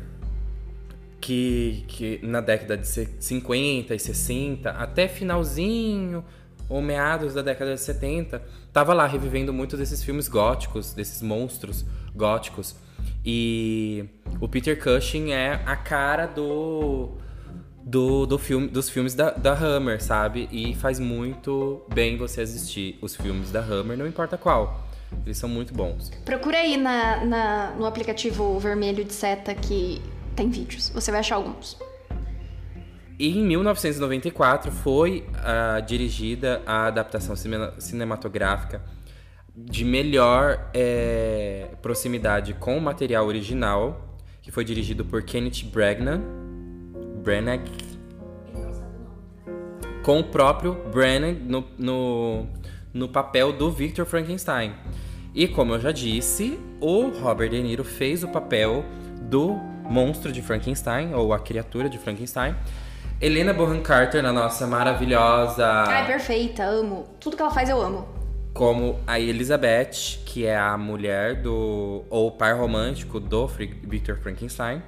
que, 1.21 1.85
que 1.89 2.21
na 2.23 2.41
década 2.41 2.77
de 2.77 2.87
50 2.87 3.95
e 3.95 3.99
60, 3.99 4.71
até 4.71 5.09
finalzinho 5.09 6.23
ou 6.69 6.83
meados 6.83 7.35
da 7.35 7.43
década 7.43 7.75
de 7.75 7.81
70, 7.81 8.43
tava 8.73 8.93
lá 8.93 9.07
revivendo 9.07 9.53
muitos 9.53 9.79
desses 9.79 10.03
filmes 10.03 10.29
góticos, 10.29 10.93
desses 10.93 11.23
monstros 11.23 11.85
góticos. 12.15 12.77
E 13.25 14.05
o 14.41 14.49
Peter 14.49 14.83
Cushing 14.83 15.33
é 15.33 15.63
a 15.65 15.77
cara 15.77 16.27
do 16.27 17.17
do, 17.89 18.27
do 18.27 18.39
filme, 18.39 18.69
dos 18.69 18.91
filmes 18.91 19.15
da, 19.15 19.31
da 19.31 19.55
Hammer, 19.55 20.03
sabe? 20.03 20.47
E 20.53 20.75
faz 20.75 21.01
muito 21.01 21.83
bem 21.93 22.19
você 22.19 22.43
assistir 22.43 22.99
os 23.01 23.17
filmes 23.17 23.51
da 23.51 23.61
Hammer, 23.61 23.97
não 23.97 24.07
importa 24.07 24.37
qual. 24.37 24.87
Eles 25.25 25.39
são 25.39 25.49
muito 25.49 25.73
bons. 25.73 26.11
Procura 26.25 26.59
aí 26.59 26.77
na, 26.77 27.25
na, 27.25 27.71
no 27.73 27.87
aplicativo 27.87 28.59
vermelho 28.59 29.03
de 29.05 29.13
seta 29.15 29.55
que 29.55 30.03
tem 30.37 30.51
vídeos. 30.51 30.91
Você 30.91 31.11
vai 31.11 31.21
achar 31.21 31.37
alguns. 31.37 31.79
E 33.19 33.37
em 33.37 33.45
1994 33.45 34.71
foi 34.71 35.27
uh, 35.31 35.85
dirigida 35.85 36.63
a 36.65 36.87
adaptação 36.87 37.35
cinematográfica 37.79 38.81
de 39.57 39.85
melhor 39.85 40.71
é, 40.73 41.71
proximidade 41.83 42.55
com 42.55 42.79
o 42.79 42.81
material 42.81 43.27
original, 43.27 44.17
que 44.41 44.53
foi 44.53 44.65
dirigido 44.65 45.05
por 45.05 45.25
Kenneth 45.25 45.65
Branagh 45.65 46.23
com 50.09 50.21
o 50.21 50.25
próprio 50.25 50.73
Branagh 50.91 51.37
no, 51.39 51.63
no, 51.77 52.47
no 52.95 53.11
papel 53.11 53.53
do 53.53 53.71
Victor 53.71 54.07
Frankenstein. 54.07 54.73
E 55.35 55.47
como 55.47 55.75
eu 55.75 55.81
já 55.81 55.93
disse, 55.93 56.59
o 56.81 57.09
Robert 57.09 57.51
De 57.51 57.63
Niro 57.63 57.85
fez 57.85 58.25
o 58.25 58.29
papel 58.29 58.87
do 59.21 59.53
monstro 59.85 60.33
de 60.33 60.41
Frankenstein, 60.41 61.13
ou 61.13 61.35
a 61.35 61.39
criatura 61.39 61.91
de 61.91 61.99
Frankenstein, 61.99 62.57
Helena 63.21 63.53
Bonham 63.53 63.83
Carter, 63.83 64.23
na 64.23 64.33
nossa 64.33 64.65
maravilhosa. 64.65 65.67
Ai, 65.67 66.07
perfeita, 66.07 66.63
amo. 66.63 67.05
Tudo 67.19 67.35
que 67.35 67.43
ela 67.43 67.51
faz 67.51 67.69
eu 67.69 67.81
amo. 67.83 68.07
Como 68.55 69.01
a 69.09 69.19
Elizabeth, 69.19 70.21
que 70.25 70.47
é 70.47 70.57
a 70.57 70.79
mulher 70.79 71.43
do. 71.43 72.05
ou 72.09 72.31
par 72.31 72.57
romântico 72.57 73.19
do 73.19 73.49
Victor 73.49 74.19
Frankenstein. 74.19 74.81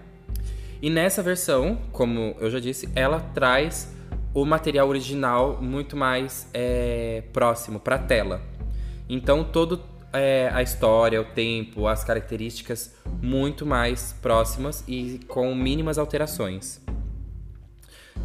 E 0.81 0.89
nessa 0.89 1.25
versão, 1.25 1.77
como 1.91 2.37
eu 2.39 2.49
já 2.49 2.61
disse, 2.61 2.89
ela 2.95 3.19
traz 3.35 3.93
o 4.33 4.45
material 4.45 4.89
original 4.89 5.59
muito 5.61 5.97
mais 5.97 6.49
é, 6.55 7.25
próximo 7.33 7.81
para 7.81 7.97
a 7.97 7.99
tela. 7.99 8.41
Então, 9.09 9.43
todo 9.43 9.83
é, 10.13 10.49
a 10.55 10.63
história, 10.63 11.21
o 11.21 11.25
tempo, 11.25 11.89
as 11.89 12.05
características 12.05 12.95
muito 13.21 13.67
mais 13.67 14.15
próximas 14.23 14.85
e 14.87 15.19
com 15.27 15.53
mínimas 15.53 15.99
alterações. 15.99 16.81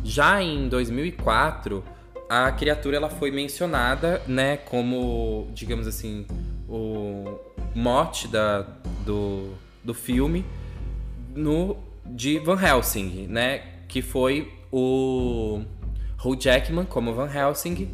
Já 0.03 0.41
em 0.41 0.67
2004, 0.67 1.83
a 2.29 2.51
criatura 2.51 2.97
ela 2.97 3.09
foi 3.09 3.31
mencionada, 3.31 4.21
né, 4.27 4.57
como, 4.57 5.47
digamos 5.53 5.87
assim, 5.87 6.25
o 6.67 7.39
mote 7.73 8.27
da, 8.27 8.61
do, 9.05 9.53
do 9.83 9.93
filme 9.93 10.45
no 11.35 11.77
de 12.05 12.39
Van 12.39 12.61
Helsing, 12.61 13.27
né, 13.27 13.63
que 13.87 14.01
foi 14.01 14.51
o 14.71 15.61
Hugh 16.23 16.37
Jackman 16.39 16.85
como 16.85 17.13
Van 17.13 17.29
Helsing 17.29 17.89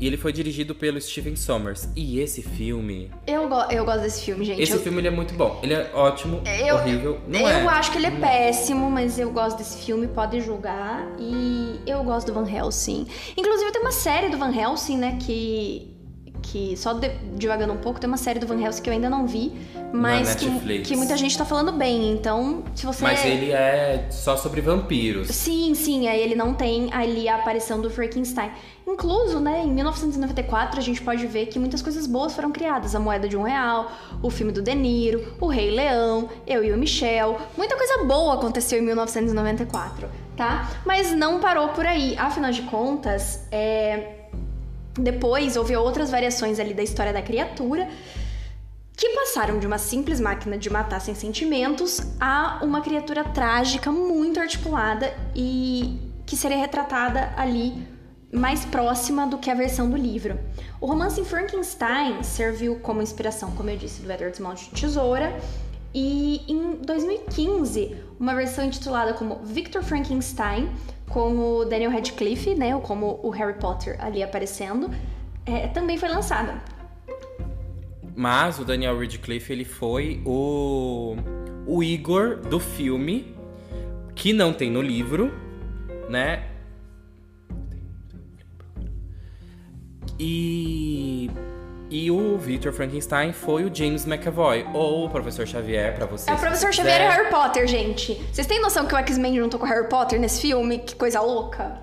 e 0.00 0.06
ele 0.06 0.16
foi 0.16 0.32
dirigido 0.32 0.74
pelo 0.74 1.00
Steven 1.00 1.36
Sommers. 1.36 1.88
E 1.94 2.18
esse 2.18 2.42
filme. 2.42 3.10
Eu, 3.26 3.48
go 3.48 3.60
eu 3.70 3.84
gosto 3.84 4.00
desse 4.00 4.24
filme, 4.24 4.44
gente. 4.44 4.62
Esse 4.62 4.72
eu... 4.72 4.80
filme 4.80 4.98
ele 4.98 5.08
é 5.08 5.10
muito 5.10 5.34
bom. 5.34 5.60
Ele 5.62 5.74
é 5.74 5.90
ótimo, 5.94 6.42
eu, 6.46 6.76
horrível. 6.76 7.20
Não 7.28 7.40
eu 7.40 7.46
é. 7.46 7.66
acho 7.66 7.92
que 7.92 7.98
ele 7.98 8.06
é 8.06 8.10
péssimo, 8.10 8.90
mas 8.90 9.18
eu 9.18 9.30
gosto 9.30 9.58
desse 9.58 9.84
filme, 9.84 10.08
pode 10.08 10.40
julgar. 10.40 11.06
E 11.18 11.78
eu 11.86 12.02
gosto 12.02 12.28
do 12.28 12.34
Van 12.34 12.50
Helsing. 12.50 13.06
Inclusive, 13.36 13.70
tem 13.72 13.82
uma 13.82 13.92
série 13.92 14.30
do 14.30 14.38
Van 14.38 14.54
Helsing, 14.54 14.96
né? 14.96 15.18
Que 15.20 15.89
que 16.42 16.76
só 16.76 16.92
de, 16.92 17.08
divagando 17.36 17.72
um 17.72 17.78
pouco, 17.78 18.00
tem 18.00 18.08
uma 18.08 18.16
série 18.16 18.38
do 18.38 18.46
Van 18.46 18.60
Helsing 18.60 18.82
que 18.82 18.90
eu 18.90 18.94
ainda 18.94 19.08
não 19.08 19.26
vi, 19.26 19.52
mas 19.92 20.34
que, 20.34 20.80
que, 20.80 20.96
muita 20.96 21.16
gente 21.16 21.36
tá 21.36 21.44
falando 21.44 21.72
bem. 21.72 22.12
Então, 22.12 22.62
se 22.74 22.86
você. 22.86 23.02
Mas 23.02 23.24
ele 23.24 23.50
é 23.52 24.06
só 24.10 24.36
sobre 24.36 24.60
vampiros. 24.60 25.28
Sim, 25.28 25.74
sim. 25.74 26.08
Aí 26.08 26.20
ele 26.20 26.34
não 26.34 26.54
tem 26.54 26.92
ali 26.92 27.28
a 27.28 27.36
aparição 27.36 27.80
do 27.80 27.90
Frankenstein. 27.90 28.50
Incluso, 28.86 29.38
né, 29.38 29.62
em 29.64 29.70
1994 29.70 30.78
a 30.78 30.82
gente 30.82 31.00
pode 31.02 31.26
ver 31.26 31.46
que 31.46 31.58
muitas 31.58 31.80
coisas 31.82 32.06
boas 32.06 32.34
foram 32.34 32.50
criadas. 32.50 32.94
A 32.94 33.00
moeda 33.00 33.28
de 33.28 33.36
um 33.36 33.42
real, 33.42 33.90
o 34.22 34.30
filme 34.30 34.52
do 34.52 34.62
De 34.62 34.74
Niro, 34.74 35.34
o 35.40 35.46
Rei 35.46 35.70
Leão, 35.70 36.28
Eu 36.46 36.64
e 36.64 36.72
o 36.72 36.78
Michel. 36.78 37.38
Muita 37.56 37.76
coisa 37.76 38.04
boa 38.04 38.34
aconteceu 38.34 38.78
em 38.80 38.82
1994, 38.82 40.08
tá? 40.36 40.70
Mas 40.84 41.12
não 41.12 41.40
parou 41.40 41.68
por 41.68 41.86
aí. 41.86 42.16
Afinal 42.18 42.50
de 42.50 42.62
contas, 42.62 43.46
é 43.50 44.19
Depois 45.02 45.56
houve 45.56 45.76
outras 45.76 46.10
variações 46.10 46.58
ali 46.58 46.74
da 46.74 46.82
história 46.82 47.12
da 47.12 47.22
criatura 47.22 47.88
que 48.96 49.08
passaram 49.10 49.58
de 49.58 49.66
uma 49.66 49.78
simples 49.78 50.20
máquina 50.20 50.58
de 50.58 50.68
matar 50.68 51.00
sem 51.00 51.14
sentimentos 51.14 52.00
a 52.20 52.60
uma 52.62 52.82
criatura 52.82 53.24
trágica, 53.24 53.90
muito 53.90 54.38
articulada 54.38 55.14
e 55.34 55.98
que 56.26 56.36
seria 56.36 56.58
retratada 56.58 57.32
ali 57.36 57.86
mais 58.30 58.64
próxima 58.66 59.26
do 59.26 59.38
que 59.38 59.50
a 59.50 59.54
versão 59.54 59.88
do 59.88 59.96
livro. 59.96 60.38
O 60.80 60.86
romance 60.86 61.24
Frankenstein 61.24 62.22
serviu 62.22 62.78
como 62.80 63.02
inspiração, 63.02 63.52
como 63.52 63.70
eu 63.70 63.76
disse, 63.76 64.02
do 64.02 64.12
Edward 64.12 64.40
Mão 64.40 64.54
de 64.54 64.66
Tesoura, 64.66 65.34
e 65.92 66.42
em 66.46 66.76
2015, 66.76 67.96
uma 68.18 68.34
versão 68.34 68.64
intitulada 68.64 69.12
como 69.14 69.40
Victor 69.42 69.82
Frankenstein, 69.82 70.70
com 71.10 71.36
o 71.38 71.64
Daniel 71.64 71.90
Radcliffe, 71.90 72.54
né, 72.54 72.74
ou 72.74 72.80
como 72.80 73.20
o 73.22 73.30
Harry 73.30 73.58
Potter 73.58 73.96
ali 73.98 74.22
aparecendo, 74.22 74.90
é, 75.44 75.66
também 75.68 75.98
foi 75.98 76.08
lançada. 76.08 76.62
Mas 78.14 78.58
o 78.58 78.64
Daniel 78.64 78.98
Radcliffe, 78.98 79.52
ele 79.52 79.64
foi 79.64 80.22
o, 80.24 81.16
o 81.66 81.82
Igor 81.82 82.36
do 82.36 82.60
filme, 82.60 83.34
que 84.14 84.32
não 84.32 84.52
tem 84.52 84.70
no 84.70 84.80
livro, 84.80 85.32
né? 86.08 86.44
E 90.18 91.30
e 91.90 92.10
o 92.10 92.38
Victor 92.38 92.72
Frankenstein 92.72 93.32
foi 93.32 93.64
o 93.64 93.74
James 93.74 94.06
McAvoy, 94.06 94.64
ou 94.72 95.06
o 95.06 95.10
Professor 95.10 95.46
Xavier, 95.46 95.94
para 95.96 96.06
vocês. 96.06 96.28
É 96.28 96.32
o 96.32 96.40
Professor 96.40 96.72
Xavier 96.72 97.00
e 97.00 97.04
Harry 97.04 97.28
Potter, 97.28 97.66
gente. 97.66 98.14
Vocês 98.32 98.46
têm 98.46 98.60
noção 98.60 98.86
que 98.86 98.94
o 98.94 98.98
X-Men 98.98 99.36
juntou 99.36 99.58
com 99.58 99.66
o 99.66 99.68
Harry 99.68 99.88
Potter 99.88 100.20
nesse 100.20 100.40
filme? 100.40 100.78
Que 100.78 100.94
coisa 100.94 101.20
louca. 101.20 101.80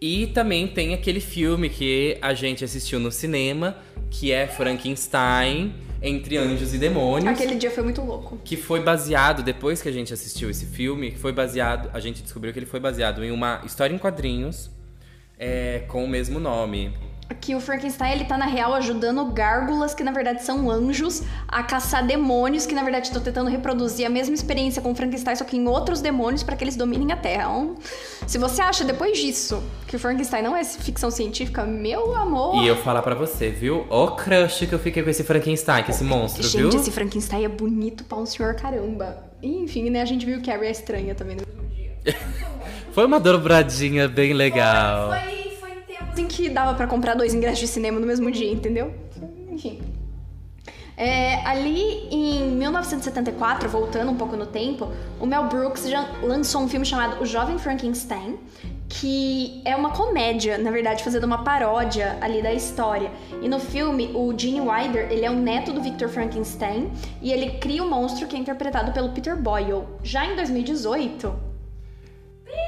E 0.00 0.28
também 0.28 0.66
tem 0.66 0.94
aquele 0.94 1.20
filme 1.20 1.68
que 1.68 2.16
a 2.22 2.32
gente 2.32 2.64
assistiu 2.64 2.98
no 2.98 3.12
cinema, 3.12 3.76
que 4.10 4.32
é 4.32 4.46
Frankenstein 4.46 5.74
entre 6.00 6.38
Anjos 6.38 6.72
e 6.72 6.78
Demônios. 6.78 7.30
Aquele 7.30 7.56
dia 7.56 7.70
foi 7.70 7.82
muito 7.82 8.00
louco. 8.00 8.38
Que 8.42 8.56
foi 8.56 8.80
baseado, 8.80 9.42
depois 9.42 9.82
que 9.82 9.88
a 9.88 9.92
gente 9.92 10.14
assistiu 10.14 10.48
esse 10.48 10.64
filme, 10.64 11.14
foi 11.14 11.32
baseado. 11.32 11.90
A 11.92 12.00
gente 12.00 12.22
descobriu 12.22 12.52
que 12.54 12.58
ele 12.58 12.66
foi 12.66 12.80
baseado 12.80 13.22
em 13.22 13.30
uma 13.30 13.60
história 13.66 13.94
em 13.94 13.98
quadrinhos 13.98 14.70
é, 15.38 15.84
com 15.88 16.04
o 16.04 16.08
mesmo 16.08 16.38
nome 16.38 16.92
que 17.40 17.54
o 17.54 17.60
Frankenstein 17.60 18.12
ele 18.12 18.24
tá 18.24 18.36
na 18.36 18.46
real 18.46 18.74
ajudando 18.74 19.24
gárgulas 19.26 19.94
que 19.94 20.04
na 20.04 20.12
verdade 20.12 20.44
são 20.44 20.70
anjos 20.70 21.22
a 21.48 21.62
caçar 21.62 22.06
demônios 22.06 22.66
que 22.66 22.74
na 22.74 22.82
verdade 22.82 23.06
estão 23.06 23.22
tentando 23.22 23.50
reproduzir 23.50 24.06
a 24.06 24.10
mesma 24.10 24.34
experiência 24.34 24.80
com 24.82 24.92
o 24.92 24.94
Frankenstein 24.94 25.36
só 25.36 25.44
que 25.44 25.56
em 25.56 25.66
outros 25.66 26.00
demônios 26.00 26.42
para 26.42 26.54
que 26.56 26.64
eles 26.64 26.76
dominem 26.76 27.12
a 27.12 27.16
Terra. 27.16 27.46
Então, 27.46 27.76
se 28.26 28.38
você 28.38 28.60
acha 28.60 28.84
depois 28.84 29.18
disso 29.18 29.62
que 29.86 29.94
o 29.94 29.98
Frankenstein 29.98 30.42
não 30.42 30.56
é 30.56 30.64
ficção 30.64 31.10
científica, 31.10 31.64
meu 31.64 32.14
amor. 32.14 32.62
E 32.62 32.66
eu 32.66 32.76
falar 32.76 33.02
para 33.02 33.14
você, 33.14 33.50
viu? 33.50 33.86
O 33.88 34.08
crush 34.08 34.66
que 34.66 34.74
eu 34.74 34.78
fiquei 34.78 35.02
com 35.02 35.10
esse 35.10 35.22
Frankenstein, 35.22 35.84
com 35.84 35.90
esse 35.90 36.02
monstro, 36.02 36.42
Gente, 36.42 36.56
viu? 36.56 36.70
Gente, 36.70 36.80
esse 36.80 36.90
Frankenstein 36.90 37.44
é 37.44 37.48
bonito 37.48 38.04
pra 38.04 38.18
um 38.18 38.26
senhor 38.26 38.54
caramba. 38.54 39.24
E, 39.40 39.48
enfim, 39.48 39.90
né, 39.90 40.02
a 40.02 40.04
gente 40.04 40.26
viu 40.26 40.40
que 40.40 40.50
a 40.50 40.54
Carrie 40.54 40.68
é 40.68 40.72
estranha 40.72 41.14
também 41.14 41.36
no 41.36 41.42
mesmo 41.46 41.74
dia. 41.74 41.94
Foi 42.92 43.06
uma 43.06 43.20
dobradinha 43.20 44.08
bem 44.08 44.32
legal. 44.32 45.10
Foi, 45.10 45.18
foi 45.20 45.45
em 46.18 46.26
que 46.26 46.48
dava 46.48 46.74
para 46.74 46.86
comprar 46.86 47.14
dois 47.14 47.34
ingressos 47.34 47.60
de 47.60 47.68
cinema 47.68 47.98
no 48.00 48.06
mesmo 48.06 48.30
dia, 48.30 48.50
entendeu? 48.50 48.94
Enfim. 49.50 49.80
É, 50.96 51.46
ali 51.46 52.08
em 52.10 52.50
1974, 52.52 53.68
voltando 53.68 54.10
um 54.10 54.16
pouco 54.16 54.34
no 54.34 54.46
tempo, 54.46 54.90
o 55.20 55.26
Mel 55.26 55.44
Brooks 55.44 55.84
lançou 56.22 56.62
um 56.62 56.68
filme 56.68 56.86
chamado 56.86 57.22
O 57.22 57.26
Jovem 57.26 57.58
Frankenstein, 57.58 58.38
que 58.88 59.60
é 59.64 59.76
uma 59.76 59.90
comédia, 59.90 60.56
na 60.56 60.70
verdade, 60.70 61.04
fazendo 61.04 61.24
uma 61.24 61.44
paródia 61.44 62.16
ali 62.22 62.40
da 62.40 62.52
história. 62.52 63.10
E 63.42 63.48
no 63.48 63.58
filme, 63.60 64.10
o 64.14 64.32
Gene 64.36 64.60
Wilder, 64.60 65.08
ele 65.10 65.24
é 65.24 65.30
o 65.30 65.34
neto 65.34 65.70
do 65.70 65.82
Victor 65.82 66.08
Frankenstein 66.08 66.90
e 67.20 67.30
ele 67.30 67.58
cria 67.58 67.82
o 67.82 67.86
um 67.86 67.90
monstro 67.90 68.26
que 68.26 68.34
é 68.34 68.38
interpretado 68.38 68.92
pelo 68.92 69.10
Peter 69.10 69.36
Boyle. 69.36 69.84
Já 70.02 70.24
em 70.24 70.34
2018, 70.34 71.45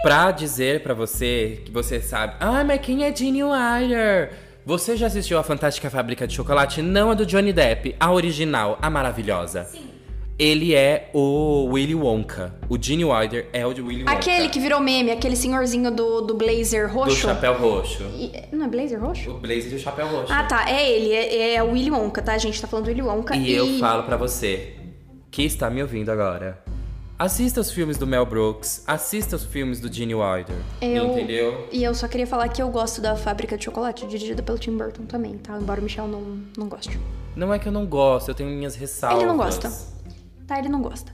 pra 0.03 0.31
dizer 0.31 0.83
para 0.83 0.95
você 0.95 1.63
que 1.65 1.71
você 1.71 2.01
sabe, 2.01 2.35
ah, 2.41 2.63
mas 2.65 2.81
quem 2.81 3.05
é 3.05 3.15
Gene 3.15 3.43
Wilder? 3.43 4.33
Você 4.65 4.97
já 4.97 5.07
assistiu 5.07 5.39
a 5.39 5.43
Fantástica 5.43 5.89
Fábrica 5.89 6.27
de 6.27 6.35
Chocolate? 6.35 6.83
Não 6.83 7.11
a 7.11 7.15
do 7.15 7.25
Johnny 7.25 7.53
Depp, 7.53 7.97
a 7.99 8.13
original, 8.13 8.79
a 8.83 8.91
maravilhosa. 8.91 9.65
Sim. 9.65 9.89
Ele 10.39 10.73
é 10.73 11.11
o 11.13 11.65
Willy 11.73 11.97
Wonka. 11.97 12.55
O 12.69 12.81
Gene 12.81 13.05
Wilder 13.05 13.49
é 13.53 13.67
o 13.67 13.75
de 13.75 13.83
Willy 13.83 14.03
Wonka. 14.03 14.13
Aquele 14.13 14.49
que 14.49 14.61
virou 14.61 14.79
meme, 14.79 15.11
aquele 15.11 15.35
senhorzinho 15.35 15.91
do, 15.91 16.21
do 16.21 16.35
blazer 16.35 16.89
roxo. 16.93 17.09
Do 17.09 17.17
chapéu 17.17 17.55
roxo. 17.55 18.05
E, 18.15 18.31
não 18.53 18.67
é 18.67 18.69
blazer 18.69 19.01
roxo? 19.01 19.31
O 19.33 19.41
blazer 19.41 19.73
e 19.73 19.75
o 19.75 19.79
chapéu 19.81 20.07
roxo. 20.07 20.33
Ah, 20.33 20.45
tá. 20.45 20.71
É 20.71 20.89
ele. 20.93 21.13
É, 21.13 21.55
é 21.55 21.63
o 21.63 21.73
Willy 21.73 21.91
Wonka, 21.91 22.23
tá? 22.23 22.35
A 22.35 22.39
gente 22.39 22.61
tá 22.61 22.69
falando 22.69 22.85
do 22.85 22.89
Willy 22.91 23.03
Wonka. 23.03 23.35
E, 23.35 23.51
e... 23.51 23.55
eu 23.55 23.79
falo 23.81 24.05
para 24.05 24.17
você, 24.17 24.75
que 25.29 25.43
está 25.43 25.69
me 25.69 25.83
ouvindo 25.83 26.13
agora. 26.13 26.63
Assista 27.19 27.61
os 27.61 27.73
filmes 27.73 27.99
do 27.99 28.07
Mel 28.07 28.25
Brooks, 28.25 28.85
assista 28.87 29.35
os 29.35 29.43
filmes 29.43 29.81
do 29.81 29.93
Gene 29.93 30.15
Wilder. 30.15 30.55
Eu, 30.81 31.07
entendeu? 31.07 31.67
E 31.73 31.83
eu 31.83 31.93
só 31.93 32.07
queria 32.07 32.29
falar 32.29 32.49
que 32.49 32.63
eu 32.63 32.69
gosto 32.69 33.01
da 33.01 33.17
Fábrica 33.17 33.59
de 33.59 33.65
Chocolate, 33.65 34.07
dirigida 34.07 34.41
pelo 34.41 34.57
Tim 34.57 34.77
Burton 34.77 35.03
também, 35.03 35.37
tá? 35.37 35.59
Embora 35.61 35.81
o 35.81 35.83
Michel 35.83 36.07
não, 36.07 36.41
não 36.57 36.69
goste. 36.69 36.97
Não 37.35 37.53
é 37.53 37.59
que 37.59 37.67
eu 37.67 37.73
não 37.73 37.87
gosto, 37.87 38.29
eu 38.29 38.37
tenho 38.37 38.49
minhas 38.51 38.77
ressalvas. 38.77 39.19
Ele 39.19 39.29
não 39.29 39.37
gosta. 39.37 39.69
Tá, 40.47 40.61
ele 40.61 40.69
não 40.69 40.81
gosta. 40.81 41.13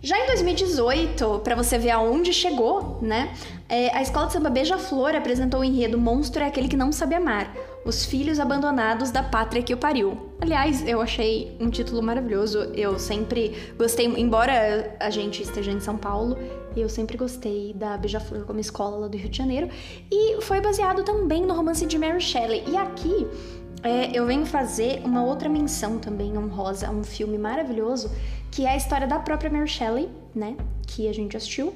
Já 0.00 0.18
em 0.18 0.26
2018, 0.26 1.40
para 1.44 1.54
você 1.54 1.76
ver 1.76 1.90
aonde 1.90 2.32
chegou, 2.32 2.98
né? 3.02 3.34
É, 3.68 3.94
a 3.94 4.00
Escola 4.00 4.28
de 4.28 4.32
Samba 4.32 4.48
Beija-Flor 4.48 5.14
apresentou 5.14 5.60
o 5.60 5.64
enredo 5.64 5.98
Monstro 5.98 6.42
é 6.42 6.46
aquele 6.46 6.66
que 6.66 6.78
não 6.78 6.90
sabe 6.90 7.14
amar 7.14 7.54
os 7.84 8.04
Filhos 8.04 8.38
Abandonados 8.38 9.10
da 9.10 9.22
Pátria 9.22 9.62
que 9.62 9.74
o 9.74 9.76
Pariu. 9.76 10.16
Aliás, 10.40 10.86
eu 10.86 11.00
achei 11.00 11.56
um 11.60 11.68
título 11.68 12.02
maravilhoso. 12.02 12.58
Eu 12.74 12.98
sempre 12.98 13.56
gostei, 13.76 14.06
embora 14.06 14.96
a 15.00 15.10
gente 15.10 15.42
esteja 15.42 15.72
em 15.72 15.80
São 15.80 15.96
Paulo, 15.96 16.38
eu 16.76 16.88
sempre 16.88 17.16
gostei 17.16 17.72
da 17.74 17.96
Beija-Flor 17.96 18.44
como 18.44 18.60
escola 18.60 18.96
lá 18.96 19.08
do 19.08 19.16
Rio 19.16 19.28
de 19.28 19.36
Janeiro. 19.36 19.68
E 20.10 20.40
foi 20.42 20.60
baseado 20.60 21.02
também 21.02 21.42
no 21.42 21.54
romance 21.54 21.84
de 21.84 21.98
Mary 21.98 22.20
Shelley. 22.20 22.64
E 22.68 22.76
aqui 22.76 23.26
é, 23.82 24.16
eu 24.16 24.26
venho 24.26 24.46
fazer 24.46 25.02
uma 25.04 25.24
outra 25.24 25.48
menção 25.48 25.98
também 25.98 26.38
honrosa 26.38 26.86
a 26.86 26.90
um 26.90 27.02
filme 27.02 27.36
maravilhoso, 27.36 28.10
que 28.50 28.64
é 28.64 28.70
a 28.70 28.76
história 28.76 29.06
da 29.06 29.18
própria 29.18 29.50
Mary 29.50 29.68
Shelley, 29.68 30.08
né? 30.34 30.56
Que 30.86 31.08
a 31.08 31.12
gente 31.12 31.36
assistiu 31.36 31.74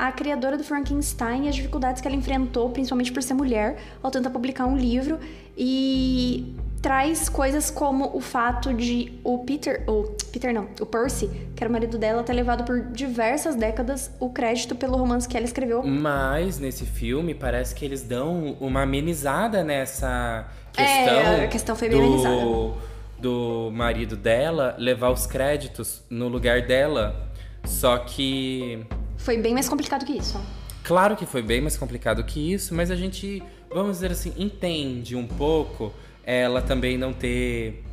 a 0.00 0.10
criadora 0.10 0.56
do 0.56 0.64
Frankenstein 0.64 1.44
e 1.44 1.48
as 1.50 1.54
dificuldades 1.54 2.00
que 2.00 2.08
ela 2.08 2.16
enfrentou, 2.16 2.70
principalmente 2.70 3.12
por 3.12 3.22
ser 3.22 3.34
mulher, 3.34 3.76
ao 4.02 4.10
tentar 4.10 4.30
publicar 4.30 4.64
um 4.64 4.74
livro 4.74 5.18
e 5.54 6.56
traz 6.80 7.28
coisas 7.28 7.70
como 7.70 8.16
o 8.16 8.20
fato 8.20 8.72
de 8.72 9.12
o 9.22 9.40
Peter, 9.40 9.84
ou 9.86 10.16
Peter 10.32 10.54
não, 10.54 10.68
o 10.80 10.86
Percy, 10.86 11.28
que 11.54 11.62
era 11.62 11.68
o 11.68 11.72
marido 11.72 11.98
dela, 11.98 12.22
ter 12.22 12.32
levado 12.32 12.64
por 12.64 12.80
diversas 12.80 13.54
décadas 13.54 14.10
o 14.18 14.30
crédito 14.30 14.74
pelo 14.74 14.96
romance 14.96 15.28
que 15.28 15.36
ela 15.36 15.44
escreveu. 15.44 15.82
Mas 15.82 16.58
nesse 16.58 16.86
filme 16.86 17.34
parece 17.34 17.74
que 17.74 17.84
eles 17.84 18.02
dão 18.02 18.56
uma 18.58 18.84
amenizada 18.84 19.62
nessa 19.62 20.48
questão. 20.72 21.14
É, 21.14 21.44
a 21.44 21.48
questão 21.48 21.76
foi 21.76 21.90
bem 21.90 21.98
do... 21.98 22.06
amenizada. 22.06 22.90
Do 23.18 23.70
marido 23.74 24.16
dela 24.16 24.74
levar 24.78 25.10
os 25.10 25.26
créditos 25.26 26.02
no 26.08 26.26
lugar 26.26 26.62
dela. 26.62 27.28
Só 27.66 27.98
que 27.98 28.86
foi 29.20 29.38
bem 29.38 29.54
mais 29.54 29.68
complicado 29.68 30.04
que 30.04 30.12
isso. 30.12 30.40
Claro 30.82 31.16
que 31.16 31.26
foi 31.26 31.42
bem 31.42 31.60
mais 31.60 31.76
complicado 31.76 32.24
que 32.24 32.52
isso, 32.52 32.74
mas 32.74 32.90
a 32.90 32.96
gente, 32.96 33.42
vamos 33.72 33.92
dizer 33.92 34.10
assim, 34.10 34.32
entende 34.36 35.14
um 35.14 35.26
pouco 35.26 35.92
ela 36.24 36.62
também 36.62 36.96
não 36.96 37.12
ter. 37.12 37.84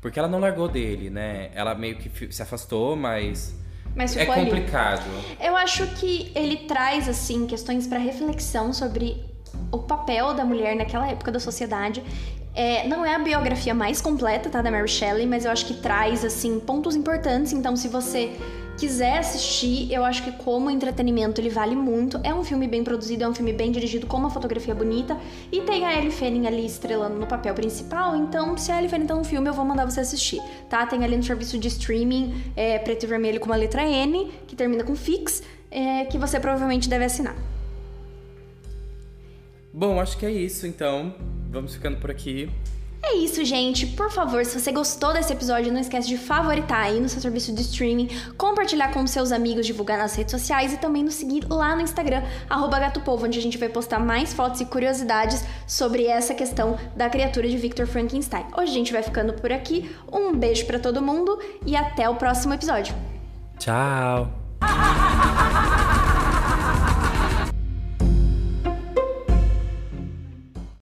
Porque 0.00 0.18
ela 0.18 0.28
não 0.28 0.38
largou 0.38 0.68
dele, 0.68 1.10
né? 1.10 1.50
Ela 1.54 1.74
meio 1.74 1.96
que 1.96 2.32
se 2.32 2.42
afastou, 2.42 2.94
mas. 2.94 3.56
Mas 3.96 4.16
é 4.16 4.26
complicado. 4.26 5.02
Ali. 5.02 5.48
Eu 5.48 5.56
acho 5.56 5.86
que 5.94 6.30
ele 6.34 6.58
traz, 6.68 7.08
assim, 7.08 7.46
questões 7.46 7.86
para 7.86 7.98
reflexão 7.98 8.72
sobre 8.72 9.24
o 9.72 9.78
papel 9.78 10.34
da 10.34 10.44
mulher 10.44 10.76
naquela 10.76 11.08
época 11.08 11.32
da 11.32 11.40
sociedade. 11.40 12.02
É, 12.54 12.86
não 12.86 13.04
é 13.04 13.14
a 13.14 13.18
biografia 13.18 13.74
mais 13.74 14.00
completa, 14.00 14.50
tá, 14.50 14.60
da 14.60 14.70
Mary 14.70 14.88
Shelley, 14.88 15.26
mas 15.26 15.44
eu 15.44 15.50
acho 15.50 15.66
que 15.66 15.74
traz, 15.74 16.24
assim, 16.24 16.60
pontos 16.60 16.94
importantes. 16.94 17.52
Então, 17.52 17.74
se 17.74 17.88
você 17.88 18.36
quiser 18.78 19.18
assistir, 19.18 19.92
eu 19.92 20.04
acho 20.04 20.22
que 20.22 20.30
como 20.30 20.70
entretenimento 20.70 21.40
ele 21.40 21.50
vale 21.50 21.74
muito. 21.74 22.20
É 22.22 22.32
um 22.32 22.44
filme 22.44 22.68
bem 22.68 22.84
produzido, 22.84 23.24
é 23.24 23.28
um 23.28 23.34
filme 23.34 23.52
bem 23.52 23.72
dirigido, 23.72 24.06
com 24.06 24.16
uma 24.16 24.30
fotografia 24.30 24.74
bonita. 24.74 25.18
E 25.50 25.60
tem 25.62 25.84
a 25.84 25.98
Ellie 25.98 26.12
Fanning 26.12 26.46
ali 26.46 26.64
estrelando 26.64 27.18
no 27.18 27.26
papel 27.26 27.52
principal, 27.54 28.14
então 28.16 28.56
se 28.56 28.70
a 28.70 28.78
Ellie 28.78 28.88
Fanning 28.88 29.06
tá 29.06 29.16
no 29.16 29.24
filme, 29.24 29.48
eu 29.48 29.52
vou 29.52 29.64
mandar 29.64 29.84
você 29.84 30.00
assistir, 30.00 30.40
tá? 30.70 30.86
Tem 30.86 31.04
ali 31.04 31.16
no 31.16 31.22
serviço 31.22 31.58
de 31.58 31.68
streaming, 31.68 32.34
é, 32.54 32.78
preto 32.78 33.02
e 33.02 33.06
vermelho 33.06 33.40
com 33.40 33.46
uma 33.46 33.56
letra 33.56 33.82
N, 33.82 34.30
que 34.46 34.54
termina 34.54 34.84
com 34.84 34.94
Fix, 34.94 35.42
é, 35.70 36.04
que 36.04 36.16
você 36.16 36.38
provavelmente 36.38 36.88
deve 36.88 37.04
assinar. 37.04 37.36
Bom, 39.72 40.00
acho 40.00 40.16
que 40.16 40.24
é 40.24 40.30
isso, 40.30 40.66
então. 40.66 41.14
Vamos 41.50 41.74
ficando 41.74 41.98
por 41.98 42.10
aqui. 42.10 42.48
É 43.02 43.16
isso, 43.16 43.44
gente. 43.44 43.86
Por 43.86 44.10
favor, 44.10 44.44
se 44.44 44.58
você 44.58 44.72
gostou 44.72 45.12
desse 45.12 45.32
episódio, 45.32 45.72
não 45.72 45.80
esquece 45.80 46.08
de 46.08 46.18
favoritar 46.18 46.82
aí 46.82 47.00
no 47.00 47.08
seu 47.08 47.20
serviço 47.20 47.54
de 47.54 47.62
streaming, 47.62 48.08
compartilhar 48.36 48.92
com 48.92 49.06
seus 49.06 49.30
amigos, 49.32 49.66
divulgar 49.66 49.96
nas 49.98 50.14
redes 50.14 50.32
sociais 50.32 50.72
e 50.72 50.78
também 50.78 51.04
nos 51.04 51.14
seguir 51.14 51.46
lá 51.48 51.74
no 51.76 51.82
Instagram, 51.82 52.22
@gatopovo, 52.48 53.26
onde 53.26 53.38
a 53.38 53.42
gente 53.42 53.56
vai 53.56 53.68
postar 53.68 53.98
mais 53.98 54.32
fotos 54.32 54.60
e 54.60 54.64
curiosidades 54.64 55.44
sobre 55.66 56.06
essa 56.06 56.34
questão 56.34 56.76
da 56.96 57.08
criatura 57.08 57.48
de 57.48 57.56
Victor 57.56 57.86
Frankenstein. 57.86 58.46
Hoje 58.56 58.72
a 58.72 58.74
gente 58.74 58.92
vai 58.92 59.02
ficando 59.02 59.32
por 59.32 59.52
aqui. 59.52 59.94
Um 60.12 60.34
beijo 60.34 60.66
para 60.66 60.78
todo 60.78 61.00
mundo 61.00 61.38
e 61.64 61.76
até 61.76 62.08
o 62.08 62.16
próximo 62.16 62.54
episódio. 62.54 62.94
Tchau. 63.58 64.30